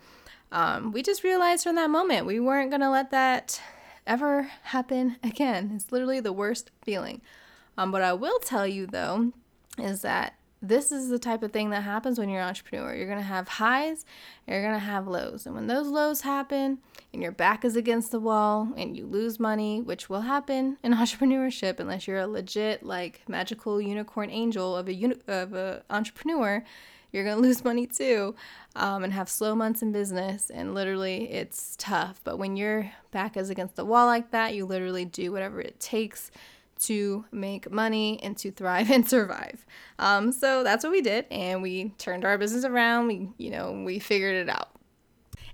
um, 0.50 0.92
we 0.92 1.02
just 1.02 1.24
realized 1.24 1.64
from 1.64 1.76
that 1.76 1.90
moment 1.90 2.26
we 2.26 2.40
weren't 2.40 2.70
gonna 2.70 2.90
let 2.90 3.10
that 3.10 3.60
ever 4.06 4.50
happen 4.62 5.16
again. 5.22 5.72
It's 5.74 5.92
literally 5.92 6.20
the 6.20 6.32
worst 6.32 6.70
feeling. 6.82 7.20
Um, 7.76 7.92
what 7.92 8.02
I 8.02 8.14
will 8.14 8.38
tell 8.38 8.66
you 8.66 8.86
though 8.86 9.32
is 9.78 10.02
that 10.02 10.34
this 10.60 10.90
is 10.90 11.08
the 11.08 11.18
type 11.18 11.42
of 11.42 11.52
thing 11.52 11.70
that 11.70 11.82
happens 11.82 12.18
when 12.18 12.28
you're 12.28 12.40
an 12.40 12.48
entrepreneur. 12.48 12.94
You're 12.94 13.06
to 13.14 13.22
have 13.22 13.46
highs, 13.46 14.04
you're 14.46 14.60
to 14.72 14.78
have 14.78 15.06
lows. 15.06 15.46
And 15.46 15.54
when 15.54 15.68
those 15.68 15.86
lows 15.86 16.22
happen 16.22 16.78
and 17.12 17.22
your 17.22 17.32
back 17.32 17.64
is 17.64 17.76
against 17.76 18.10
the 18.10 18.20
wall 18.20 18.68
and 18.76 18.96
you 18.96 19.06
lose 19.06 19.40
money, 19.40 19.80
which 19.80 20.08
will 20.08 20.22
happen 20.22 20.76
in 20.82 20.92
entrepreneurship 20.94 21.80
unless 21.80 22.06
you're 22.06 22.18
a 22.18 22.26
legit 22.26 22.82
like 22.82 23.22
magical 23.28 23.80
unicorn 23.80 24.30
angel 24.30 24.76
of 24.76 24.88
a 24.88 24.94
uni- 24.94 25.20
of 25.26 25.54
a 25.54 25.82
entrepreneur, 25.90 26.62
you're 27.12 27.24
to 27.24 27.36
lose 27.40 27.64
money 27.64 27.86
too 27.86 28.34
um, 28.76 29.04
and 29.04 29.12
have 29.12 29.28
slow 29.28 29.54
months 29.54 29.82
in 29.82 29.92
business. 29.92 30.50
And 30.50 30.74
literally, 30.74 31.30
it's 31.30 31.76
tough. 31.78 32.20
But 32.24 32.38
when 32.38 32.56
your 32.56 32.92
back 33.10 33.36
is 33.36 33.50
against 33.50 33.76
the 33.76 33.84
wall 33.84 34.06
like 34.06 34.30
that, 34.32 34.54
you 34.54 34.66
literally 34.66 35.04
do 35.04 35.32
whatever 35.32 35.60
it 35.60 35.80
takes 35.80 36.30
to 36.80 37.24
make 37.32 37.70
money 37.70 38.20
and 38.22 38.36
to 38.38 38.50
thrive 38.50 38.90
and 38.92 39.08
survive. 39.08 39.66
Um, 39.98 40.32
so 40.32 40.62
that's 40.62 40.84
what 40.84 40.92
we 40.92 41.00
did. 41.00 41.26
And 41.30 41.62
we 41.62 41.90
turned 41.98 42.24
our 42.24 42.38
business 42.38 42.64
around. 42.64 43.08
We, 43.08 43.28
you 43.38 43.50
know, 43.50 43.82
we 43.84 43.98
figured 43.98 44.34
it 44.34 44.48
out. 44.48 44.77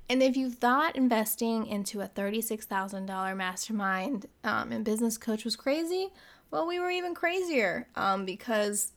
And 0.09 0.22
if 0.22 0.36
you 0.36 0.50
thought 0.50 0.96
investing 0.96 1.66
into 1.66 2.00
a 2.02 2.09
$36,000 2.09 3.36
mastermind 3.36 4.26
um, 4.42 4.70
and 4.70 4.84
business 4.84 5.16
coach 5.16 5.44
was 5.44 5.57
crazy, 5.57 6.11
well, 6.50 6.66
we 6.66 6.78
were 6.78 6.90
even 6.90 7.14
crazier 7.14 7.88
um, 7.96 8.24
because 8.26 8.92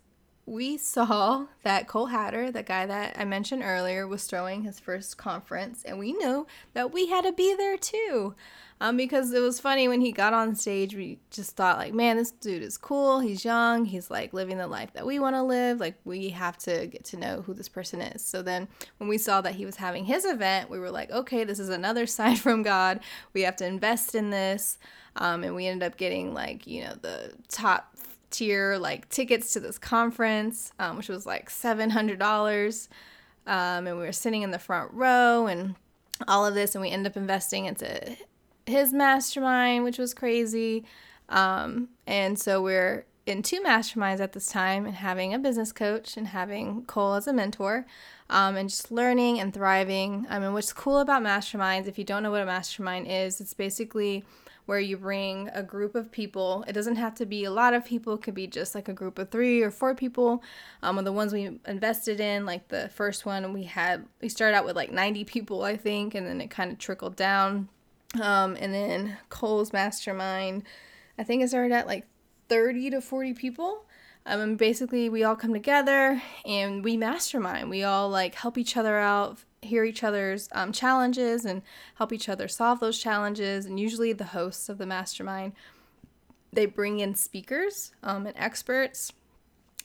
we 0.46 0.78
saw 0.78 1.46
that 1.64 1.88
Cole 1.88 2.08
Hatter, 2.08 2.52
the 2.52 2.64
guy 2.64 2.86
that 2.86 3.16
I 3.18 3.26
mentioned 3.26 3.64
earlier, 3.64 4.08
was 4.08 4.26
throwing 4.26 4.64
his 4.64 4.80
first 4.80 5.18
conference, 5.18 5.84
and 5.84 6.00
we 6.00 6.14
knew 6.14 6.48
that 6.74 6.92
we 6.92 7.08
had 7.08 7.26
to 7.26 7.34
be 7.34 7.54
there 7.56 7.78
too. 7.78 8.34
Um, 8.80 8.96
because 8.96 9.34
it 9.34 9.40
was 9.40 9.60
funny 9.60 9.88
when 9.88 10.02
he 10.02 10.12
got 10.12 10.34
on 10.34 10.54
stage, 10.56 10.96
we 10.96 11.20
just 11.32 11.56
thought, 11.56 11.78
like, 11.78 11.94
man, 11.94 12.18
this 12.18 12.30
dude 12.30 12.62
is 12.62 12.78
cool. 12.78 13.20
He's 13.20 13.44
young. 13.44 13.86
He's 13.86 14.12
like 14.12 14.34
living 14.34 14.58
the 14.60 14.68
life 14.68 14.94
that 14.94 15.06
we 15.06 15.18
want 15.18 15.36
to 15.36 15.42
live. 15.42 15.80
Like, 15.80 15.96
we 16.06 16.30
have 16.30 16.58
to 16.60 16.86
get 16.86 17.04
to 17.06 17.18
know 17.18 17.42
who 17.42 17.56
this 17.56 17.70
person 17.70 18.02
is. 18.02 18.24
So 18.24 18.44
then 18.44 18.68
when 19.00 19.10
we 19.10 19.18
saw 19.18 19.42
that 19.42 19.56
he 19.56 19.66
was 19.66 19.78
having 19.78 20.06
his 20.06 20.26
event, 20.26 20.70
we 20.70 20.78
were 20.78 20.92
like, 20.92 21.10
okay, 21.10 21.44
this 21.44 21.58
is 21.60 21.70
another 21.70 22.06
sign 22.06 22.36
from 22.36 22.62
God. 22.62 23.00
We 23.34 23.42
have 23.42 23.56
to 23.58 23.66
invest 23.66 24.14
in 24.14 24.30
this. 24.30 24.78
Um, 25.16 25.44
and 25.44 25.56
we 25.56 25.66
ended 25.66 25.92
up 25.92 25.98
getting, 25.98 26.36
like, 26.36 26.68
you 26.68 26.84
know, 26.84 26.94
the 27.02 27.34
top 27.50 27.96
tier 28.30 28.78
like 28.78 29.10
tickets 29.10 29.54
to 29.54 29.60
this 29.60 29.78
conference, 29.80 30.72
um, 30.80 30.98
which 30.98 31.10
was 31.10 31.26
like 31.26 31.50
seven 31.50 31.90
hundred 31.90 32.20
dollars, 32.20 32.90
um, 33.48 33.88
and 33.88 33.98
we 33.98 34.04
were 34.04 34.12
sitting 34.12 34.42
in 34.42 34.52
the 34.52 34.60
front 34.60 34.94
row 34.94 35.48
and 35.48 35.76
all 36.28 36.46
of 36.46 36.54
this, 36.54 36.76
and 36.76 36.82
we 36.82 36.90
end 36.90 37.08
up 37.08 37.16
investing 37.16 37.66
into 37.66 38.18
his 38.68 38.94
mastermind, 38.94 39.84
which 39.84 39.98
was 39.98 40.14
crazy. 40.14 40.86
Um, 41.30 41.90
and 42.06 42.38
so 42.38 42.62
we're 42.62 43.06
in 43.26 43.44
two 43.44 43.62
masterminds 43.62 44.20
at 44.20 44.32
this 44.32 44.48
time, 44.48 44.86
and 44.86 44.96
having 44.96 45.34
a 45.34 45.40
business 45.40 45.72
coach 45.72 46.16
and 46.16 46.28
having 46.28 46.86
Cole 46.86 47.16
as 47.16 47.28
a 47.28 47.34
mentor. 47.34 47.86
Um, 48.30 48.58
and 48.58 48.70
just 48.70 48.92
learning 48.92 49.40
and 49.40 49.54
thriving. 49.54 50.28
I 50.30 50.38
mean, 50.40 50.52
what's 50.52 50.74
cool 50.74 51.00
about 51.00 51.24
masterminds, 51.24 51.88
if 51.88 51.98
you 51.98 52.04
don't 52.04 52.24
know 52.24 52.32
what 52.32 52.42
a 52.42 52.46
mastermind 52.46 53.08
is, 53.10 53.40
it's 53.40 53.54
basically 53.54 54.26
where 54.66 54.82
you 54.82 54.98
bring 54.98 55.50
a 55.54 55.64
group 55.64 55.96
of 55.96 56.12
people. 56.12 56.66
It 56.68 56.74
doesn't 56.74 56.98
have 56.98 57.16
to 57.16 57.26
be 57.26 57.46
a 57.46 57.52
lot 57.52 57.74
of 57.74 57.86
people, 57.86 58.16
it 58.16 58.22
could 58.22 58.34
be 58.34 58.48
just 58.48 58.76
like 58.76 58.90
a 58.90 58.94
group 58.94 59.18
of 59.18 59.30
three 59.30 59.62
or 59.62 59.72
four 59.72 59.96
people. 59.96 60.44
Um, 60.84 61.02
the 61.06 61.14
ones 61.14 61.32
we 61.32 61.58
invested 61.66 62.20
in, 62.20 62.46
like 62.46 62.68
the 62.68 62.90
first 62.90 63.26
one, 63.26 63.54
we 63.54 63.64
had, 63.64 64.06
we 64.22 64.28
started 64.28 64.58
out 64.58 64.66
with 64.66 64.76
like 64.76 64.92
90 64.92 65.24
people, 65.24 65.64
I 65.64 65.78
think, 65.78 66.14
and 66.14 66.28
then 66.28 66.42
it 66.42 66.50
kind 66.50 66.70
of 66.70 66.78
trickled 66.78 67.16
down. 67.16 67.70
Um, 68.16 68.56
and 68.60 68.74
then 68.74 69.18
Cole's 69.30 69.74
mastermind, 69.74 70.64
I 71.18 71.24
think 71.24 71.44
it 71.44 71.50
started 71.50 71.74
at 71.74 71.88
like 71.88 72.06
30 72.50 72.92
to 72.92 73.02
40 73.02 73.34
people. 73.34 73.86
Um, 74.26 74.42
and 74.42 74.58
basically, 74.58 75.10
we 75.10 75.24
all 75.24 75.36
come 75.36 75.54
together 75.54 76.22
and 76.46 76.84
we 76.84 76.98
mastermind. 76.98 77.70
We 77.70 77.84
all 77.84 78.10
like 78.10 78.36
help 78.36 78.58
each 78.58 78.76
other 78.76 78.98
out, 78.98 79.40
hear 79.62 79.86
each 79.86 80.04
other's 80.04 80.50
um, 80.52 80.72
challenges 80.72 81.46
and 81.46 81.62
help 81.96 82.12
each 82.12 82.28
other 82.28 82.48
solve 82.48 82.80
those 82.80 83.00
challenges. 83.00 83.66
And 83.66 83.80
usually, 83.80 84.14
the 84.14 84.26
hosts 84.26 84.68
of 84.68 84.78
the 84.78 84.86
mastermind 84.86 85.54
they 86.52 86.66
bring 86.66 87.00
in 87.00 87.14
speakers 87.14 87.92
um, 88.04 88.26
and 88.26 88.36
experts 88.38 89.14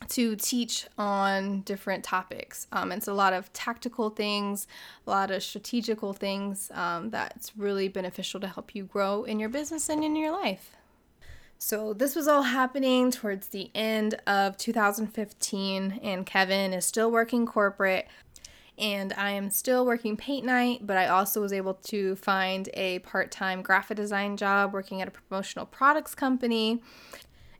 to 0.09 0.35
teach 0.35 0.87
on 0.97 1.61
different 1.61 2.03
topics. 2.03 2.67
Um, 2.71 2.91
it's 2.91 3.07
a 3.07 3.13
lot 3.13 3.33
of 3.33 3.51
tactical 3.53 4.09
things, 4.09 4.67
a 5.05 5.09
lot 5.09 5.31
of 5.31 5.43
strategical 5.43 6.13
things 6.13 6.71
um, 6.73 7.09
that's 7.09 7.55
really 7.57 7.87
beneficial 7.87 8.39
to 8.39 8.47
help 8.47 8.75
you 8.75 8.83
grow 8.83 9.23
in 9.23 9.39
your 9.39 9.49
business 9.49 9.89
and 9.89 10.03
in 10.03 10.15
your 10.15 10.31
life. 10.31 10.75
So, 11.57 11.93
this 11.93 12.13
was 12.13 12.27
all 12.27 12.41
happening 12.41 13.09
towards 13.09 13.47
the 13.47 13.71
end 13.73 14.15
of 14.27 14.57
2015, 14.57 15.99
and 16.03 16.25
Kevin 16.25 16.73
is 16.73 16.85
still 16.85 17.09
working 17.09 17.45
corporate 17.45 18.07
and 18.77 19.13
I 19.13 19.31
am 19.31 19.49
still 19.51 19.85
working 19.85 20.17
paint 20.17 20.45
night, 20.45 20.85
but 20.85 20.97
I 20.97 21.07
also 21.07 21.41
was 21.41 21.53
able 21.53 21.75
to 21.75 22.15
find 22.15 22.69
a 22.73 22.99
part 22.99 23.31
time 23.31 23.61
graphic 23.61 23.97
design 23.97 24.35
job 24.35 24.73
working 24.73 25.01
at 25.01 25.07
a 25.07 25.11
promotional 25.11 25.65
products 25.65 26.15
company. 26.15 26.81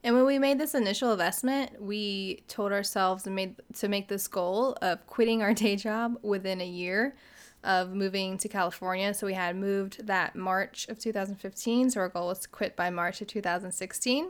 And 0.03 0.15
when 0.15 0.25
we 0.25 0.37
made 0.37 0.59
this 0.59 0.75
initial 0.75 1.11
investment, 1.11 1.81
we 1.81 2.43
told 2.47 2.71
ourselves 2.71 3.25
and 3.25 3.35
made 3.35 3.55
to 3.75 3.87
make 3.87 4.09
this 4.09 4.27
goal 4.27 4.77
of 4.81 5.05
quitting 5.07 5.41
our 5.41 5.53
day 5.53 5.75
job 5.75 6.17
within 6.21 6.61
a 6.61 6.67
year 6.67 7.15
of 7.63 7.93
moving 7.93 8.37
to 8.37 8.49
California. 8.49 9.13
So 9.13 9.25
we 9.25 9.33
had 9.33 9.55
moved 9.55 10.05
that 10.07 10.35
March 10.35 10.87
of 10.89 10.99
2015. 10.99 11.91
So 11.91 12.01
our 12.01 12.09
goal 12.09 12.27
was 12.27 12.39
to 12.39 12.49
quit 12.49 12.75
by 12.75 12.89
March 12.89 13.21
of 13.21 13.27
2016. 13.27 14.29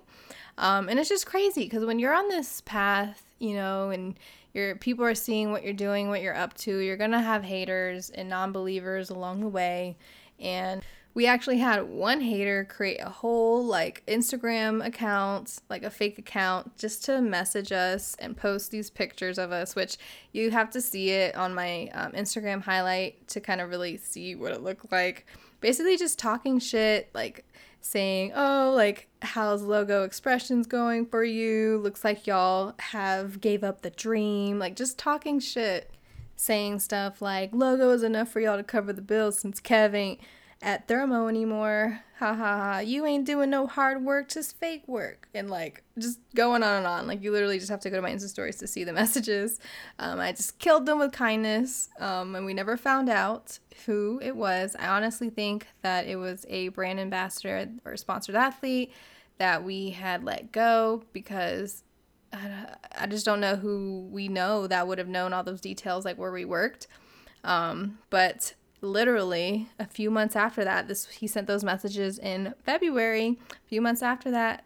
Um, 0.60 0.88
and 0.88 1.00
it's 1.00 1.10
just 1.10 1.26
crazy 1.26 1.64
because 1.64 1.84
when 1.84 1.98
you're 1.98 2.14
on 2.14 2.30
this 2.30 2.62
path, 2.62 3.24
you 3.40 3.56
know, 3.56 3.90
and 3.90 4.20
your 4.54 4.76
people 4.76 5.04
are 5.04 5.16
seeing 5.16 5.52
what 5.52 5.64
you're 5.64 5.74
doing, 5.74 6.10
what 6.10 6.22
you're 6.22 6.36
up 6.36 6.54
to. 6.54 6.78
You're 6.78 6.98
gonna 6.98 7.22
have 7.22 7.44
haters 7.44 8.12
and 8.12 8.30
non-believers 8.30 9.10
along 9.10 9.42
the 9.42 9.48
way, 9.48 9.98
and 10.40 10.84
we 11.16 11.28
actually 11.28 11.60
had 11.60 11.84
one 11.90 12.22
hater 12.22 12.66
create 12.66 13.00
a 13.00 13.10
whole 13.10 13.64
like 13.64 14.04
Instagram 14.08 14.86
account, 14.86 15.60
like 15.70 15.84
a 15.84 15.90
fake 15.90 16.18
account, 16.18 16.76
just 16.78 17.06
to 17.06 17.22
message 17.22 17.72
us 17.72 18.16
and 18.20 18.36
post 18.36 18.72
these 18.72 18.90
pictures 18.90 19.38
of 19.38 19.52
us, 19.52 19.76
which 19.76 19.98
you 20.32 20.50
have 20.50 20.72
to 20.72 20.82
see 20.82 21.12
it 21.12 21.36
on 21.36 21.54
my 21.54 21.90
um, 21.94 22.14
Instagram 22.14 22.62
highlight 22.62 23.28
to 23.28 23.40
kind 23.40 23.62
of 23.62 23.70
really 23.70 23.98
see 23.98 24.34
what 24.34 24.52
it 24.52 24.64
looked 24.64 24.92
like. 24.92 25.28
Basically, 25.62 25.98
just 25.98 26.18
talking 26.18 26.58
shit, 26.60 27.10
like 27.14 27.46
saying, 27.80 28.32
"Oh, 28.36 28.74
like 28.76 29.08
how's 29.22 29.62
logo 29.62 30.04
expressions 30.04 30.66
going 30.66 31.06
for 31.06 31.24
you? 31.24 31.78
Looks 31.78 32.04
like 32.04 32.26
y'all 32.26 32.74
have 32.80 33.40
gave 33.40 33.64
up 33.64 33.84
the 33.84 33.92
dream." 33.92 34.58
Like 34.58 34.76
just 34.76 34.98
talking 34.98 35.40
shit, 35.40 35.92
saying 36.36 36.80
stuff 36.80 37.22
like, 37.22 37.52
"Logo 37.54 37.92
is 37.92 38.02
enough 38.02 38.30
for 38.30 38.40
y'all 38.40 38.58
to 38.58 38.64
cover 38.64 38.92
the 38.94 39.02
bills 39.02 39.38
since 39.38 39.62
Kev 39.62 39.94
ain't 39.94 40.20
at 40.64 40.88
Thermo 40.88 41.28
anymore. 41.28 42.00
Ha 42.20 42.34
ha 42.34 42.58
ha. 42.58 42.80
You 42.80 43.06
ain't 43.06 43.26
doing 43.26 43.50
no 43.50 43.68
hard 43.68 44.04
work, 44.04 44.30
just 44.30 44.58
fake 44.58 44.88
work." 44.88 45.28
And 45.34 45.50
like 45.50 45.84
just 46.00 46.20
going 46.34 46.64
on 46.64 46.78
and 46.78 46.88
on. 46.88 47.06
Like 47.06 47.22
you 47.22 47.32
literally 47.32 47.60
just 47.60 47.70
have 47.70 47.82
to 47.82 47.90
go 47.90 47.98
to 47.98 48.02
my 48.02 48.12
Insta 48.12 48.30
stories 48.30 48.56
to 48.58 48.68
see 48.68 48.84
the 48.84 48.94
messages. 49.02 49.60
Um, 50.00 50.20
I 50.20 50.32
just 50.32 50.58
killed 50.58 50.86
them 50.86 51.00
with 51.00 51.12
kindness, 51.12 51.90
um, 52.00 52.36
and 52.36 52.46
we 52.46 52.54
never 52.54 52.78
found 52.78 53.10
out 53.10 53.60
who 53.86 54.20
it 54.24 54.36
was. 54.36 54.76
I 54.80 54.88
honestly 54.88 55.30
think 55.30 55.68
that 55.82 56.08
it 56.08 56.16
was 56.16 56.46
a 56.50 56.70
brand 56.70 57.00
ambassador 57.00 57.70
or 57.86 57.98
sponsored 57.98 58.36
athlete 58.36 58.94
that 59.38 59.64
we 59.64 59.90
had 59.90 60.24
let 60.24 60.52
go 60.52 61.04
because 61.12 61.84
I 62.98 63.06
just 63.08 63.26
don't 63.26 63.40
know 63.40 63.56
who 63.56 64.08
we 64.12 64.28
know 64.28 64.66
that 64.68 64.88
would 64.88 64.98
have 64.98 65.08
known 65.08 65.34
all 65.34 65.44
those 65.44 65.62
details, 65.62 66.06
like 66.06 66.18
where 66.18 66.32
we 66.32 66.46
worked. 66.46 66.88
Um, 67.44 68.00
but 68.10 68.54
literally 68.84 69.70
a 69.80 69.86
few 69.86 70.12
months 70.12 70.36
after 70.36 70.64
that, 70.64 70.88
this 70.88 71.08
he 71.08 71.26
sent 71.28 71.48
those 71.48 71.64
messages 71.64 72.20
in 72.20 72.54
February. 72.64 73.40
A 73.52 73.68
few 73.68 73.82
months 73.82 74.04
after 74.04 74.30
that, 74.32 74.66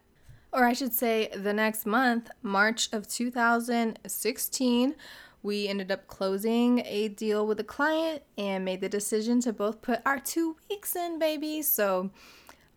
or 0.52 0.66
I 0.66 0.74
should 0.74 0.94
say, 0.94 1.30
the 1.34 1.54
next 1.54 1.86
month, 1.86 2.30
March 2.42 2.92
of 2.92 3.08
2016 3.08 4.96
we 5.44 5.68
ended 5.68 5.92
up 5.92 6.08
closing 6.08 6.82
a 6.86 7.08
deal 7.08 7.48
with 7.48 7.60
a 7.60 7.64
client 7.64 8.22
and 8.38 8.66
made 8.66 8.82
the 8.82 8.90
decision 8.90 9.40
to 9.42 9.54
both 9.54 9.82
put 9.82 10.02
our 10.06 10.20
two 10.20 10.58
weeks 10.70 10.96
in, 10.96 11.20
baby. 11.20 11.62
So, 11.62 12.10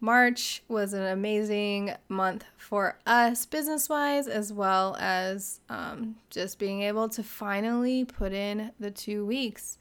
March 0.02 0.62
was 0.68 0.94
an 0.94 1.02
amazing 1.02 1.92
month 2.08 2.44
for 2.56 2.98
us 3.06 3.44
business 3.44 3.88
wise, 3.88 4.28
as 4.28 4.52
well 4.52 4.96
as 4.98 5.60
um, 5.68 6.16
just 6.30 6.58
being 6.58 6.82
able 6.82 7.08
to 7.08 7.22
finally 7.22 8.04
put 8.04 8.32
in 8.32 8.70
the 8.80 8.90
two 8.90 9.26
weeks. 9.26 9.76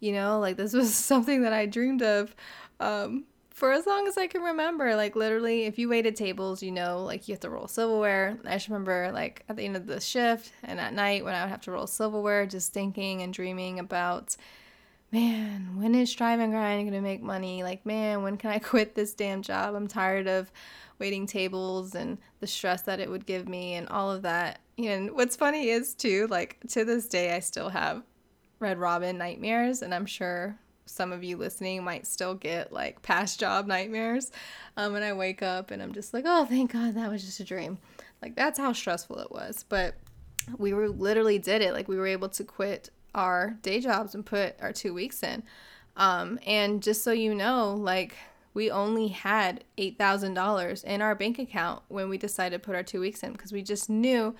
You 0.00 0.12
know, 0.12 0.40
like 0.40 0.56
this 0.56 0.72
was 0.72 0.94
something 1.12 1.42
that 1.42 1.52
I 1.52 1.66
dreamed 1.66 2.02
of 2.02 2.34
um, 2.80 3.24
for 3.50 3.72
as 3.72 3.86
long 3.86 4.08
as 4.08 4.16
I 4.16 4.26
can 4.26 4.42
remember. 4.42 4.96
Like 4.96 5.14
literally, 5.14 5.64
if 5.64 5.78
you 5.78 5.88
waited 5.88 6.16
tables, 6.16 6.62
you 6.62 6.72
know, 6.72 7.04
like 7.04 7.28
you 7.28 7.34
have 7.34 7.40
to 7.40 7.50
roll 7.50 7.68
silverware. 7.68 8.38
I 8.46 8.54
just 8.54 8.68
remember 8.68 9.10
like 9.12 9.44
at 9.48 9.56
the 9.56 9.64
end 9.64 9.76
of 9.76 9.86
the 9.86 10.00
shift 10.00 10.52
and 10.62 10.80
at 10.80 10.94
night 10.94 11.24
when 11.24 11.34
I 11.34 11.42
would 11.44 11.50
have 11.50 11.60
to 11.62 11.70
roll 11.70 11.86
silverware, 11.86 12.46
just 12.46 12.72
thinking 12.72 13.22
and 13.22 13.34
dreaming 13.34 13.78
about, 13.78 14.36
man, 15.12 15.76
when 15.76 15.94
is 15.94 16.10
Strive 16.10 16.40
and 16.40 16.52
Grind 16.52 16.88
gonna 16.88 17.02
make 17.02 17.22
money? 17.22 17.62
Like, 17.62 17.84
man, 17.84 18.22
when 18.22 18.38
can 18.38 18.50
I 18.50 18.58
quit 18.60 18.94
this 18.94 19.12
damn 19.12 19.42
job? 19.42 19.74
I'm 19.74 19.88
tired 19.88 20.26
of 20.26 20.50
waiting 20.98 21.26
tables 21.26 21.94
and 21.94 22.18
the 22.40 22.46
stress 22.46 22.82
that 22.82 23.00
it 23.00 23.10
would 23.10 23.26
give 23.26 23.48
me 23.48 23.74
and 23.74 23.88
all 23.88 24.10
of 24.10 24.22
that. 24.22 24.60
And 24.78 25.10
what's 25.12 25.36
funny 25.36 25.68
is 25.68 25.94
too, 25.94 26.26
like 26.30 26.58
to 26.70 26.84
this 26.84 27.06
day, 27.06 27.34
I 27.34 27.40
still 27.40 27.68
have 27.68 28.02
Red 28.60 28.78
Robin 28.78 29.18
nightmares, 29.18 29.82
and 29.82 29.94
I'm 29.94 30.06
sure 30.06 30.56
some 30.86 31.12
of 31.12 31.24
you 31.24 31.36
listening 31.36 31.82
might 31.84 32.06
still 32.06 32.34
get 32.34 32.72
like 32.72 33.00
past 33.02 33.40
job 33.40 33.66
nightmares. 33.66 34.32
Um, 34.76 34.94
and 34.94 35.04
I 35.04 35.12
wake 35.12 35.42
up 35.42 35.70
and 35.70 35.82
I'm 35.82 35.92
just 35.92 36.12
like, 36.12 36.24
oh, 36.26 36.44
thank 36.44 36.72
God 36.72 36.94
that 36.94 37.10
was 37.10 37.24
just 37.24 37.40
a 37.40 37.44
dream. 37.44 37.78
Like, 38.20 38.34
that's 38.34 38.58
how 38.58 38.72
stressful 38.72 39.18
it 39.18 39.30
was. 39.30 39.64
But 39.68 39.94
we 40.58 40.74
were 40.74 40.88
literally 40.88 41.38
did 41.38 41.62
it. 41.62 41.72
Like, 41.72 41.88
we 41.88 41.96
were 41.96 42.06
able 42.06 42.28
to 42.30 42.44
quit 42.44 42.90
our 43.14 43.56
day 43.62 43.80
jobs 43.80 44.14
and 44.14 44.24
put 44.26 44.56
our 44.60 44.72
two 44.72 44.92
weeks 44.92 45.22
in. 45.22 45.42
Um, 45.96 46.38
and 46.46 46.82
just 46.82 47.02
so 47.02 47.12
you 47.12 47.34
know, 47.34 47.74
like 47.74 48.16
we 48.54 48.70
only 48.70 49.08
had 49.08 49.64
$8,000 49.78 50.84
in 50.84 51.02
our 51.02 51.14
bank 51.14 51.38
account 51.38 51.82
when 51.88 52.08
we 52.08 52.18
decided 52.18 52.60
to 52.60 52.66
put 52.66 52.74
our 52.74 52.82
two 52.82 53.00
weeks 53.00 53.22
in 53.22 53.32
because 53.32 53.52
we 53.52 53.62
just 53.62 53.88
knew 53.88 54.34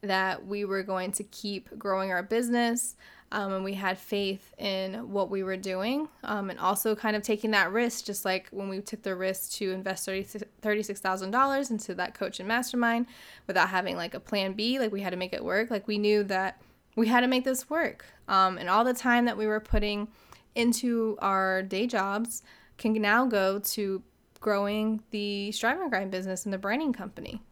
that 0.00 0.46
we 0.46 0.64
were 0.64 0.82
going 0.82 1.12
to 1.12 1.24
keep 1.24 1.78
growing 1.78 2.10
our 2.10 2.22
business 2.22 2.96
um, 3.34 3.52
and 3.52 3.64
we 3.64 3.74
had 3.74 3.98
faith 3.98 4.54
in 4.58 5.10
what 5.10 5.28
we 5.28 5.42
were 5.42 5.56
doing 5.56 6.08
um, 6.22 6.50
and 6.50 6.58
also 6.58 6.94
kind 6.94 7.16
of 7.16 7.22
taking 7.22 7.50
that 7.50 7.72
risk 7.72 8.04
just 8.04 8.24
like 8.24 8.48
when 8.50 8.68
we 8.68 8.80
took 8.80 9.02
the 9.02 9.14
risk 9.14 9.52
to 9.52 9.70
invest 9.72 10.08
$36000 10.08 11.70
into 11.70 11.94
that 11.94 12.14
coach 12.14 12.38
and 12.38 12.48
mastermind 12.48 13.06
without 13.46 13.68
having 13.68 13.96
like 13.96 14.14
a 14.14 14.20
plan 14.20 14.52
b 14.52 14.78
like 14.78 14.92
we 14.92 15.00
had 15.00 15.10
to 15.10 15.16
make 15.16 15.32
it 15.32 15.44
work 15.44 15.70
like 15.70 15.86
we 15.86 15.98
knew 15.98 16.22
that 16.22 16.60
we 16.96 17.08
had 17.08 17.20
to 17.20 17.26
make 17.26 17.44
this 17.44 17.68
work. 17.68 18.06
Um, 18.28 18.58
and 18.58 18.68
all 18.68 18.84
the 18.84 18.94
time 18.94 19.24
that 19.24 19.36
we 19.36 19.46
were 19.46 19.60
putting 19.60 20.08
into 20.54 21.18
our 21.20 21.62
day 21.62 21.86
jobs 21.86 22.42
can 22.78 22.92
now 22.94 23.26
go 23.26 23.58
to 23.58 24.02
growing 24.40 25.02
the 25.10 25.50
strive 25.52 25.80
and 25.80 25.90
grind 25.90 26.10
business 26.10 26.44
and 26.44 26.52
the 26.52 26.58
branding 26.58 26.92
company 26.92 27.42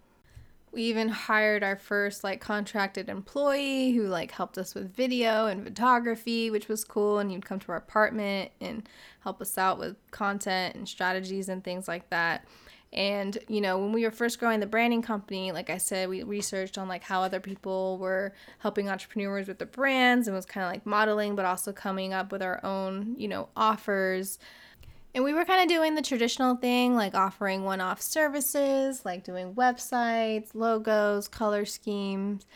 we 0.73 0.85
even 0.85 1.09
hired 1.09 1.63
our 1.63 1.77
first 1.77 2.25
like 2.25 2.41
contracted 2.41 3.09
employee 3.09 3.93
who 3.93 4.07
like 4.07 4.31
helped 4.31 4.57
us 4.57 4.75
with 4.75 4.95
video 4.95 5.47
and 5.47 5.65
photography, 5.65 6.51
which 6.51 6.69
was 6.69 6.83
cool. 6.83 7.19
And 7.19 7.31
he'd 7.31 7.45
come 7.45 7.59
to 7.61 7.73
our 7.73 7.79
apartment 7.79 8.51
and 8.61 8.89
help 9.21 9.41
us 9.43 9.59
out 9.59 9.79
with 9.79 9.97
content 10.11 10.75
and 10.75 10.89
strategies 10.89 11.49
and 11.49 11.63
things 11.63 11.89
like 11.89 12.09
that. 12.11 12.47
And 12.93 13.37
you 13.49 13.61
know, 13.61 13.79
when 13.79 13.93
we 13.93 14.05
were 14.05 14.11
first 14.11 14.39
growing 14.39 14.61
the 14.61 14.67
branding 14.67 15.03
company, 15.03 15.53
like 15.53 15.69
I 15.69 15.79
said, 15.79 16.09
we 16.09 16.23
researched 16.23 16.79
on 16.79 16.89
like 16.89 17.03
how 17.03 17.23
other 17.23 17.41
people 17.41 17.99
were 17.99 18.33
helping 18.59 18.89
entrepreneurs 18.89 19.49
with 19.49 19.59
their 19.59 19.67
brands 19.67 20.27
and 20.27 20.35
was 20.35 20.47
kind 20.47 20.65
of 20.65 20.73
like 20.73 20.87
modeling, 20.87 21.35
but 21.35 21.45
also 21.45 21.73
coming 21.73 22.15
up 22.15 22.33
with 22.33 22.43
our 22.43 22.65
own, 22.65 23.15
you 23.19 23.29
know, 23.29 23.49
offers 23.57 24.39
and 25.15 25.25
we 25.25 25.35
were 25.35 25.45
kind 25.45 25.63
of 25.63 25.69
doing 25.69 25.95
the 25.95 26.03
traditional 26.03 26.57
thing, 26.57 26.95
like 26.95 27.15
offering 27.15 27.65
one 27.65 27.81
off 27.81 28.01
services, 28.01 29.05
like 29.05 29.25
doing 29.25 29.55
websites, 29.55 30.55
logos, 30.55 31.29
color 31.29 31.65
schemes, 31.65 32.47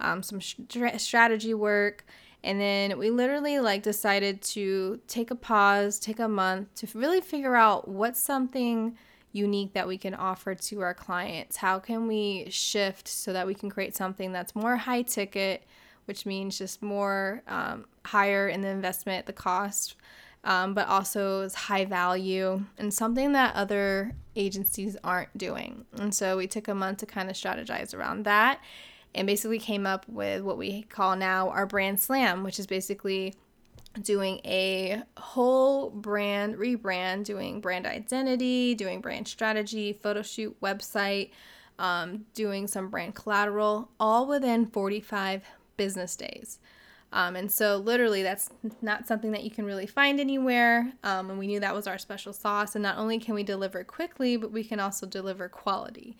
um, 0.00 0.22
some 0.22 0.40
strategy 0.40 1.54
work. 1.54 2.06
And 2.42 2.60
then 2.60 2.96
we 2.98 3.10
literally 3.10 3.58
like 3.58 3.82
decided 3.82 4.40
to 4.42 5.00
take 5.08 5.30
a 5.30 5.34
pause, 5.34 5.98
take 5.98 6.18
a 6.18 6.28
month 6.28 6.74
to 6.76 6.98
really 6.98 7.20
figure 7.20 7.56
out 7.56 7.88
what's 7.88 8.20
something 8.20 8.96
unique 9.32 9.74
that 9.74 9.86
we 9.86 9.98
can 9.98 10.14
offer 10.14 10.54
to 10.54 10.80
our 10.80 10.94
clients. 10.94 11.56
How 11.56 11.78
can 11.78 12.06
we 12.06 12.46
shift 12.48 13.08
so 13.08 13.32
that 13.34 13.46
we 13.46 13.54
can 13.54 13.68
create 13.68 13.94
something 13.94 14.32
that's 14.32 14.54
more 14.54 14.76
high 14.76 15.02
ticket, 15.02 15.64
which 16.06 16.24
means 16.24 16.56
just 16.56 16.82
more 16.82 17.42
um, 17.46 17.84
higher 18.06 18.48
in 18.48 18.62
the 18.62 18.68
investment, 18.68 19.26
the 19.26 19.34
cost 19.34 19.96
um, 20.46 20.74
but 20.74 20.86
also 20.86 21.42
is 21.42 21.54
high 21.54 21.84
value 21.84 22.64
and 22.78 22.94
something 22.94 23.32
that 23.32 23.54
other 23.56 24.14
agencies 24.36 24.96
aren't 25.02 25.36
doing. 25.36 25.84
And 25.98 26.14
so 26.14 26.36
we 26.36 26.46
took 26.46 26.68
a 26.68 26.74
month 26.74 26.98
to 26.98 27.06
kind 27.06 27.28
of 27.28 27.34
strategize 27.34 27.92
around 27.92 28.24
that 28.24 28.60
and 29.12 29.26
basically 29.26 29.58
came 29.58 29.86
up 29.86 30.08
with 30.08 30.42
what 30.42 30.56
we 30.56 30.82
call 30.82 31.16
now 31.16 31.50
our 31.50 31.66
brand 31.66 31.98
slam, 31.98 32.44
which 32.44 32.60
is 32.60 32.66
basically 32.66 33.34
doing 34.00 34.40
a 34.44 35.02
whole 35.16 35.90
brand 35.90 36.54
rebrand, 36.54 37.24
doing 37.24 37.60
brand 37.60 37.84
identity, 37.84 38.76
doing 38.76 39.00
brand 39.00 39.26
strategy, 39.26 39.94
photo 40.00 40.22
shoot, 40.22 40.56
website, 40.60 41.30
um, 41.80 42.24
doing 42.34 42.68
some 42.68 42.88
brand 42.88 43.16
collateral, 43.16 43.88
all 43.98 44.26
within 44.26 44.66
45 44.66 45.42
business 45.76 46.14
days. 46.14 46.60
Um, 47.12 47.36
and 47.36 47.50
so, 47.50 47.76
literally, 47.76 48.22
that's 48.22 48.50
not 48.82 49.06
something 49.06 49.30
that 49.30 49.44
you 49.44 49.50
can 49.50 49.64
really 49.64 49.86
find 49.86 50.18
anywhere. 50.20 50.92
Um, 51.04 51.30
and 51.30 51.38
we 51.38 51.46
knew 51.46 51.60
that 51.60 51.74
was 51.74 51.86
our 51.86 51.98
special 51.98 52.32
sauce. 52.32 52.74
And 52.74 52.82
not 52.82 52.98
only 52.98 53.18
can 53.18 53.34
we 53.34 53.42
deliver 53.42 53.84
quickly, 53.84 54.36
but 54.36 54.52
we 54.52 54.64
can 54.64 54.80
also 54.80 55.06
deliver 55.06 55.48
quality. 55.48 56.16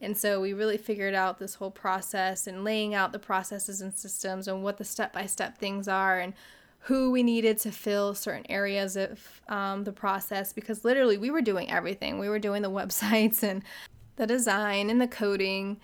And 0.00 0.16
so, 0.16 0.40
we 0.40 0.52
really 0.52 0.78
figured 0.78 1.14
out 1.14 1.38
this 1.38 1.56
whole 1.56 1.70
process 1.70 2.46
and 2.46 2.64
laying 2.64 2.94
out 2.94 3.12
the 3.12 3.18
processes 3.18 3.80
and 3.80 3.92
systems 3.92 4.48
and 4.48 4.62
what 4.62 4.78
the 4.78 4.84
step 4.84 5.12
by 5.12 5.26
step 5.26 5.58
things 5.58 5.88
are 5.88 6.18
and 6.18 6.32
who 6.84 7.10
we 7.10 7.22
needed 7.22 7.58
to 7.58 7.70
fill 7.70 8.14
certain 8.14 8.46
areas 8.50 8.96
of 8.96 9.42
um, 9.48 9.84
the 9.84 9.92
process 9.92 10.52
because 10.52 10.84
literally 10.84 11.18
we 11.18 11.30
were 11.30 11.42
doing 11.42 11.70
everything. 11.70 12.18
We 12.18 12.28
were 12.28 12.38
doing 12.38 12.62
the 12.62 12.70
websites 12.70 13.42
and 13.42 13.62
the 14.16 14.26
design 14.26 14.90
and 14.90 15.00
the 15.00 15.08
coding 15.08 15.80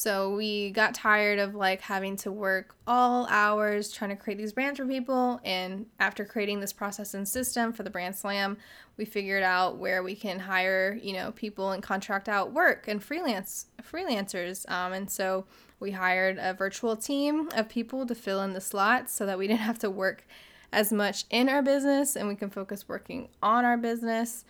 so 0.00 0.34
we 0.34 0.70
got 0.70 0.94
tired 0.94 1.38
of 1.38 1.54
like 1.54 1.82
having 1.82 2.16
to 2.16 2.32
work 2.32 2.74
all 2.86 3.26
hours 3.26 3.92
trying 3.92 4.08
to 4.08 4.16
create 4.16 4.38
these 4.38 4.54
brands 4.54 4.78
for 4.78 4.86
people. 4.86 5.42
And 5.44 5.84
after 5.98 6.24
creating 6.24 6.60
this 6.60 6.72
process 6.72 7.12
and 7.12 7.28
system 7.28 7.74
for 7.74 7.82
the 7.82 7.90
brand 7.90 8.16
slam, 8.16 8.56
we 8.96 9.04
figured 9.04 9.42
out 9.42 9.76
where 9.76 10.02
we 10.02 10.14
can 10.14 10.38
hire, 10.38 10.98
you 11.02 11.12
know, 11.12 11.32
people 11.32 11.72
and 11.72 11.82
contract 11.82 12.30
out 12.30 12.50
work 12.50 12.88
and 12.88 13.04
freelance 13.04 13.66
freelancers. 13.82 14.66
Um, 14.70 14.94
and 14.94 15.10
so 15.10 15.44
we 15.80 15.90
hired 15.90 16.38
a 16.40 16.54
virtual 16.54 16.96
team 16.96 17.50
of 17.54 17.68
people 17.68 18.06
to 18.06 18.14
fill 18.14 18.40
in 18.40 18.54
the 18.54 18.60
slots 18.62 19.12
so 19.12 19.26
that 19.26 19.36
we 19.36 19.46
didn't 19.48 19.60
have 19.60 19.80
to 19.80 19.90
work 19.90 20.24
as 20.72 20.92
much 20.94 21.24
in 21.28 21.50
our 21.50 21.60
business 21.60 22.16
and 22.16 22.26
we 22.26 22.36
can 22.36 22.48
focus 22.48 22.88
working 22.88 23.28
on 23.42 23.66
our 23.66 23.76
business 23.76 24.46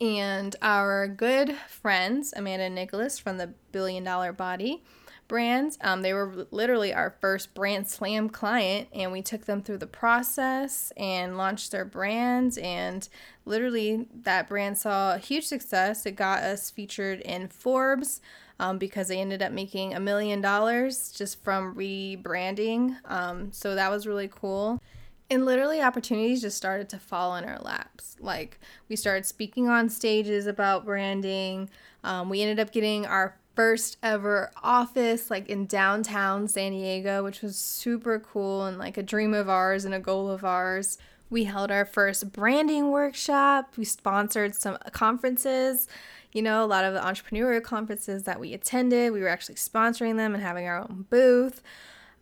and 0.00 0.54
our 0.62 1.08
good 1.08 1.54
friends, 1.68 2.34
Amanda 2.36 2.64
and 2.64 2.74
Nicholas 2.74 3.18
from 3.18 3.38
the 3.38 3.52
Billion 3.72 4.04
Dollar 4.04 4.32
Body 4.32 4.82
brands, 5.28 5.78
um, 5.80 6.02
they 6.02 6.12
were 6.12 6.46
literally 6.50 6.92
our 6.94 7.16
first 7.20 7.54
brand 7.54 7.88
slam 7.88 8.28
client, 8.28 8.88
and 8.92 9.12
we 9.12 9.22
took 9.22 9.44
them 9.44 9.62
through 9.62 9.78
the 9.78 9.86
process 9.86 10.92
and 10.96 11.36
launched 11.36 11.72
their 11.72 11.84
brands. 11.84 12.58
And 12.58 13.08
literally, 13.44 14.06
that 14.22 14.48
brand 14.48 14.78
saw 14.78 15.16
huge 15.16 15.44
success. 15.44 16.06
It 16.06 16.12
got 16.12 16.42
us 16.42 16.70
featured 16.70 17.20
in 17.20 17.48
Forbes. 17.48 18.20
Um, 18.58 18.78
because 18.78 19.08
they 19.08 19.20
ended 19.20 19.42
up 19.42 19.52
making 19.52 19.92
a 19.92 20.00
million 20.00 20.40
dollars 20.40 21.12
just 21.12 21.44
from 21.44 21.74
rebranding. 21.74 22.96
Um, 23.04 23.52
so 23.52 23.74
that 23.74 23.90
was 23.90 24.06
really 24.06 24.30
cool. 24.34 24.80
And 25.28 25.44
literally, 25.44 25.80
opportunities 25.80 26.40
just 26.40 26.56
started 26.56 26.88
to 26.90 26.98
fall 26.98 27.34
in 27.34 27.44
our 27.44 27.58
laps. 27.58 28.16
Like, 28.20 28.60
we 28.88 28.94
started 28.94 29.26
speaking 29.26 29.68
on 29.68 29.88
stages 29.88 30.46
about 30.46 30.84
branding. 30.84 31.68
Um, 32.04 32.28
we 32.28 32.42
ended 32.42 32.60
up 32.60 32.72
getting 32.72 33.06
our 33.06 33.36
first 33.56 33.96
ever 34.02 34.52
office, 34.62 35.30
like 35.30 35.48
in 35.48 35.66
downtown 35.66 36.46
San 36.46 36.72
Diego, 36.72 37.24
which 37.24 37.42
was 37.42 37.56
super 37.56 38.20
cool 38.20 38.66
and 38.66 38.78
like 38.78 38.96
a 38.96 39.02
dream 39.02 39.34
of 39.34 39.48
ours 39.48 39.84
and 39.84 39.94
a 39.94 39.98
goal 39.98 40.30
of 40.30 40.44
ours. 40.44 40.98
We 41.28 41.44
held 41.44 41.72
our 41.72 41.84
first 41.84 42.32
branding 42.32 42.90
workshop. 42.92 43.74
We 43.76 43.84
sponsored 43.84 44.54
some 44.54 44.78
conferences. 44.92 45.88
You 46.32 46.42
know, 46.42 46.64
a 46.64 46.66
lot 46.66 46.84
of 46.84 46.94
the 46.94 47.00
entrepreneurial 47.00 47.62
conferences 47.62 48.24
that 48.24 48.38
we 48.38 48.52
attended, 48.52 49.12
we 49.12 49.20
were 49.20 49.28
actually 49.28 49.54
sponsoring 49.56 50.16
them 50.16 50.34
and 50.34 50.42
having 50.42 50.68
our 50.68 50.78
own 50.78 51.06
booth. 51.08 51.62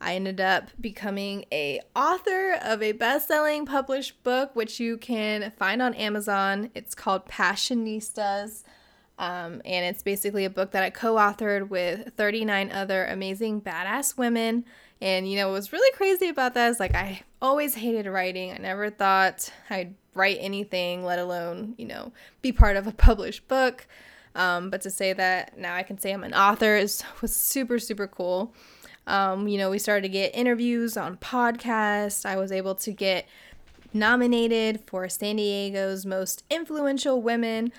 I 0.05 0.17
ended 0.17 0.39
up 0.39 0.69
becoming 0.79 1.47
a 1.51 1.81
author 1.97 2.59
of 2.63 2.83
a 2.83 2.93
best-selling 2.93 3.65
published 3.65 4.23
book, 4.23 4.55
which 4.55 4.79
you 4.79 4.99
can 4.99 5.51
find 5.59 5.81
on 5.81 5.95
Amazon. 5.95 6.71
It's 6.75 6.95
called 6.95 7.25
Passionistas. 7.25 8.65
Um, 9.19 9.63
and 9.65 9.87
it's 9.87 10.03
basically 10.03 10.45
a 10.45 10.51
book 10.51 10.73
that 10.73 10.83
I 10.83 10.91
co 10.91 11.15
authored 11.15 11.71
with 11.71 12.13
39 12.19 12.71
other 12.71 13.07
amazing 13.07 13.63
badass 13.63 14.19
women. 14.19 14.67
And, 15.01 15.31
you 15.31 15.37
know, 15.37 15.49
what 15.49 15.55
was 15.55 15.73
really 15.73 15.97
crazy 15.97 16.29
about 16.29 16.53
that 16.53 16.69
is 16.69 16.79
like 16.79 16.95
I 16.95 17.23
always 17.41 17.75
hated 17.75 18.07
writing. 18.07 18.53
I 18.53 18.59
never 18.59 18.91
thought 18.91 19.51
I'd 19.71 19.95
write 20.13 20.37
anything, 20.39 21.03
let 21.07 21.19
alone, 21.19 21.77
you 21.79 21.87
know, 21.87 22.13
be 22.43 22.53
part 22.53 22.77
of 22.77 22.87
a 22.87 22.93
published 22.93 23.49
book. 23.49 23.87
Um, 24.35 24.69
but 24.69 24.83
to 24.83 24.91
say 24.91 25.15
that 25.15 25.57
now 25.57 25.75
I 25.75 25.83
can 25.83 25.97
say 25.97 26.13
I'm 26.13 26.25
an 26.25 26.35
author 26.35 26.77
is 26.77 27.03
was 27.23 27.35
super, 27.35 27.79
super 27.79 28.07
cool. 28.07 28.53
Um, 29.07 29.49
you 29.49 29.59
know, 29.59 29.71
we 29.71 29.79
started 29.79 30.03
to 30.03 30.09
get 30.09 30.35
interviews 30.35 30.97
on 30.97 31.17
podcasts. 31.17 32.25
I 32.25 32.37
was 32.37 32.51
able 32.51 32.75
to 32.77 32.93
get 32.93 33.27
nominated 33.93 34.81
for 34.87 35.09
San 35.09 35.37
Diego's 35.37 36.05
most 36.05 36.45
influential 36.51 37.23
women, 37.23 37.73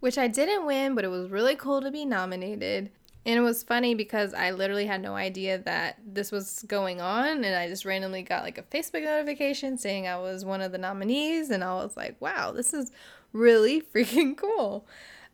which 0.00 0.18
I 0.18 0.28
didn't 0.28 0.66
win, 0.66 0.94
but 0.94 1.04
it 1.04 1.08
was 1.08 1.30
really 1.30 1.56
cool 1.56 1.80
to 1.80 1.90
be 1.90 2.04
nominated. 2.04 2.90
And 3.24 3.38
it 3.38 3.42
was 3.42 3.62
funny 3.62 3.94
because 3.94 4.34
I 4.34 4.50
literally 4.50 4.86
had 4.86 5.00
no 5.00 5.14
idea 5.14 5.58
that 5.58 5.98
this 6.04 6.32
was 6.32 6.64
going 6.66 7.00
on. 7.00 7.44
And 7.44 7.54
I 7.54 7.68
just 7.68 7.84
randomly 7.84 8.22
got 8.22 8.42
like 8.42 8.58
a 8.58 8.62
Facebook 8.62 9.04
notification 9.04 9.78
saying 9.78 10.08
I 10.08 10.18
was 10.18 10.44
one 10.44 10.60
of 10.60 10.72
the 10.72 10.78
nominees. 10.78 11.50
And 11.50 11.62
I 11.62 11.74
was 11.74 11.96
like, 11.96 12.20
wow, 12.20 12.50
this 12.50 12.74
is 12.74 12.90
really 13.32 13.80
freaking 13.94 14.36
cool. 14.36 14.86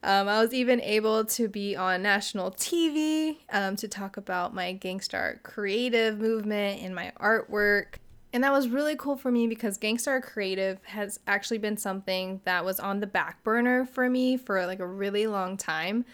Um, 0.02 0.28
I 0.28 0.40
was 0.40 0.54
even 0.54 0.80
able 0.80 1.24
to 1.24 1.48
be 1.48 1.74
on 1.74 2.02
national 2.02 2.52
TV 2.52 3.38
um, 3.52 3.76
to 3.76 3.88
talk 3.88 4.16
about 4.16 4.54
my 4.54 4.78
Gangstar 4.80 5.42
creative 5.42 6.18
movement 6.18 6.82
and 6.82 6.94
my 6.94 7.12
artwork. 7.20 7.96
And 8.32 8.44
that 8.44 8.52
was 8.52 8.68
really 8.68 8.94
cool 8.94 9.16
for 9.16 9.32
me 9.32 9.46
because 9.46 9.78
Gangstar 9.78 10.22
Creative 10.22 10.78
has 10.84 11.18
actually 11.26 11.58
been 11.58 11.78
something 11.78 12.40
that 12.44 12.64
was 12.64 12.78
on 12.78 13.00
the 13.00 13.06
back 13.06 13.42
burner 13.42 13.86
for 13.86 14.08
me 14.08 14.36
for 14.36 14.66
like 14.66 14.80
a 14.80 14.86
really 14.86 15.26
long 15.26 15.56
time 15.56 16.04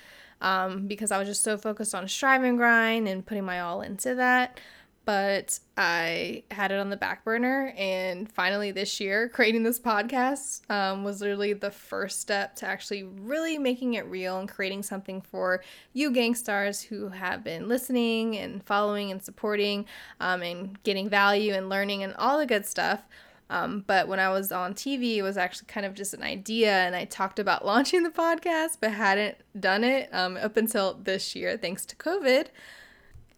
um, 0.41 0.87
because 0.87 1.11
I 1.11 1.19
was 1.19 1.27
just 1.27 1.43
so 1.43 1.59
focused 1.59 1.95
on 1.95 2.07
strive 2.07 2.45
and 2.45 2.57
grind 2.57 3.09
and 3.09 3.27
putting 3.27 3.45
my 3.45 3.61
all 3.61 3.83
into 3.83 4.15
that. 4.15 4.61
But 5.05 5.59
I 5.77 6.45
had 6.51 6.73
it 6.73 6.79
on 6.79 6.91
the 6.91 6.97
back 6.97 7.25
burner. 7.25 7.75
And 7.77 8.31
finally, 8.31 8.71
this 8.71 9.01
year, 9.01 9.29
creating 9.33 9.63
this 9.63 9.79
podcast 9.79 10.69
um, 10.71 11.05
was 11.05 11.21
literally 11.21 11.53
the 11.53 11.71
first 11.71 12.21
step 12.21 12.57
to 12.57 12.67
actually 12.67 13.03
really 13.03 13.59
making 13.59 13.95
it 13.95 14.07
real 14.07 14.39
and 14.39 14.49
creating 14.49 14.83
something 14.83 15.21
for 15.21 15.63
you 15.93 16.11
gangstars 16.11 16.83
who 16.83 17.09
have 17.09 17.45
been 17.45 17.69
listening 17.69 18.37
and 18.37 18.65
following 18.65 19.11
and 19.11 19.23
supporting 19.23 19.87
um, 20.21 20.43
and 20.43 20.83
getting 20.83 21.09
value 21.09 21.53
and 21.53 21.69
learning 21.69 22.03
and 22.03 22.15
all 22.15 22.39
the 22.39 22.47
good 22.47 22.67
stuff. 22.67 23.03
Um, 23.51 23.85
but 23.87 24.09
when 24.09 24.19
I 24.19 24.31
was 24.31 24.51
on 24.53 24.75
TV, 24.75 25.17
it 25.17 25.23
was 25.23 25.37
actually 25.37 25.67
kind 25.67 25.85
of 25.85 25.95
just 25.95 26.15
an 26.15 26.23
idea, 26.23 26.73
and 26.73 26.97
I 26.97 27.05
talked 27.05 27.39
about 27.39 27.65
launching 27.67 28.03
the 28.03 28.11
podcast, 28.11 28.79
but 28.81 28.93
hadn't 28.93 29.37
done 29.59 29.85
it 29.85 30.09
um, 30.13 30.37
up 30.37 30.57
until 30.57 30.95
this 30.95 31.37
year, 31.37 31.57
thanks 31.57 31.85
to 31.87 31.97
COVID. 31.97 32.47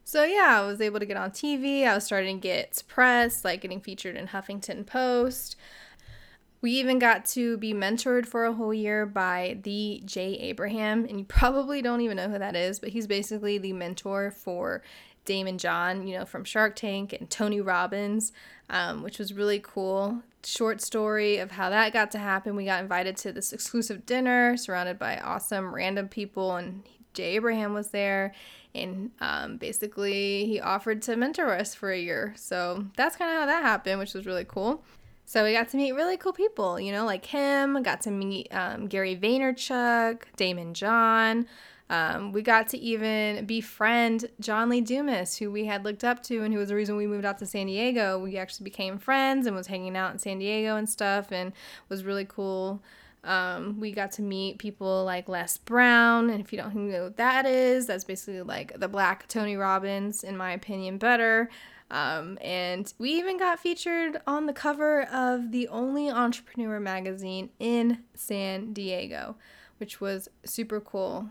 So 0.09 0.23
yeah, 0.23 0.61
I 0.61 0.65
was 0.65 0.81
able 0.81 1.01
to 1.01 1.05
get 1.05 1.17
on 1.17 1.33
TV. 1.33 1.85
I 1.85 1.93
was 1.93 2.05
starting 2.05 2.37
to 2.37 2.41
get 2.41 2.81
press, 2.87 3.45
like 3.45 3.61
getting 3.61 3.81
featured 3.81 4.15
in 4.15 4.29
Huffington 4.29 4.87
Post. 4.87 5.57
We 6.61 6.71
even 6.75 7.01
got 7.01 7.25
to 7.31 7.59
be 7.59 7.75
mentored 7.75 8.25
for 8.25 8.45
a 8.45 8.53
whole 8.53 8.73
year 8.73 9.05
by 9.05 9.59
the 9.65 10.01
Jay 10.05 10.35
Abraham, 10.35 11.07
and 11.07 11.19
you 11.19 11.25
probably 11.25 11.83
don't 11.83 12.03
even 12.03 12.17
know 12.17 12.29
who 12.29 12.39
that 12.39 12.55
is, 12.55 12.79
but 12.79 12.91
he's 12.91 13.09
basically 13.09 13.59
the 13.59 13.73
mentor 13.73 14.31
for 14.31 14.81
Daymond 15.27 15.59
John, 15.59 16.07
you 16.07 16.17
know, 16.17 16.25
from 16.25 16.45
Shark 16.45 16.77
Tank 16.77 17.13
and 17.13 17.29
Tony 17.29 17.61
Robbins, 17.61 18.31
um, 18.71 19.03
which 19.03 19.19
was 19.19 19.33
really 19.35 19.59
cool. 19.59 20.23
Short 20.45 20.81
story 20.81 21.39
of 21.39 21.51
how 21.51 21.69
that 21.69 21.93
got 21.93 22.13
to 22.13 22.19
happen. 22.19 22.55
We 22.55 22.67
got 22.67 22.81
invited 22.81 23.17
to 23.17 23.33
this 23.33 23.53
exclusive 23.53 24.07
dinner 24.07 24.57
surrounded 24.57 25.01
by 25.01 25.19
awesome 25.19 25.75
random 25.75 26.07
people, 26.07 26.55
and 26.55 26.85
Jay 27.17 27.35
Abraham 27.35 27.75
was 27.75 27.89
there 27.89 28.33
and 28.77 29.11
um, 29.21 29.57
basically 29.57 30.47
he 30.47 30.61
offered 30.61 31.03
to 31.03 31.17
mentor 31.17 31.51
us 31.51 31.75
for 31.75 31.91
a 31.91 31.99
year. 31.99 32.35
So 32.37 32.85
that's 32.97 33.17
kind 33.17 33.31
of 33.31 33.41
how 33.41 33.47
that 33.47 33.63
happened, 33.63 33.99
which 33.99 34.15
was 34.15 34.27
really 34.27 34.45
cool. 34.45 34.85
So 35.25 35.43
we 35.43 35.53
got 35.53 35.69
to 35.71 35.77
meet 35.77 35.93
really 35.93 36.17
cool 36.17 36.33
people, 36.33 36.79
you 36.79 36.93
know, 36.93 37.05
like 37.05 37.27
him. 37.27 37.83
Got 37.83 38.03
to 38.03 38.11
meet 38.11 38.49
um, 38.55 38.87
Gary 38.87 39.17
Vaynerchuk, 39.17 40.23
Daymond 40.37 40.75
John. 40.75 41.47
Um, 41.89 42.33
we 42.33 42.43
got 42.43 42.69
to 42.69 42.79
even 42.79 43.47
befriend 43.47 44.27
John 44.41 44.69
Lee 44.69 44.81
Dumas, 44.81 45.37
who 45.37 45.51
we 45.51 45.67
had 45.67 45.85
looked 45.85 46.05
up 46.05 46.23
to 46.25 46.43
and 46.43 46.53
who 46.53 46.59
was 46.59 46.69
the 46.69 46.75
reason 46.75 46.97
we 46.97 47.07
moved 47.07 47.25
out 47.25 47.39
to 47.39 47.47
San 47.47 47.67
Diego. 47.67 48.19
We 48.19 48.37
actually 48.37 48.65
became 48.65 48.99
friends 48.99 49.47
and 49.47 49.57
was 49.57 49.69
hanging 49.69 49.97
out 49.97 50.13
in 50.13 50.19
San 50.19 50.39
Diego 50.39 50.77
and 50.77 50.89
stuff 50.89 51.33
and 51.33 51.53
was 51.89 52.05
really 52.05 52.25
cool. 52.25 52.83
Um, 53.27 53.81
we 53.81 53.91
got 53.91 54.13
to 54.13 54.23
meet 54.23 54.59
people 54.59 55.05
like 55.05 55.29
Les 55.29 55.59
Brown, 55.59 56.31
and 56.31 56.41
if 56.41 56.53
you 56.53 56.59
don't 56.59 56.75
know 56.75 57.05
what 57.05 57.17
that 57.17 57.45
is, 57.45 57.87
that's 57.87 58.05
basically 58.05 58.43
like 58.43 58.79
the 58.79 58.89
black 58.89 59.27
Tony 59.27 59.57
Robbins, 59.57 60.23
in 60.23 60.37
my 60.37 60.53
opinion, 60.53 60.97
better. 60.97 61.51
Um, 61.91 62.39
and 62.41 62.93
we 62.99 63.11
even 63.11 63.37
got 63.37 63.59
featured 63.59 64.21
on 64.27 64.47
the 64.47 64.53
cover 64.53 65.03
of 65.03 65.51
the 65.51 65.67
only 65.69 66.09
entrepreneur 66.09 66.79
magazine 66.79 67.51
in 67.59 68.05
San 68.15 68.73
Diego, 68.73 69.37
which 69.79 70.01
was 70.01 70.29
super 70.45 70.81
cool. 70.81 71.29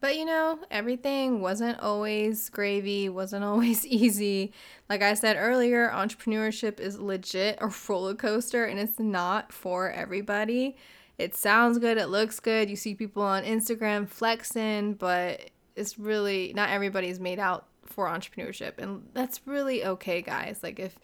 But 0.00 0.16
you 0.16 0.24
know, 0.24 0.58
everything 0.70 1.40
wasn't 1.40 1.80
always 1.80 2.50
gravy, 2.50 3.08
wasn't 3.08 3.44
always 3.46 3.86
easy. 3.86 4.52
Like 4.90 5.02
I 5.02 5.14
said 5.14 5.36
earlier, 5.38 5.90
entrepreneurship 5.90 6.80
is 6.80 6.98
legit 6.98 7.58
a 7.62 7.72
roller 7.88 8.14
coaster 8.14 8.66
and 8.66 8.78
it's 8.78 8.98
not 8.98 9.52
for 9.52 9.90
everybody 9.90 10.76
it 11.20 11.34
sounds 11.34 11.78
good, 11.78 11.98
it 11.98 12.08
looks 12.08 12.40
good. 12.40 12.70
You 12.70 12.76
see 12.76 12.94
people 12.94 13.22
on 13.22 13.44
Instagram 13.44 14.08
flexing, 14.08 14.94
but 14.94 15.50
it's 15.76 15.98
really 15.98 16.52
not 16.56 16.70
everybody's 16.70 17.20
made 17.20 17.38
out 17.38 17.66
for 17.84 18.08
entrepreneurship. 18.08 18.78
And 18.78 19.06
that's 19.12 19.46
really 19.46 19.84
okay, 19.84 20.22
guys. 20.22 20.60
Like 20.62 20.78
if 20.78 20.98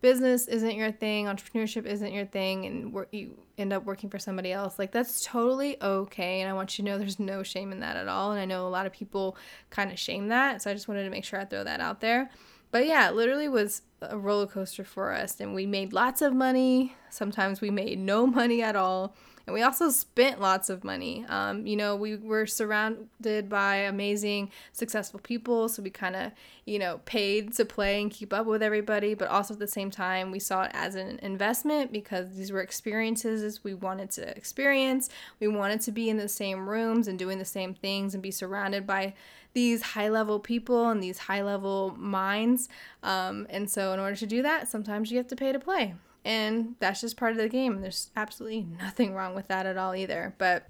business 0.00 0.46
isn't 0.46 0.76
your 0.76 0.92
thing, 0.92 1.26
entrepreneurship 1.26 1.84
isn't 1.84 2.12
your 2.12 2.26
thing, 2.26 2.64
and 2.66 3.06
you 3.10 3.36
end 3.58 3.72
up 3.72 3.84
working 3.84 4.08
for 4.08 4.20
somebody 4.20 4.52
else, 4.52 4.78
like 4.78 4.92
that's 4.92 5.24
totally 5.24 5.82
okay. 5.82 6.40
And 6.40 6.48
I 6.48 6.52
want 6.52 6.78
you 6.78 6.84
to 6.84 6.90
know 6.90 6.98
there's 6.98 7.18
no 7.18 7.42
shame 7.42 7.72
in 7.72 7.80
that 7.80 7.96
at 7.96 8.06
all. 8.06 8.30
And 8.30 8.40
I 8.40 8.44
know 8.44 8.66
a 8.66 8.70
lot 8.70 8.86
of 8.86 8.92
people 8.92 9.36
kind 9.70 9.90
of 9.90 9.98
shame 9.98 10.28
that. 10.28 10.62
So 10.62 10.70
I 10.70 10.74
just 10.74 10.86
wanted 10.86 11.04
to 11.04 11.10
make 11.10 11.24
sure 11.24 11.40
I 11.40 11.44
throw 11.44 11.64
that 11.64 11.80
out 11.80 12.00
there. 12.00 12.30
But 12.70 12.86
yeah, 12.86 13.08
it 13.08 13.16
literally 13.16 13.48
was 13.48 13.82
a 14.02 14.16
roller 14.16 14.46
coaster 14.46 14.84
for 14.84 15.12
us. 15.12 15.40
And 15.40 15.54
we 15.54 15.66
made 15.66 15.92
lots 15.92 16.22
of 16.22 16.34
money. 16.34 16.94
Sometimes 17.10 17.60
we 17.60 17.70
made 17.70 17.98
no 17.98 18.26
money 18.26 18.62
at 18.62 18.76
all 18.76 19.16
and 19.46 19.54
we 19.54 19.62
also 19.62 19.90
spent 19.90 20.40
lots 20.40 20.68
of 20.68 20.82
money. 20.82 21.24
Um, 21.28 21.66
you 21.66 21.76
know, 21.76 21.94
we 21.94 22.16
were 22.16 22.46
surrounded 22.46 23.48
by 23.48 23.76
amazing, 23.76 24.50
successful 24.72 25.20
people, 25.20 25.68
so 25.68 25.82
we 25.82 25.90
kind 25.90 26.16
of, 26.16 26.32
you 26.64 26.80
know, 26.80 27.00
paid 27.04 27.52
to 27.54 27.64
play 27.64 28.02
and 28.02 28.10
keep 28.10 28.32
up 28.32 28.46
with 28.46 28.60
everybody, 28.60 29.14
but 29.14 29.28
also 29.28 29.54
at 29.54 29.60
the 29.60 29.68
same 29.68 29.90
time, 29.90 30.32
we 30.32 30.40
saw 30.40 30.64
it 30.64 30.72
as 30.74 30.96
an 30.96 31.20
investment 31.22 31.92
because 31.92 32.34
these 32.36 32.50
were 32.50 32.60
experiences 32.60 33.62
we 33.62 33.72
wanted 33.72 34.10
to 34.12 34.36
experience. 34.36 35.08
We 35.38 35.46
wanted 35.46 35.80
to 35.82 35.92
be 35.92 36.10
in 36.10 36.16
the 36.16 36.28
same 36.28 36.68
rooms 36.68 37.06
and 37.06 37.16
doing 37.16 37.38
the 37.38 37.44
same 37.44 37.72
things 37.72 38.14
and 38.14 38.22
be 38.22 38.32
surrounded 38.32 38.84
by 38.84 39.14
these 39.52 39.80
high 39.80 40.08
level 40.08 40.40
people 40.40 40.88
and 40.88 41.00
these 41.00 41.18
high 41.18 41.42
level 41.42 41.94
minds. 41.96 42.68
Um, 43.04 43.46
and 43.48 43.70
so, 43.70 43.92
in 43.92 44.00
order 44.00 44.16
to 44.16 44.26
do 44.26 44.42
that, 44.42 44.66
sometimes 44.68 45.12
you 45.12 45.18
have 45.18 45.28
to 45.28 45.36
pay 45.36 45.52
to 45.52 45.60
play 45.60 45.94
and 46.26 46.74
that's 46.80 47.00
just 47.00 47.16
part 47.16 47.30
of 47.30 47.38
the 47.38 47.48
game. 47.48 47.80
There's 47.80 48.10
absolutely 48.16 48.66
nothing 48.80 49.14
wrong 49.14 49.36
with 49.36 49.46
that 49.46 49.64
at 49.64 49.78
all 49.78 49.94
either. 49.94 50.34
But 50.38 50.66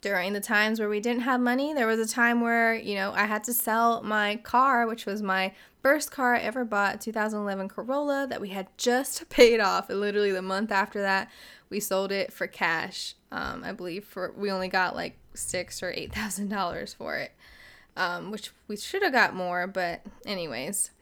during 0.00 0.32
the 0.32 0.40
times 0.40 0.78
where 0.78 0.88
we 0.88 1.00
didn't 1.00 1.22
have 1.22 1.40
money, 1.40 1.74
there 1.74 1.88
was 1.88 1.98
a 1.98 2.06
time 2.06 2.40
where, 2.40 2.74
you 2.74 2.94
know, 2.94 3.12
I 3.12 3.24
had 3.26 3.42
to 3.44 3.52
sell 3.52 4.04
my 4.04 4.36
car, 4.36 4.86
which 4.86 5.06
was 5.06 5.20
my 5.20 5.52
first 5.82 6.12
car 6.12 6.36
I 6.36 6.38
ever 6.38 6.64
bought, 6.64 7.00
2011 7.00 7.68
Corolla 7.68 8.28
that 8.30 8.40
we 8.40 8.50
had 8.50 8.68
just 8.78 9.28
paid 9.30 9.58
off. 9.58 9.90
And 9.90 10.00
literally 10.00 10.30
the 10.30 10.42
month 10.42 10.70
after 10.70 11.02
that, 11.02 11.28
we 11.70 11.80
sold 11.80 12.12
it 12.12 12.32
for 12.32 12.46
cash. 12.46 13.16
Um, 13.32 13.64
I 13.64 13.72
believe 13.72 14.04
for 14.04 14.32
we 14.36 14.48
only 14.52 14.68
got 14.68 14.94
like 14.94 15.16
six 15.34 15.82
or 15.82 15.90
eight 15.90 16.12
thousand 16.14 16.50
dollars 16.50 16.94
for 16.94 17.16
it, 17.16 17.32
um, 17.96 18.30
which 18.30 18.52
we 18.68 18.76
should 18.76 19.02
have 19.02 19.12
got 19.12 19.34
more. 19.34 19.66
But 19.66 20.02
anyways, 20.24 20.92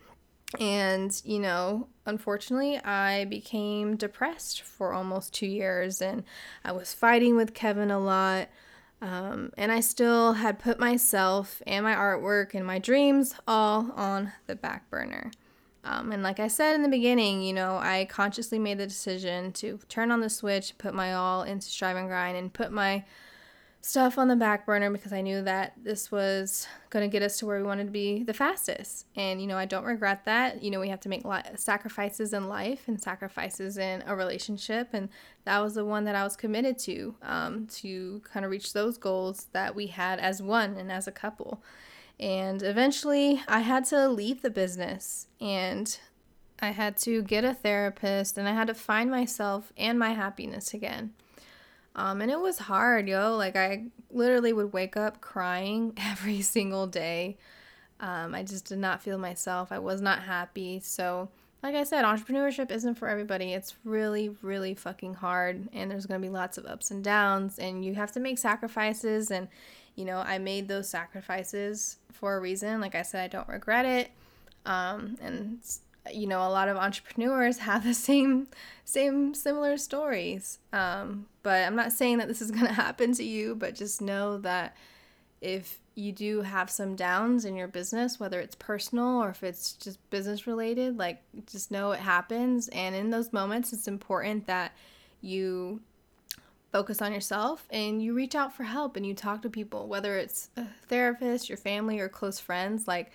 and, 0.59 1.21
you 1.25 1.39
know, 1.39 1.89
unfortunately, 2.07 2.79
I 2.79 3.27
became 3.27 3.97
depressed 3.97 4.63
for 4.63 4.95
almost 4.95 5.35
two 5.35 5.47
years 5.47 6.01
and 6.01 6.25
I 6.65 6.73
was 6.73 6.95
fighting 6.95 7.37
with 7.37 7.55
Kevin 7.55 7.91
a 7.91 7.99
lot. 7.99 8.49
Um, 9.01 9.53
and 9.57 9.71
I 9.71 9.81
still 9.81 10.33
had 10.35 10.59
put 10.59 10.81
myself 10.81 11.63
and 11.67 11.85
my 11.85 11.95
artwork 11.95 12.55
and 12.55 12.67
my 12.67 12.79
dreams 12.79 13.35
all 13.47 13.93
on 13.95 14.33
the 14.47 14.57
back 14.57 14.89
burner. 14.91 15.31
Um, 15.85 16.13
and 16.13 16.23
like 16.23 16.41
I 16.41 16.49
said 16.49 16.75
in 16.75 16.83
the 16.83 16.89
beginning, 16.89 17.43
you 17.43 17.53
know, 17.53 17.77
I 17.77 18.07
consciously 18.11 18.59
made 18.59 18.79
the 18.79 18.87
decision 18.87 19.53
to 19.53 19.79
turn 19.89 20.11
on 20.11 20.21
the 20.21 20.31
switch, 20.31 20.77
put 20.79 20.95
my 20.95 21.15
all 21.15 21.43
into 21.43 21.69
strive 21.69 21.97
and 21.97 22.09
grind, 22.09 22.37
and 22.37 22.53
put 22.53 22.73
my 22.73 23.05
stuff 23.81 24.19
on 24.19 24.29
the 24.29 24.37
back 24.37 24.67
burner 24.67 24.91
because 24.91 25.13
I 25.13 25.21
knew 25.21 25.41
that 25.43 25.73
this 25.83 26.11
was 26.11 26.67
going 26.91 27.09
to 27.09 27.13
get 27.13 27.23
us 27.23 27.39
to 27.39 27.47
where 27.47 27.59
we 27.59 27.65
wanted 27.65 27.85
to 27.87 27.91
be 27.91 28.23
the 28.23 28.35
fastest. 28.35 29.07
And, 29.17 29.41
you 29.41 29.47
know, 29.47 29.57
I 29.57 29.67
don't 29.67 29.85
regret 29.85 30.25
that. 30.25 30.63
You 30.63 30.71
know, 30.71 30.81
we 30.81 30.89
have 30.89 31.01
to 31.01 31.09
make 31.09 31.23
sacrifices 31.57 32.33
in 32.33 32.49
life 32.49 32.89
and 32.89 33.01
sacrifices 33.01 33.79
in 33.79 34.03
a 34.07 34.17
relationship. 34.17 34.89
And 34.93 35.09
that 35.45 35.61
was 35.61 35.75
the 35.75 35.85
one 35.85 36.05
that 36.05 36.17
I 36.17 36.25
was 36.25 36.37
committed 36.37 36.79
to, 36.81 37.15
um, 37.23 37.67
to 37.77 38.21
kind 38.25 38.45
of 38.45 38.51
reach 38.51 38.73
those 38.73 38.99
goals 38.99 39.47
that 39.53 39.75
we 39.75 39.87
had 39.87 40.19
as 40.19 40.43
one 40.43 40.77
and 40.77 40.91
as 40.91 41.07
a 41.07 41.13
couple. 41.13 41.63
And 42.21 42.63
eventually 42.63 43.43
I 43.47 43.61
had 43.61 43.85
to 43.87 44.09
leave 44.09 44.43
the 44.43 44.51
business 44.51 45.29
and 45.41 45.99
I 46.61 46.71
had 46.71 46.97
to 46.99 47.23
get 47.23 47.45
a 47.45 47.55
therapist 47.55 48.37
and 48.37 48.49
I 48.49 48.53
had 48.53 48.67
to 48.67 48.75
find 48.75 49.09
myself 49.09 49.73
and 49.77 49.99
my 49.99 50.11
happiness 50.11 50.75
again. 50.75 51.13
Um, 51.95 52.21
and 52.21 52.31
it 52.31 52.39
was 52.39 52.59
hard, 52.59 53.09
yo. 53.09 53.37
Like, 53.37 53.57
I 53.57 53.85
literally 54.11 54.53
would 54.53 54.73
wake 54.73 54.97
up 54.97 55.21
crying 55.21 55.93
every 55.99 56.43
single 56.43 56.87
day. 56.87 57.37
Um, 58.01 58.35
I 58.35 58.43
just 58.43 58.67
did 58.67 58.79
not 58.79 59.03
feel 59.03 59.19
myself. 59.19 59.73
I 59.73 59.79
was 59.79 60.01
not 60.01 60.23
happy. 60.23 60.81
So, 60.81 61.29
like 61.63 61.75
I 61.75 61.83
said, 61.83 62.05
entrepreneurship 62.05 62.71
isn't 62.71 62.95
for 62.95 63.09
everybody. 63.09 63.53
It's 63.53 63.75
really, 63.85 64.29
really 64.43 64.75
fucking 64.75 65.15
hard. 65.15 65.69
And 65.73 65.91
there's 65.91 66.07
going 66.07 66.21
to 66.21 66.27
be 66.27 66.33
lots 66.33 66.59
of 66.59 66.67
ups 66.67 66.93
and 66.93 67.03
downs. 67.03 67.59
And 67.59 67.85
you 67.85 67.95
have 67.95 68.13
to 68.13 68.21
make 68.21 68.39
sacrifices. 68.39 69.33
And, 69.33 69.49
you 69.97 70.05
know, 70.05 70.19
I 70.19 70.39
made 70.39 70.69
those 70.69 70.89
sacrifices 70.89 71.97
for 72.13 72.37
a 72.37 72.41
reason. 72.41 72.81
Like 72.81 72.95
I 72.95 73.03
said, 73.03 73.25
I 73.25 73.29
don't 73.29 73.49
regret 73.49 73.85
it. 73.85 74.11
Um, 74.65 75.17
and 75.21 75.59
you 76.13 76.27
know 76.27 76.47
a 76.47 76.51
lot 76.51 76.69
of 76.69 76.77
entrepreneurs 76.77 77.59
have 77.71 77.85
the 77.85 77.95
same 77.95 78.49
same 78.85 79.35
similar 79.35 79.77
stories. 79.77 80.59
Um, 80.73 81.27
but 81.49 81.67
i'm 81.67 81.75
not 81.75 81.93
saying 81.93 82.19
that 82.19 82.29
this 82.29 82.43
is 82.43 82.51
going 82.51 82.67
to 82.75 82.75
happen 82.75 83.15
to 83.15 83.25
you 83.25 83.55
but 83.55 83.75
just 83.75 84.03
know 84.03 84.37
that 84.39 84.77
if 85.41 85.81
you 85.95 86.13
do 86.13 86.43
have 86.43 86.69
some 86.69 86.95
downs 86.95 87.45
in 87.45 87.57
your 87.57 87.67
business 87.67 88.21
whether 88.21 88.39
it's 88.39 88.55
personal 88.55 89.23
or 89.23 89.31
if 89.31 89.43
it's 89.43 89.73
just 89.73 89.99
business 90.11 90.47
related 90.47 90.99
like 90.99 91.23
just 91.47 91.71
know 91.71 91.93
it 91.93 92.01
happens. 92.01 92.69
And 92.69 92.95
in 92.95 93.11
those 93.11 93.33
moments 93.33 93.73
it's 93.73 93.89
important 93.89 94.47
that 94.47 94.73
you 95.21 95.81
focus 96.71 97.01
on 97.01 97.13
yourself 97.13 97.67
and 97.71 98.03
you 98.03 98.15
reach 98.15 98.35
out 98.35 98.55
for 98.55 98.65
help 98.65 98.97
and 98.97 99.07
you 99.07 99.15
talk 99.15 99.43
to 99.43 99.51
people 99.51 99.89
whether 99.89 100.19
it's 100.19 100.51
a 100.57 100.67
therapist 100.87 101.49
your 101.49 101.59
family 101.59 101.99
or 101.99 102.09
close 102.09 102.39
friends. 102.39 102.87
Like 102.87 103.11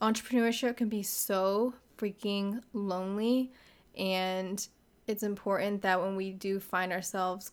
entrepreneurship 0.00 0.76
can 0.76 0.88
be 0.88 1.02
so 1.02 1.74
freaking 1.98 2.62
lonely. 2.72 3.52
And 3.96 4.66
it's 5.06 5.22
important 5.22 5.82
that 5.82 6.00
when 6.00 6.16
we 6.16 6.32
do 6.32 6.60
find 6.60 6.92
ourselves 6.92 7.52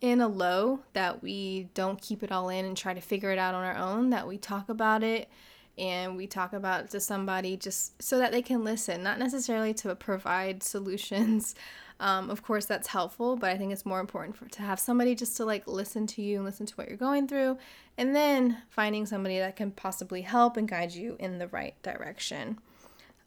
in 0.00 0.20
a 0.20 0.28
low, 0.28 0.80
that 0.92 1.22
we 1.22 1.68
don't 1.74 2.00
keep 2.00 2.22
it 2.22 2.30
all 2.30 2.48
in 2.48 2.64
and 2.64 2.76
try 2.76 2.94
to 2.94 3.00
figure 3.00 3.30
it 3.30 3.38
out 3.38 3.54
on 3.54 3.64
our 3.64 3.76
own, 3.76 4.10
that 4.10 4.28
we 4.28 4.36
talk 4.38 4.68
about 4.68 5.02
it 5.02 5.28
and 5.76 6.16
we 6.16 6.26
talk 6.26 6.52
about 6.52 6.90
to 6.90 7.00
somebody 7.00 7.56
just 7.56 8.00
so 8.00 8.18
that 8.18 8.30
they 8.30 8.42
can 8.42 8.62
listen, 8.64 9.02
not 9.02 9.18
necessarily 9.18 9.74
to 9.74 9.94
provide 9.94 10.62
solutions. 10.62 11.54
Um, 12.00 12.30
of 12.30 12.42
course, 12.42 12.66
that's 12.66 12.88
helpful, 12.88 13.36
but 13.36 13.50
I 13.50 13.56
think 13.56 13.72
it's 13.72 13.86
more 13.86 14.00
important 14.00 14.36
for 14.36 14.46
to 14.46 14.62
have 14.62 14.78
somebody 14.78 15.14
just 15.14 15.36
to 15.36 15.44
like 15.44 15.66
listen 15.66 16.06
to 16.08 16.22
you 16.22 16.36
and 16.36 16.44
listen 16.44 16.66
to 16.66 16.74
what 16.74 16.88
you're 16.88 16.96
going 16.96 17.28
through, 17.28 17.58
and 17.96 18.14
then 18.14 18.58
finding 18.68 19.06
somebody 19.06 19.38
that 19.38 19.56
can 19.56 19.70
possibly 19.70 20.22
help 20.22 20.56
and 20.56 20.68
guide 20.68 20.92
you 20.92 21.16
in 21.18 21.38
the 21.38 21.48
right 21.48 21.80
direction. 21.82 22.58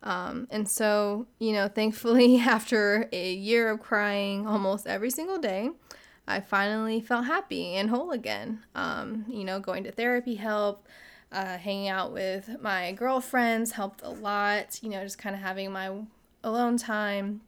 Um, 0.04 0.48
and 0.50 0.70
so, 0.70 1.28
you 1.40 1.54
know, 1.54 1.68
thankfully, 1.68 2.38
after 2.40 3.10
a 3.12 3.34
year 3.34 3.72
of 3.72 3.80
crying 3.80 4.48
almost 4.48 4.88
every 4.88 5.10
single 5.10 5.38
day, 5.38 5.70
I 6.28 6.42
finally 6.42 7.00
felt 7.00 7.26
happy 7.26 7.76
and 7.76 7.90
whole 7.90 8.12
again. 8.12 8.64
Um, 8.76 9.26
you 9.28 9.44
know, 9.44 9.60
going 9.60 9.84
to 9.86 9.92
therapy 9.92 10.36
helped 10.36 10.88
uh, 11.32 11.58
hanging 11.58 11.88
out 11.88 12.14
with 12.14 12.50
my 12.62 12.92
girlfriends 12.94 13.72
helped 13.72 14.02
a 14.04 14.10
lot. 14.10 14.80
You 14.82 14.90
know, 14.90 15.04
just 15.04 15.18
kind 15.18 15.36
of 15.36 15.42
having 15.42 15.72
my 15.72 15.92
alone 16.44 16.78
time 16.78 17.42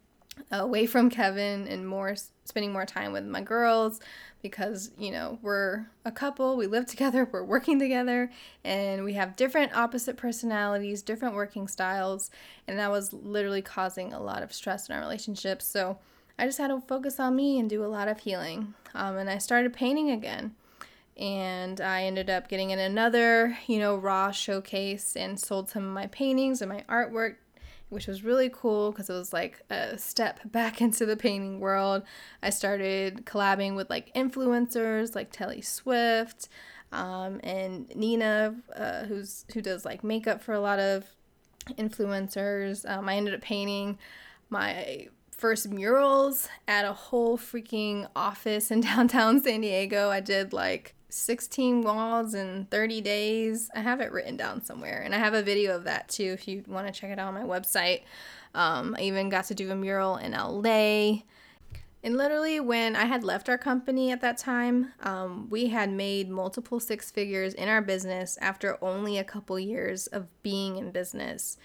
away 0.51 0.85
from 0.85 1.09
Kevin 1.09 1.67
and 1.67 1.87
more 1.87 2.15
spending 2.45 2.71
more 2.71 2.85
time 2.85 3.11
with 3.11 3.25
my 3.25 3.41
girls 3.41 3.99
because 4.41 4.91
you 4.97 5.11
know 5.11 5.37
we're 5.41 5.85
a 6.05 6.11
couple 6.11 6.55
we 6.55 6.67
live 6.67 6.85
together 6.85 7.27
we're 7.31 7.43
working 7.43 7.79
together 7.79 8.31
and 8.63 9.03
we 9.03 9.13
have 9.13 9.35
different 9.35 9.75
opposite 9.75 10.17
personalities 10.17 11.01
different 11.01 11.35
working 11.35 11.67
styles 11.67 12.31
and 12.67 12.79
that 12.79 12.91
was 12.91 13.13
literally 13.13 13.61
causing 13.61 14.13
a 14.13 14.21
lot 14.21 14.43
of 14.43 14.53
stress 14.53 14.89
in 14.89 14.95
our 14.95 15.01
relationship. 15.01 15.61
So 15.61 15.97
i 16.37 16.45
just 16.45 16.57
had 16.57 16.67
to 16.69 16.81
focus 16.87 17.19
on 17.19 17.35
me 17.35 17.59
and 17.59 17.69
do 17.69 17.83
a 17.83 17.87
lot 17.87 18.07
of 18.07 18.19
healing 18.19 18.73
um, 18.95 19.17
and 19.17 19.29
i 19.29 19.37
started 19.37 19.73
painting 19.73 20.11
again. 20.11 20.55
And 21.17 21.81
I 21.81 22.03
ended 22.03 22.29
up 22.29 22.47
getting 22.47 22.69
in 22.69 22.79
another, 22.79 23.57
you 23.67 23.77
know, 23.77 23.97
raw 23.97 24.31
showcase 24.31 25.17
and 25.17 25.37
sold 25.37 25.69
some 25.69 25.83
of 25.85 25.91
my 25.91 26.07
paintings 26.07 26.61
and 26.61 26.71
my 26.71 26.85
artwork, 26.87 27.35
which 27.89 28.07
was 28.07 28.23
really 28.23 28.49
cool 28.53 28.91
because 28.91 29.09
it 29.09 29.13
was 29.13 29.33
like 29.33 29.61
a 29.69 29.97
step 29.97 30.39
back 30.51 30.81
into 30.81 31.05
the 31.05 31.17
painting 31.17 31.59
world. 31.59 32.03
I 32.41 32.49
started 32.49 33.25
collabing 33.25 33.75
with 33.75 33.89
like 33.89 34.13
influencers 34.13 35.15
like 35.15 35.31
Telly 35.31 35.61
Swift 35.61 36.47
um, 36.91 37.39
and 37.43 37.93
Nina, 37.95 38.55
uh, 38.75 39.05
who's 39.05 39.45
who 39.53 39.61
does 39.61 39.85
like 39.85 40.03
makeup 40.03 40.41
for 40.41 40.53
a 40.53 40.59
lot 40.59 40.79
of 40.79 41.05
influencers. 41.71 42.89
Um, 42.89 43.09
I 43.09 43.15
ended 43.15 43.33
up 43.33 43.41
painting 43.41 43.97
my 44.49 45.07
first 45.31 45.69
murals 45.69 46.49
at 46.67 46.85
a 46.85 46.93
whole 46.93 47.37
freaking 47.37 48.07
office 48.15 48.71
in 48.71 48.81
downtown 48.81 49.41
San 49.41 49.61
Diego. 49.61 50.09
I 50.09 50.19
did 50.19 50.53
like 50.53 50.95
16 51.09 51.81
walls 51.81 52.33
in 52.33 52.67
30 52.69 53.01
days. 53.01 53.69
I 53.75 53.81
have 53.81 54.01
it 54.01 54.11
written 54.11 54.37
down 54.37 54.63
somewhere, 54.63 55.01
and 55.03 55.13
I 55.13 55.17
have 55.17 55.33
a 55.33 55.41
video 55.41 55.75
of 55.75 55.83
that 55.85 56.07
too 56.09 56.31
if 56.33 56.47
you 56.47 56.63
want 56.67 56.87
to 56.87 56.93
check 56.93 57.11
it 57.11 57.19
out 57.19 57.27
on 57.27 57.33
my 57.33 57.43
website. 57.43 58.03
Um, 58.53 58.95
I 58.97 59.03
even 59.03 59.29
got 59.29 59.45
to 59.45 59.55
do 59.55 59.71
a 59.71 59.75
mural 59.75 60.17
in 60.17 60.31
LA. 60.31 61.23
And 62.01 62.15
literally, 62.15 62.61
when 62.61 62.95
I 62.95 63.05
had 63.05 63.23
left 63.23 63.49
our 63.49 63.57
company 63.57 64.11
at 64.11 64.21
that 64.21 64.37
time, 64.37 64.93
um, 65.01 65.49
we 65.49 65.67
had 65.67 65.91
made 65.91 66.29
multiple 66.29 66.79
six 66.79 67.11
figures 67.11 67.53
in 67.53 67.67
our 67.67 67.81
business 67.81 68.37
after 68.39 68.81
only 68.81 69.17
a 69.17 69.23
couple 69.23 69.59
years 69.59 70.07
of 70.07 70.27
being 70.41 70.77
in 70.77 70.91
business. 70.91 71.57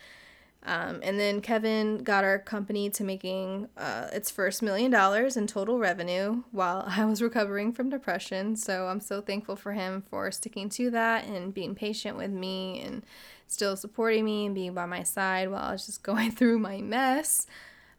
Um, 0.66 1.00
and 1.02 1.20
then 1.20 1.42
Kevin 1.42 1.98
got 1.98 2.24
our 2.24 2.38
company 2.38 2.88
to 2.90 3.04
making 3.04 3.68
uh, 3.76 4.08
its 4.12 4.30
first 4.30 4.62
million 4.62 4.90
dollars 4.90 5.36
in 5.36 5.46
total 5.46 5.78
revenue 5.78 6.42
while 6.52 6.84
I 6.88 7.04
was 7.04 7.20
recovering 7.20 7.72
from 7.72 7.90
depression. 7.90 8.56
So 8.56 8.86
I'm 8.86 9.00
so 9.00 9.20
thankful 9.20 9.56
for 9.56 9.72
him 9.72 10.02
for 10.08 10.30
sticking 10.30 10.70
to 10.70 10.90
that 10.90 11.26
and 11.26 11.52
being 11.52 11.74
patient 11.74 12.16
with 12.16 12.30
me 12.30 12.80
and 12.80 13.04
still 13.46 13.76
supporting 13.76 14.24
me 14.24 14.46
and 14.46 14.54
being 14.54 14.72
by 14.72 14.86
my 14.86 15.02
side 15.02 15.50
while 15.50 15.64
I 15.64 15.72
was 15.72 15.86
just 15.86 16.02
going 16.02 16.30
through 16.30 16.58
my 16.58 16.80
mess. 16.80 17.46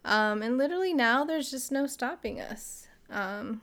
Um, 0.04 0.42
and 0.42 0.58
literally 0.58 0.94
now 0.94 1.24
there's 1.24 1.52
just 1.52 1.72
no 1.72 1.86
stopping 1.88 2.42
us. 2.42 2.88
Um, 3.10 3.62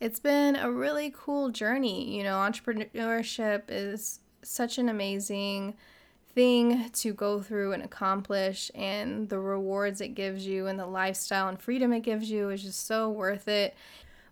it's 0.00 0.20
been 0.20 0.56
a 0.56 0.70
really 0.70 1.12
cool 1.14 1.50
journey. 1.50 2.16
You 2.16 2.22
know, 2.24 2.36
entrepreneurship 2.36 3.64
is 3.68 4.20
such 4.42 4.78
an 4.78 4.88
amazing 4.88 5.74
thing 6.34 6.90
to 6.90 7.12
go 7.12 7.40
through 7.40 7.72
and 7.72 7.82
accomplish 7.82 8.70
and 8.74 9.28
the 9.28 9.38
rewards 9.38 10.00
it 10.00 10.08
gives 10.08 10.46
you 10.46 10.66
and 10.66 10.78
the 10.78 10.86
lifestyle 10.86 11.48
and 11.48 11.60
freedom 11.60 11.92
it 11.92 12.00
gives 12.00 12.30
you 12.30 12.50
is 12.50 12.62
just 12.62 12.86
so 12.86 13.08
worth 13.08 13.48
it. 13.48 13.74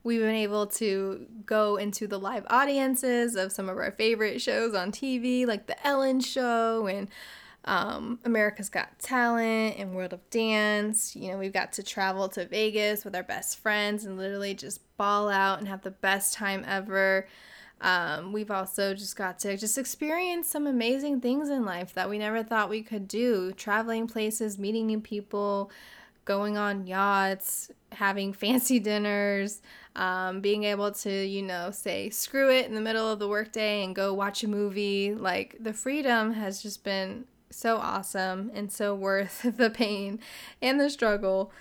We've 0.05 0.21
been 0.21 0.35
able 0.35 0.67
to 0.67 1.27
go 1.47 1.77
into 1.77 2.09
the 2.09 2.19
live 2.19 2.45
audiences 2.49 3.37
of 3.37 3.53
some 3.53 3.69
of 3.69 3.77
our 3.77 3.93
favorite 3.93 4.41
shows 4.43 4.75
on 4.75 4.91
TV, 4.91 5.47
like 5.47 5.67
The 5.67 5.87
Ellen 5.87 6.21
Show 6.21 6.89
and 6.89 7.09
um, 7.65 8.19
America's 8.25 8.69
Got 8.69 8.99
Talent 8.99 9.77
and 9.79 9.95
World 9.95 10.13
of 10.13 10.29
Dance. 10.31 11.15
You 11.15 11.31
know, 11.31 11.39
we've 11.39 11.53
got 11.53 11.73
to 11.75 11.85
travel 11.85 12.29
to 12.31 12.47
Vegas 12.47 13.05
with 13.05 13.15
our 13.15 13.23
best 13.23 13.61
friends 13.61 14.05
and 14.05 14.17
literally 14.17 14.55
just 14.55 14.81
ball 14.97 15.29
out 15.29 15.61
and 15.61 15.69
have 15.69 15.83
the 15.83 15.93
best 15.93 16.35
time 16.35 16.65
ever. 16.67 17.29
Um, 17.83 18.33
we've 18.33 18.51
also 18.51 18.95
just 18.95 19.16
got 19.16 19.41
to 19.41 19.57
just 19.57 19.76
experience 19.76 20.49
some 20.49 20.68
amazing 20.68 21.20
things 21.20 21.51
in 21.51 21.64
life 21.64 21.93
that 21.95 22.09
we 22.09 22.16
never 22.16 22.45
thought 22.45 22.70
we 22.70 22.83
could 22.83 23.09
do 23.09 23.53
traveling 23.53 24.07
places, 24.07 24.57
meeting 24.57 24.87
new 24.87 25.01
people, 25.01 25.70
going 26.24 26.57
on 26.57 26.87
yachts, 26.87 27.72
having 27.91 28.33
fancy 28.33 28.78
dinners, 28.78 29.61
um, 29.97 30.41
being 30.41 30.62
able 30.62 30.93
to, 30.93 31.11
you 31.11 31.43
know, 31.43 31.72
say 31.72 32.09
screw 32.09 32.51
it 32.51 32.66
in 32.66 32.74
the 32.74 32.80
middle 32.80 33.11
of 33.11 33.18
the 33.18 33.28
workday 33.28 33.83
and 33.85 33.97
go 33.97 34.14
watch 34.14 34.45
a 34.45 34.49
movie. 34.49 35.12
Like 35.12 35.57
the 35.59 35.72
freedom 35.72 36.33
has 36.35 36.62
just 36.62 36.85
been 36.85 37.24
so 37.51 37.76
awesome 37.78 38.51
and 38.55 38.72
so 38.72 38.95
worth 38.95 39.43
the 39.57 39.70
pain 39.70 40.20
and 40.62 40.80
the 40.80 40.89
struggle 40.89 41.53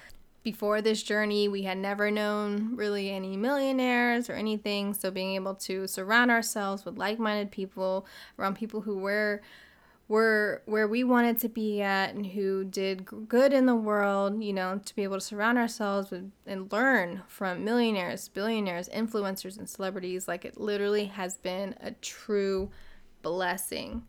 before 0.44 0.82
this 0.82 1.04
journey, 1.04 1.48
we 1.48 1.64
had 1.64 1.78
never 1.78 2.10
known 2.10 2.76
really 2.76 3.12
any 3.12 3.38
millionaires 3.38 4.30
or 4.30 4.34
anything. 4.34 4.94
So 4.94 5.12
being 5.12 5.36
able 5.36 5.56
to 5.56 5.88
surround 5.88 6.32
ourselves 6.32 6.84
with 6.84 6.98
like-minded 6.98 7.52
people, 7.52 8.08
around 8.40 8.56
people 8.56 8.82
who 8.82 8.98
were 8.98 9.42
were 10.08 10.62
where 10.66 10.90
we 10.90 11.06
wanted 11.06 11.40
to 11.40 11.48
be 11.48 11.82
at 11.82 12.14
and 12.14 12.26
who 12.26 12.66
did 12.66 13.06
good 13.30 13.54
in 13.54 13.66
the 13.66 13.76
world, 13.76 14.44
you 14.44 14.52
know, 14.52 14.78
to 14.84 14.94
be 14.94 15.04
able 15.04 15.16
to 15.16 15.22
surround 15.22 15.58
ourselves 15.58 16.12
with 16.12 16.30
and 16.46 16.70
learn 16.70 17.22
from 17.30 17.64
millionaires, 17.64 18.28
billionaires, 18.28 18.90
influencers 18.90 19.58
and 19.58 19.70
celebrities, 19.70 20.28
like 20.28 20.44
it 20.44 20.60
literally 20.60 21.06
has 21.06 21.38
been 21.38 21.76
a 21.80 21.92
true 21.92 22.70
blessing. 23.22 24.04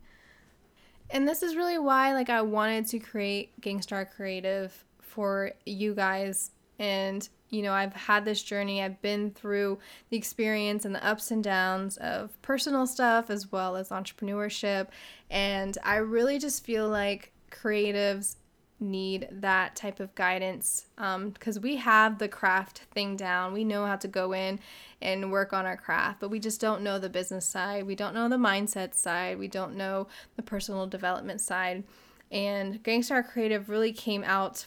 And 1.09 1.25
this 1.25 1.41
is 1.41 1.55
really 1.55 1.77
why 1.77 2.13
like 2.13 2.29
I 2.29 2.41
wanted 2.41 2.85
to 2.87 2.99
create 2.99 3.61
Gangstar 3.61 4.09
Creative 4.13 4.83
for 5.13 5.51
you 5.65 5.93
guys. 5.93 6.51
And, 6.79 7.27
you 7.49 7.61
know, 7.61 7.71
I've 7.71 7.93
had 7.93 8.25
this 8.25 8.41
journey, 8.41 8.81
I've 8.81 9.01
been 9.01 9.31
through 9.31 9.77
the 10.09 10.17
experience 10.17 10.85
and 10.85 10.95
the 10.95 11.05
ups 11.05 11.29
and 11.29 11.43
downs 11.43 11.97
of 11.97 12.41
personal 12.41 12.87
stuff 12.87 13.29
as 13.29 13.51
well 13.51 13.75
as 13.75 13.89
entrepreneurship. 13.89 14.87
And 15.29 15.77
I 15.83 15.97
really 15.97 16.39
just 16.39 16.65
feel 16.65 16.89
like 16.89 17.31
creatives 17.51 18.37
need 18.79 19.27
that 19.31 19.75
type 19.75 19.99
of 19.99 20.13
guidance 20.15 20.87
because 20.95 21.57
um, 21.57 21.63
we 21.63 21.77
have 21.77 22.17
the 22.17 22.27
craft 22.27 22.79
thing 22.91 23.15
down. 23.15 23.53
We 23.53 23.63
know 23.63 23.85
how 23.85 23.95
to 23.97 24.07
go 24.07 24.33
in 24.33 24.59
and 25.01 25.31
work 25.31 25.53
on 25.53 25.65
our 25.65 25.77
craft, 25.77 26.19
but 26.19 26.29
we 26.29 26.39
just 26.39 26.59
don't 26.59 26.81
know 26.81 26.97
the 26.97 27.07
business 27.07 27.45
side. 27.45 27.85
We 27.85 27.95
don't 27.95 28.15
know 28.15 28.27
the 28.27 28.35
mindset 28.35 28.95
side. 28.95 29.37
We 29.37 29.47
don't 29.47 29.77
know 29.77 30.07
the 30.35 30.43
personal 30.43 30.87
development 30.87 31.39
side. 31.39 31.83
And 32.31 32.83
Gangstar 32.83 33.25
Creative 33.27 33.69
really 33.69 33.93
came 33.93 34.23
out 34.23 34.65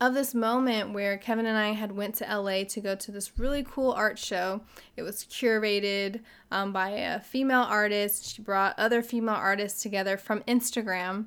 of 0.00 0.14
this 0.14 0.34
moment 0.34 0.92
where 0.92 1.16
Kevin 1.16 1.46
and 1.46 1.56
I 1.56 1.72
had 1.72 1.92
went 1.92 2.16
to 2.16 2.24
LA 2.24 2.64
to 2.64 2.80
go 2.80 2.94
to 2.94 3.12
this 3.12 3.38
really 3.38 3.64
cool 3.68 3.92
art 3.92 4.18
show. 4.18 4.60
It 4.96 5.02
was 5.02 5.24
curated 5.24 6.20
um, 6.50 6.72
by 6.72 6.90
a 6.90 7.20
female 7.20 7.62
artist. 7.62 8.26
She 8.34 8.42
brought 8.42 8.78
other 8.78 9.02
female 9.02 9.36
artists 9.36 9.82
together 9.82 10.16
from 10.16 10.40
Instagram, 10.42 11.26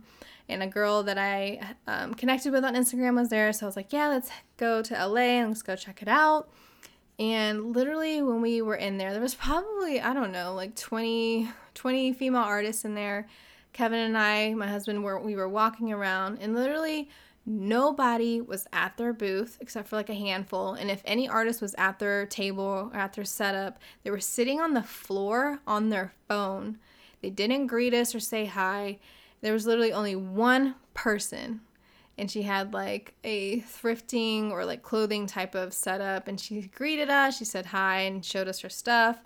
and 0.50 0.62
a 0.62 0.68
girl 0.68 1.04
that 1.04 1.18
I 1.18 1.76
um, 1.88 2.14
connected 2.14 2.52
with 2.52 2.66
on 2.66 2.76
Instagram 2.76 3.16
was 3.16 3.30
there. 3.30 3.52
So 3.54 3.66
I 3.66 3.68
was 3.68 3.76
like, 3.76 3.94
"Yeah, 3.94 4.10
let's 4.10 4.30
go 4.58 4.82
to 4.82 4.94
LA 4.94 5.40
and 5.40 5.50
let's 5.50 5.62
go 5.62 5.76
check 5.76 6.02
it 6.02 6.08
out." 6.08 6.50
And 7.20 7.76
literally, 7.76 8.22
when 8.22 8.42
we 8.42 8.62
were 8.62 8.76
in 8.76 8.98
there, 8.98 9.12
there 9.12 9.22
was 9.22 9.36
probably 9.36 10.02
I 10.02 10.14
don't 10.14 10.32
know, 10.32 10.54
like 10.54 10.76
20, 10.76 11.50
20 11.74 12.14
female 12.14 12.42
artists 12.42 12.86
in 12.86 12.96
there. 12.96 13.28
Kevin 13.74 14.00
and 14.00 14.18
I, 14.18 14.54
my 14.56 14.68
husband, 14.68 15.04
were 15.04 15.20
we 15.20 15.36
were 15.36 15.50
walking 15.50 15.92
around, 15.92 16.40
and 16.42 16.54
literally 16.54 17.10
Nobody 17.50 18.42
was 18.42 18.68
at 18.74 18.98
their 18.98 19.14
booth 19.14 19.58
except 19.62 19.88
for 19.88 19.96
like 19.96 20.10
a 20.10 20.14
handful. 20.14 20.74
And 20.74 20.92
if 20.92 21.02
any 21.06 21.30
artist 21.30 21.62
was 21.62 21.74
at 21.78 21.98
their 21.98 22.26
table 22.26 22.92
or 22.94 23.00
at 23.00 23.14
their 23.14 23.24
setup, 23.24 23.80
they 24.04 24.12
were 24.12 24.20
sitting 24.20 24.60
on 24.60 24.74
the 24.74 24.84
floor 24.84 25.60
on 25.66 25.88
their 25.88 26.12
phone. 26.28 26.78
They 27.22 27.30
didn't 27.30 27.68
greet 27.68 27.94
us 27.94 28.14
or 28.14 28.20
say 28.20 28.46
hi. 28.46 29.00
There 29.42 29.54
was 29.54 29.66
literally 29.66 29.94
only 29.94 30.16
one 30.16 30.76
person. 30.94 31.62
and 32.18 32.30
she 32.30 32.42
had 32.42 32.74
like 32.74 33.14
a 33.24 33.62
thrifting 33.62 34.52
or 34.52 34.66
like 34.66 34.82
clothing 34.84 35.26
type 35.28 35.56
of 35.56 35.72
setup 35.74 36.28
and 36.28 36.40
she 36.40 36.62
greeted 36.76 37.10
us 37.10 37.38
she 37.38 37.46
said 37.46 37.68
hi 37.68 38.00
and 38.00 38.26
showed 38.26 38.48
us 38.48 38.62
her 38.62 38.70
stuff 38.70 39.22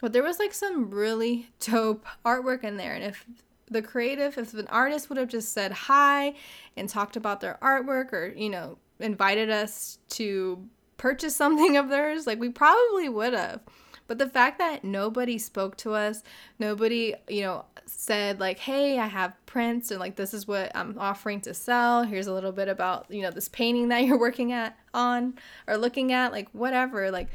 but 0.00 0.12
there 0.12 0.22
was 0.22 0.38
like 0.38 0.54
some 0.54 0.88
really 0.90 1.48
dope 1.60 2.06
artwork 2.24 2.62
in 2.62 2.76
there 2.76 2.94
and 2.94 3.02
if 3.04 3.26
the 3.70 3.82
creative 3.82 4.38
if 4.38 4.54
an 4.54 4.66
artist 4.68 5.08
would 5.08 5.18
have 5.18 5.28
just 5.28 5.52
said 5.52 5.72
hi 5.72 6.34
and 6.76 6.88
talked 6.88 7.16
about 7.16 7.40
their 7.40 7.58
artwork 7.60 8.12
or 8.12 8.32
you 8.36 8.48
know 8.48 8.78
invited 9.00 9.50
us 9.50 9.98
to 10.08 10.64
purchase 10.96 11.34
something 11.44 11.76
of 11.76 11.88
theirs 11.88 12.26
like 12.26 12.38
we 12.40 12.48
probably 12.48 13.08
would 13.08 13.34
have 13.34 13.60
but 14.06 14.18
the 14.18 14.28
fact 14.28 14.58
that 14.58 14.84
nobody 14.84 15.38
spoke 15.38 15.76
to 15.78 15.94
us, 15.94 16.22
nobody, 16.58 17.14
you 17.28 17.42
know, 17.42 17.64
said 17.86 18.40
like, 18.40 18.58
"Hey, 18.58 18.98
I 18.98 19.06
have 19.06 19.34
prints 19.46 19.90
and 19.90 20.00
like 20.00 20.16
this 20.16 20.32
is 20.32 20.46
what 20.46 20.70
I'm 20.74 20.96
offering 20.98 21.40
to 21.42 21.54
sell. 21.54 22.04
Here's 22.04 22.26
a 22.26 22.34
little 22.34 22.52
bit 22.52 22.68
about, 22.68 23.06
you 23.10 23.22
know, 23.22 23.30
this 23.30 23.48
painting 23.48 23.88
that 23.88 24.04
you're 24.04 24.18
working 24.18 24.52
at 24.52 24.78
on 24.94 25.34
or 25.66 25.76
looking 25.76 26.12
at, 26.12 26.32
like 26.32 26.48
whatever." 26.52 27.10
Like 27.10 27.28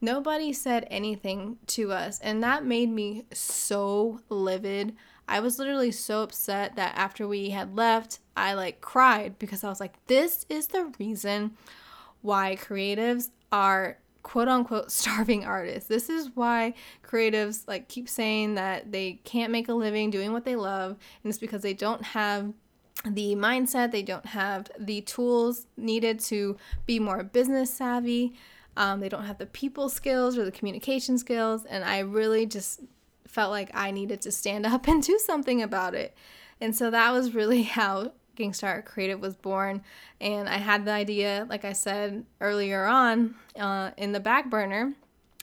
nobody 0.00 0.52
said 0.52 0.86
anything 0.90 1.58
to 1.68 1.92
us, 1.92 2.20
and 2.20 2.42
that 2.42 2.64
made 2.64 2.90
me 2.90 3.24
so 3.32 4.20
livid. 4.28 4.94
I 5.28 5.40
was 5.40 5.58
literally 5.58 5.92
so 5.92 6.22
upset 6.22 6.76
that 6.76 6.96
after 6.96 7.28
we 7.28 7.50
had 7.50 7.76
left, 7.76 8.18
I 8.36 8.54
like 8.54 8.80
cried 8.80 9.38
because 9.38 9.62
I 9.62 9.68
was 9.68 9.80
like, 9.80 9.94
"This 10.06 10.46
is 10.48 10.68
the 10.68 10.92
reason 10.98 11.52
why 12.22 12.56
creatives 12.56 13.30
are 13.52 13.98
quote 14.22 14.48
unquote 14.48 14.90
starving 15.00 15.44
artists. 15.44 15.88
This 15.88 16.08
is 16.08 16.30
why 16.34 16.74
creatives 17.06 17.66
like 17.68 17.88
keep 17.88 18.08
saying 18.08 18.54
that 18.54 18.92
they 18.92 19.20
can't 19.24 19.52
make 19.52 19.68
a 19.68 19.74
living 19.74 20.10
doing 20.10 20.32
what 20.32 20.44
they 20.44 20.56
love, 20.56 20.90
and 21.22 21.30
it's 21.30 21.38
because 21.38 21.62
they 21.62 21.74
don't 21.74 22.02
have 22.02 22.52
the 23.04 23.36
mindset, 23.36 23.92
they 23.92 24.02
don't 24.02 24.26
have 24.26 24.70
the 24.78 25.02
tools 25.02 25.66
needed 25.76 26.18
to 26.18 26.56
be 26.86 26.98
more 26.98 27.22
business 27.22 27.72
savvy. 27.72 28.34
Um, 28.76 29.00
they 29.00 29.08
don't 29.08 29.24
have 29.24 29.38
the 29.38 29.46
people 29.46 29.88
skills 29.88 30.38
or 30.38 30.44
the 30.44 30.52
communication 30.52 31.18
skills, 31.18 31.64
and 31.64 31.84
I 31.84 32.00
really 32.00 32.46
just 32.46 32.80
felt 33.28 33.50
like 33.50 33.70
I 33.74 33.90
needed 33.90 34.20
to 34.22 34.32
stand 34.32 34.66
up 34.66 34.88
and 34.88 35.02
do 35.02 35.18
something 35.18 35.62
about 35.62 35.94
it. 35.94 36.16
And 36.60 36.74
so 36.74 36.90
that 36.90 37.12
was 37.12 37.34
really 37.34 37.62
how 37.78 38.12
Gangstar 38.36 38.84
Creative 38.84 39.20
was 39.20 39.36
born. 39.36 39.82
And 40.20 40.48
I 40.48 40.56
had 40.56 40.84
the 40.84 40.92
idea, 40.92 41.46
like 41.48 41.64
I 41.64 41.72
said 41.72 42.24
earlier 42.40 42.84
on, 42.84 43.34
uh, 43.58 43.90
in 43.96 44.12
the 44.12 44.20
back 44.20 44.50
burner. 44.50 44.94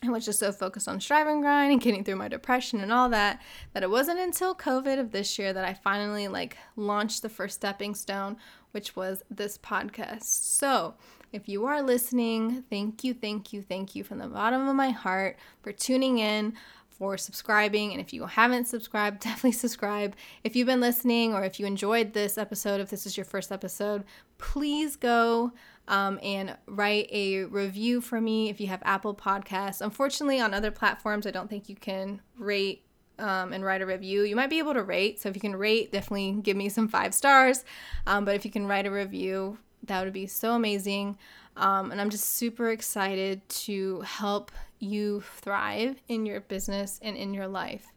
I 0.04 0.10
was 0.10 0.26
just 0.26 0.40
so 0.40 0.52
focused 0.52 0.88
on 0.88 1.00
strive 1.00 1.26
and 1.26 1.42
grind 1.42 1.72
and 1.72 1.82
getting 1.82 2.04
through 2.04 2.18
my 2.18 2.28
depression 2.28 2.82
and 2.82 2.92
all 2.92 3.10
that 3.10 3.42
that 3.74 3.82
it 3.82 3.90
wasn't 3.90 4.20
until 4.20 4.54
COVID 4.54 5.00
of 5.00 5.12
this 5.12 5.40
year 5.40 5.52
that 5.52 5.66
I 5.66 5.74
finally 5.74 6.28
like 6.28 6.58
launched 6.76 7.22
the 7.22 7.30
first 7.30 7.56
stepping 7.56 7.96
stone, 7.96 8.38
which 8.72 8.96
was 8.96 9.24
this 9.32 9.58
podcast. 9.58 10.24
So 10.24 10.94
if 11.32 11.50
you 11.50 11.66
are 11.66 11.82
listening, 11.82 12.64
thank 12.70 13.04
you, 13.04 13.14
thank 13.14 13.52
you, 13.52 13.62
thank 13.62 13.96
you 13.96 14.04
from 14.04 14.20
the 14.20 14.28
bottom 14.28 14.68
of 14.68 14.76
my 14.76 14.92
heart 14.92 15.38
for 15.64 15.72
tuning 15.72 16.20
in 16.20 16.54
for 16.98 17.18
subscribing. 17.18 17.92
And 17.92 18.02
if 18.02 18.14
you 18.14 18.26
haven't 18.26 18.68
subscribed, 18.68 19.20
definitely 19.22 19.54
subscribe. 19.54 20.16
If 20.44 20.56
you've 20.56 20.68
been 20.68 20.82
listening 20.82 21.34
or 21.34 21.44
if 21.44 21.60
you 21.60 21.66
enjoyed 21.66 22.14
this 22.14 22.38
episode, 22.38 22.82
if 22.82 22.90
this 22.90 23.06
is 23.06 23.18
your 23.18 23.26
first 23.26 23.52
episode, 23.52 24.04
please 24.38 24.96
go 24.96 25.52
um, 25.88 26.20
and 26.24 26.56
write 26.66 27.08
a 27.12 27.46
review 27.46 28.02
for 28.02 28.20
me 28.20 28.50
if 28.50 28.60
you 28.60 28.68
have 28.68 28.82
Apple 28.84 29.16
Podcasts. 29.16 29.82
Unfortunately, 29.82 30.40
on 30.40 30.54
other 30.54 30.72
platforms, 30.72 31.28
I 31.28 31.32
don't 31.32 31.50
think 31.50 31.70
you 31.70 31.76
can 31.76 32.22
rate 32.38 32.84
um, 33.20 33.54
and 33.54 33.64
write 33.64 33.82
a 33.82 33.86
review. 33.86 34.24
You 34.24 34.36
might 34.36 34.50
be 34.50 34.60
able 34.60 34.74
to 34.74 34.84
rate. 34.84 35.22
So 35.22 35.30
if 35.30 35.36
you 35.36 35.42
can 35.42 35.56
rate, 35.56 35.92
definitely 35.92 36.34
give 36.42 36.58
me 36.58 36.70
some 36.70 36.88
five 36.88 37.14
stars. 37.14 37.64
Um, 38.08 38.26
but 38.26 38.36
if 38.36 38.46
you 38.46 38.52
can 38.52 38.68
write 38.68 38.86
a 38.86 38.92
review, 38.92 39.58
that 39.84 40.04
would 40.04 40.14
be 40.14 40.28
so 40.28 40.54
amazing. 40.54 41.18
Um, 41.58 41.92
and 41.92 42.02
I'm 42.02 42.10
just 42.10 42.32
super 42.32 42.70
excited 42.70 43.48
to 43.48 44.02
help 44.02 44.52
you 44.80 45.22
thrive 45.22 46.02
in 46.08 46.26
your 46.26 46.42
business 46.42 47.00
and 47.02 47.16
in 47.18 47.34
your 47.34 47.48
life. 47.48 47.88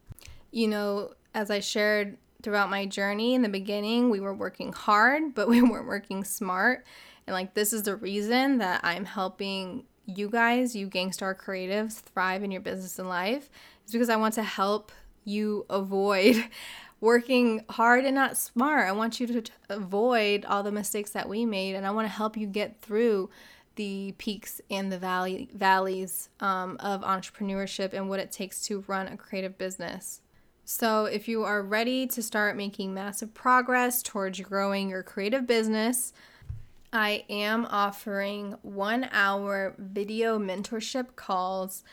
You 0.51 0.67
know, 0.67 1.13
as 1.33 1.51
I 1.51 1.59
shared 1.59 2.17
throughout 2.41 2.69
my 2.69 2.85
journey 2.85 3.35
in 3.35 3.41
the 3.41 3.49
beginning, 3.49 4.09
we 4.09 4.19
were 4.19 4.33
working 4.33 4.71
hard, 4.71 5.35
but 5.35 5.47
we 5.47 5.61
weren't 5.69 5.87
working 5.87 6.23
smart. 6.23 6.85
And 7.27 7.33
like, 7.33 7.53
this 7.53 7.73
is 7.73 7.83
the 7.83 7.95
reason 7.95 8.57
that 8.59 8.81
I'm 8.83 9.05
helping 9.05 9.83
you 10.05 10.29
guys, 10.29 10.75
you 10.75 10.89
Gangstar 10.89 11.35
creatives, 11.35 11.99
thrive 11.99 12.43
in 12.43 12.51
your 12.51 12.61
business 12.61 12.97
and 12.97 13.09
life. 13.09 13.49
Is 13.85 13.91
because 13.91 14.09
I 14.09 14.15
want 14.15 14.33
to 14.35 14.43
help 14.43 14.91
you 15.23 15.65
avoid 15.69 16.43
working 17.01 17.63
hard 17.69 18.05
and 18.05 18.15
not 18.15 18.37
smart. 18.37 18.87
I 18.87 18.91
want 18.91 19.19
you 19.19 19.27
to 19.27 19.43
avoid 19.69 20.45
all 20.45 20.63
the 20.63 20.71
mistakes 20.71 21.11
that 21.11 21.29
we 21.29 21.45
made, 21.45 21.75
and 21.75 21.85
I 21.85 21.91
want 21.91 22.05
to 22.05 22.13
help 22.13 22.35
you 22.35 22.47
get 22.47 22.81
through 22.81 23.29
the 23.75 24.13
peaks 24.17 24.61
and 24.69 24.91
the 24.91 24.97
valley 24.97 25.49
valleys 25.53 26.29
um, 26.39 26.77
of 26.79 27.01
entrepreneurship 27.01 27.93
and 27.93 28.09
what 28.09 28.19
it 28.19 28.31
takes 28.31 28.61
to 28.67 28.83
run 28.87 29.07
a 29.07 29.17
creative 29.17 29.57
business. 29.57 30.21
So, 30.65 31.05
if 31.05 31.27
you 31.27 31.43
are 31.43 31.63
ready 31.63 32.05
to 32.07 32.21
start 32.21 32.55
making 32.55 32.93
massive 32.93 33.33
progress 33.33 34.03
towards 34.03 34.39
growing 34.41 34.89
your 34.89 35.01
creative 35.01 35.47
business, 35.47 36.13
I 36.93 37.25
am 37.29 37.65
offering 37.65 38.55
one 38.61 39.09
hour 39.11 39.73
video 39.77 40.37
mentorship 40.37 41.15
calls. 41.15 41.83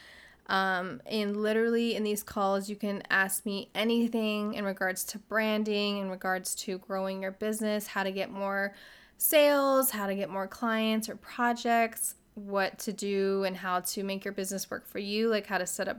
Um, 0.48 1.00
and 1.06 1.38
literally, 1.38 1.96
in 1.96 2.04
these 2.04 2.22
calls, 2.22 2.68
you 2.68 2.76
can 2.76 3.02
ask 3.10 3.44
me 3.46 3.70
anything 3.74 4.54
in 4.54 4.64
regards 4.64 5.04
to 5.04 5.18
branding, 5.18 5.98
in 5.98 6.10
regards 6.10 6.54
to 6.56 6.78
growing 6.78 7.22
your 7.22 7.32
business, 7.32 7.86
how 7.86 8.04
to 8.04 8.12
get 8.12 8.30
more 8.30 8.74
sales, 9.18 9.90
how 9.90 10.06
to 10.06 10.14
get 10.14 10.30
more 10.30 10.46
clients 10.46 11.08
or 11.08 11.16
projects, 11.16 12.14
what 12.34 12.78
to 12.78 12.92
do 12.92 13.44
and 13.44 13.56
how 13.56 13.80
to 13.80 14.04
make 14.04 14.24
your 14.24 14.34
business 14.34 14.70
work 14.70 14.86
for 14.86 14.98
you, 14.98 15.28
like 15.28 15.46
how 15.46 15.58
to 15.58 15.66
set 15.66 15.88
up 15.88 15.98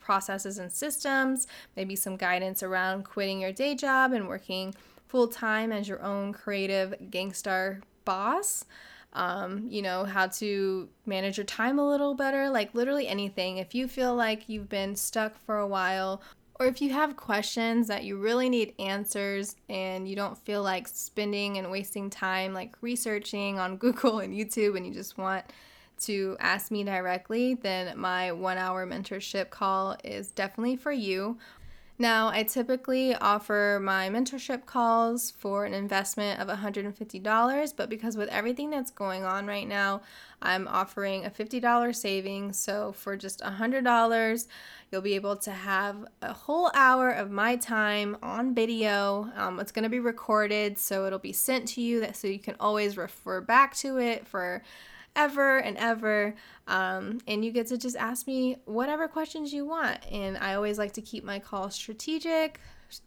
processes 0.00 0.58
and 0.58 0.72
systems, 0.72 1.46
maybe 1.76 1.96
some 1.96 2.16
guidance 2.16 2.62
around 2.62 3.04
quitting 3.04 3.40
your 3.40 3.52
day 3.52 3.74
job 3.74 4.12
and 4.12 4.28
working 4.28 4.74
full 5.08 5.28
time 5.28 5.72
as 5.72 5.88
your 5.88 6.02
own 6.02 6.32
creative 6.32 6.94
gangstar 7.10 7.82
boss. 8.04 8.64
Um, 9.12 9.68
you 9.68 9.80
know, 9.80 10.04
how 10.04 10.26
to 10.26 10.88
manage 11.06 11.36
your 11.36 11.46
time 11.46 11.78
a 11.78 11.88
little 11.88 12.14
better, 12.14 12.50
like 12.50 12.74
literally 12.74 13.06
anything. 13.06 13.58
If 13.58 13.72
you 13.72 13.86
feel 13.86 14.12
like 14.12 14.48
you've 14.48 14.68
been 14.68 14.96
stuck 14.96 15.38
for 15.46 15.58
a 15.58 15.68
while 15.68 16.20
or 16.60 16.66
if 16.66 16.80
you 16.80 16.90
have 16.90 17.16
questions 17.16 17.88
that 17.88 18.04
you 18.04 18.16
really 18.16 18.48
need 18.48 18.74
answers 18.78 19.56
and 19.68 20.08
you 20.08 20.14
don't 20.14 20.38
feel 20.38 20.62
like 20.62 20.86
spending 20.86 21.58
and 21.58 21.70
wasting 21.70 22.10
time 22.10 22.52
like 22.52 22.76
researching 22.80 23.58
on 23.58 23.76
Google 23.78 24.20
and 24.20 24.32
YouTube 24.32 24.76
and 24.76 24.86
you 24.86 24.92
just 24.92 25.18
want 25.18 25.44
to 26.00 26.36
ask 26.40 26.70
me 26.70 26.84
directly, 26.84 27.54
then 27.54 27.98
my 27.98 28.32
one 28.32 28.58
hour 28.58 28.86
mentorship 28.86 29.50
call 29.50 29.96
is 30.04 30.30
definitely 30.30 30.76
for 30.76 30.92
you. 30.92 31.38
Now, 31.96 32.28
I 32.28 32.42
typically 32.42 33.14
offer 33.14 33.80
my 33.80 34.08
mentorship 34.08 34.66
calls 34.66 35.30
for 35.30 35.64
an 35.64 35.72
investment 35.72 36.40
of 36.40 36.48
$150, 36.48 37.76
but 37.76 37.88
because 37.88 38.16
with 38.16 38.28
everything 38.30 38.70
that's 38.70 38.90
going 38.90 39.22
on 39.22 39.46
right 39.46 39.68
now, 39.68 40.02
I'm 40.42 40.66
offering 40.66 41.24
a 41.24 41.30
$50 41.30 41.94
savings. 41.94 42.58
So 42.58 42.90
for 42.90 43.16
just 43.16 43.40
$100, 43.40 44.46
you'll 44.94 45.02
be 45.02 45.16
able 45.16 45.34
to 45.34 45.50
have 45.50 46.06
a 46.22 46.32
whole 46.32 46.70
hour 46.72 47.10
of 47.10 47.28
my 47.28 47.56
time 47.56 48.16
on 48.22 48.54
video. 48.54 49.28
Um, 49.34 49.58
it's 49.58 49.72
going 49.72 49.82
to 49.82 49.88
be 49.88 49.98
recorded, 49.98 50.78
so 50.78 51.04
it'll 51.04 51.18
be 51.18 51.32
sent 51.32 51.66
to 51.70 51.80
you 51.80 51.98
that 51.98 52.14
so 52.14 52.28
you 52.28 52.38
can 52.38 52.54
always 52.60 52.96
refer 52.96 53.40
back 53.40 53.74
to 53.78 53.98
it 53.98 54.24
for 54.24 54.62
ever 55.16 55.58
and 55.58 55.76
ever. 55.78 56.36
Um, 56.68 57.18
and 57.26 57.44
you 57.44 57.50
get 57.50 57.66
to 57.68 57.76
just 57.76 57.96
ask 57.96 58.28
me 58.28 58.58
whatever 58.66 59.08
questions 59.08 59.52
you 59.52 59.66
want. 59.66 59.98
And 60.12 60.38
I 60.38 60.54
always 60.54 60.78
like 60.78 60.92
to 60.92 61.02
keep 61.02 61.24
my 61.24 61.40
calls 61.40 61.74
strategic, 61.74 62.60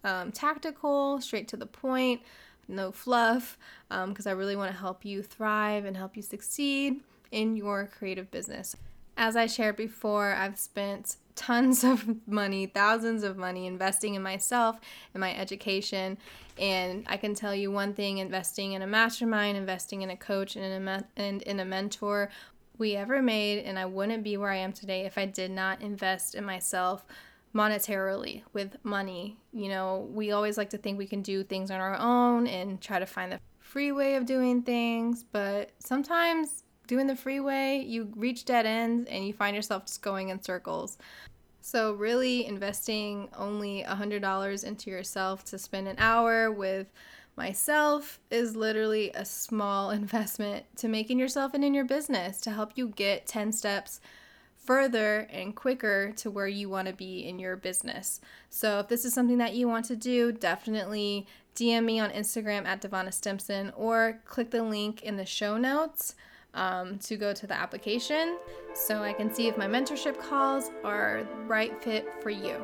um, 0.03 0.33
tactical, 0.33 1.21
straight 1.21 1.47
to 1.47 1.55
the 1.55 1.65
point, 1.65 2.19
no 2.67 2.91
fluff, 2.91 3.57
because 3.88 4.27
um, 4.27 4.29
I 4.29 4.31
really 4.31 4.57
want 4.57 4.73
to 4.73 4.77
help 4.77 5.05
you 5.05 5.23
thrive 5.23 5.85
and 5.85 5.95
help 5.95 6.17
you 6.17 6.21
succeed 6.21 6.99
in 7.31 7.55
your 7.55 7.89
creative 7.97 8.29
business. 8.29 8.75
As 9.18 9.36
I 9.36 9.47
shared 9.47 9.76
before, 9.76 10.34
I've 10.34 10.59
spent 10.59 11.18
tons 11.36 11.84
of 11.91 12.28
money, 12.28 12.68
thousands 12.68 13.24
of 13.24 13.36
money 13.36 13.65
investing 13.65 14.15
in 14.15 14.22
myself 14.22 14.80
and 15.13 15.22
my 15.22 15.36
education. 15.36 16.18
And 16.59 17.03
I 17.07 17.18
can 17.18 17.34
tell 17.34 17.53
you 17.53 17.72
one 17.72 17.93
thing 17.93 18.20
investing 18.20 18.74
in 18.74 18.82
a 18.84 18.88
mastermind, 18.88 19.57
investing 19.57 20.03
in 20.03 20.11
a 20.11 20.18
coach, 20.18 20.55
and 20.55 20.65
in 20.65 20.88
a, 20.88 21.03
and 21.15 21.41
in 21.41 21.59
a 21.59 21.65
mentor 21.65 22.30
we 22.78 22.95
ever 22.95 23.22
made. 23.22 23.63
And 23.63 23.80
I 23.80 23.86
wouldn't 23.86 24.24
be 24.24 24.38
where 24.38 24.51
I 24.51 24.57
am 24.57 24.72
today 24.72 25.05
if 25.05 25.18
I 25.18 25.26
did 25.26 25.51
not 25.51 25.82
invest 25.82 26.36
in 26.36 26.45
myself 26.45 27.05
monetarily 27.55 28.43
with 28.53 28.78
money. 28.84 29.38
You 29.51 29.70
know, 29.70 30.07
we 30.11 30.32
always 30.32 30.57
like 30.57 30.70
to 30.72 30.78
think 30.78 30.97
we 30.97 31.07
can 31.07 31.24
do 31.24 31.43
things 31.43 31.72
on 31.72 31.80
our 31.80 31.95
own 31.95 32.45
and 32.45 32.80
try 32.80 32.99
to 32.99 33.05
find 33.07 33.32
the 33.32 33.39
free 33.59 33.91
way 33.91 34.15
of 34.15 34.26
doing 34.26 34.61
things, 34.61 35.24
but 35.24 35.72
sometimes 35.80 36.63
doing 36.88 37.07
the 37.07 37.15
freeway, 37.15 37.83
you 37.85 38.11
reach 38.15 38.45
dead 38.45 38.65
ends 38.65 39.07
and 39.09 39.25
you 39.25 39.33
find 39.33 39.55
yourself 39.55 39.85
just 39.85 40.01
going 40.01 40.29
in 40.29 40.41
circles. 40.41 40.97
So, 41.61 41.93
really 41.93 42.45
investing 42.45 43.27
only 43.38 43.83
$100 43.85 44.63
into 44.63 44.89
yourself 44.89 45.43
to 45.45 45.57
spend 45.57 45.88
an 45.89 45.97
hour 45.99 46.49
with 46.49 46.88
myself 47.35 48.19
is 48.31 48.55
literally 48.55 49.11
a 49.13 49.25
small 49.25 49.89
investment 49.91 50.65
to 50.77 50.88
making 50.88 51.19
yourself 51.19 51.53
and 51.53 51.63
in 51.63 51.73
your 51.73 51.85
business 51.85 52.41
to 52.41 52.51
help 52.51 52.71
you 52.75 52.89
get 52.89 53.27
10 53.27 53.51
steps 53.51 53.99
further 54.55 55.27
and 55.31 55.55
quicker 55.55 56.11
to 56.17 56.29
where 56.29 56.47
you 56.47 56.67
want 56.67 56.88
to 56.88 56.93
be 56.93 57.19
in 57.19 57.39
your 57.39 57.55
business. 57.55 58.19
So 58.49 58.79
if 58.79 58.89
this 58.89 59.05
is 59.05 59.13
something 59.13 59.38
that 59.38 59.55
you 59.55 59.67
want 59.67 59.85
to 59.85 59.95
do, 59.95 60.33
definitely 60.33 61.25
DM 61.55 61.85
me 61.85 61.99
on 61.99 62.09
Instagram 62.09 62.65
at 62.65 62.81
Devona 62.81 63.13
Stimpson 63.13 63.71
or 63.77 64.19
click 64.25 64.51
the 64.51 64.63
link 64.63 65.01
in 65.03 65.15
the 65.15 65.25
show 65.25 65.57
notes 65.57 66.15
um, 66.58 66.97
to 66.99 67.16
go 67.16 67.34
to 67.34 67.47
the 67.47 67.53
application 67.53 68.38
so 68.74 69.01
I 69.01 69.14
can 69.14 69.34
see 69.34 69.47
if 69.47 69.58
my 69.58 69.68
mentorship 69.68 70.20
calls 70.20 70.72
are 70.84 71.28
right 71.47 71.82
fit 71.82 72.08
for 72.22 72.30
you. 72.30 72.55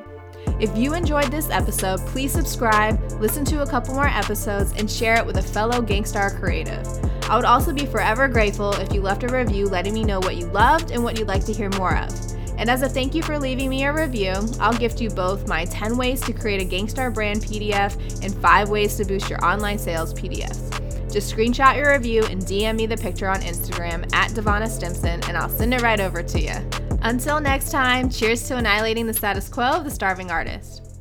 If 0.60 0.76
you 0.78 0.94
enjoyed 0.94 1.32
this 1.32 1.50
episode, 1.50 2.00
please 2.08 2.32
subscribe, 2.32 3.00
listen 3.14 3.46
to 3.46 3.62
a 3.62 3.68
couple 3.68 3.96
more 3.96 4.08
episodes, 4.08 4.74
and 4.74 4.90
share 4.90 5.16
it 5.16 5.26
with 5.26 5.38
a 5.38 5.42
fellow 5.42 5.82
Gangstar 5.82 6.38
creative. 6.40 6.86
I 7.30 7.36
would 7.36 7.46
also 7.46 7.74
be 7.74 7.86
forever 7.86 8.28
grateful 8.28 8.74
if 8.74 8.94
you 8.94 9.02
left 9.02 9.24
a 9.24 9.28
review 9.28 9.68
letting 9.68 9.94
me 9.94 10.04
know 10.04 10.20
what 10.20 10.36
you 10.36 10.46
loved 10.48 10.92
and 10.92 11.04
what 11.04 11.18
you'd 11.18 11.28
like 11.28 11.46
to 11.46 11.54
hear 11.54 11.70
more 11.72 11.98
of. 11.98 12.10
And 12.58 12.70
as 12.70 12.82
a 12.84 12.90
thank 12.90 13.16
you 13.16 13.24
for 13.24 13.40
leaving 13.40 13.70
me 13.70 13.86
a 13.86 13.94
review, 13.94 14.34
I'll 14.60 14.78
gift 14.78 15.02
you 15.02 15.10
both 15.10 15.48
my 15.48 15.66
10 15.66 15.98
ways 15.98 16.22
to 16.22 16.34
create 16.34 16.62
a 16.62 16.66
Gangstar 16.66 17.14
brand 17.14 17.42
PDF 17.42 18.24
and 18.24 18.34
5 18.36 18.70
ways 18.70 18.96
to 18.98 19.06
boost 19.06 19.30
your 19.30 19.44
online 19.44 19.80
sales 19.80 20.14
PDFs. 20.14 20.83
Just 21.14 21.36
screenshot 21.36 21.78
your 21.78 21.92
review 21.92 22.26
and 22.26 22.42
DM 22.42 22.76
me 22.76 22.88
the 22.88 22.98
picture 22.98 23.30
on 23.30 23.40
Instagram 23.42 24.12
at 24.16 24.32
Devona 24.32 24.68
Stimpson, 24.68 25.24
and 25.28 25.38
I'll 25.38 25.48
send 25.48 25.72
it 25.72 25.84
right 25.84 26.00
over 26.00 26.24
to 26.24 26.42
you. 26.42 26.56
Until 27.04 27.40
next 27.40 27.70
time, 27.70 28.10
cheers 28.10 28.48
to 28.48 28.58
annihilating 28.58 29.06
the 29.06 29.14
status 29.14 29.48
quo 29.48 29.74
of 29.74 29.84
the 29.84 29.92
starving 29.92 30.32
artist. 30.32 30.93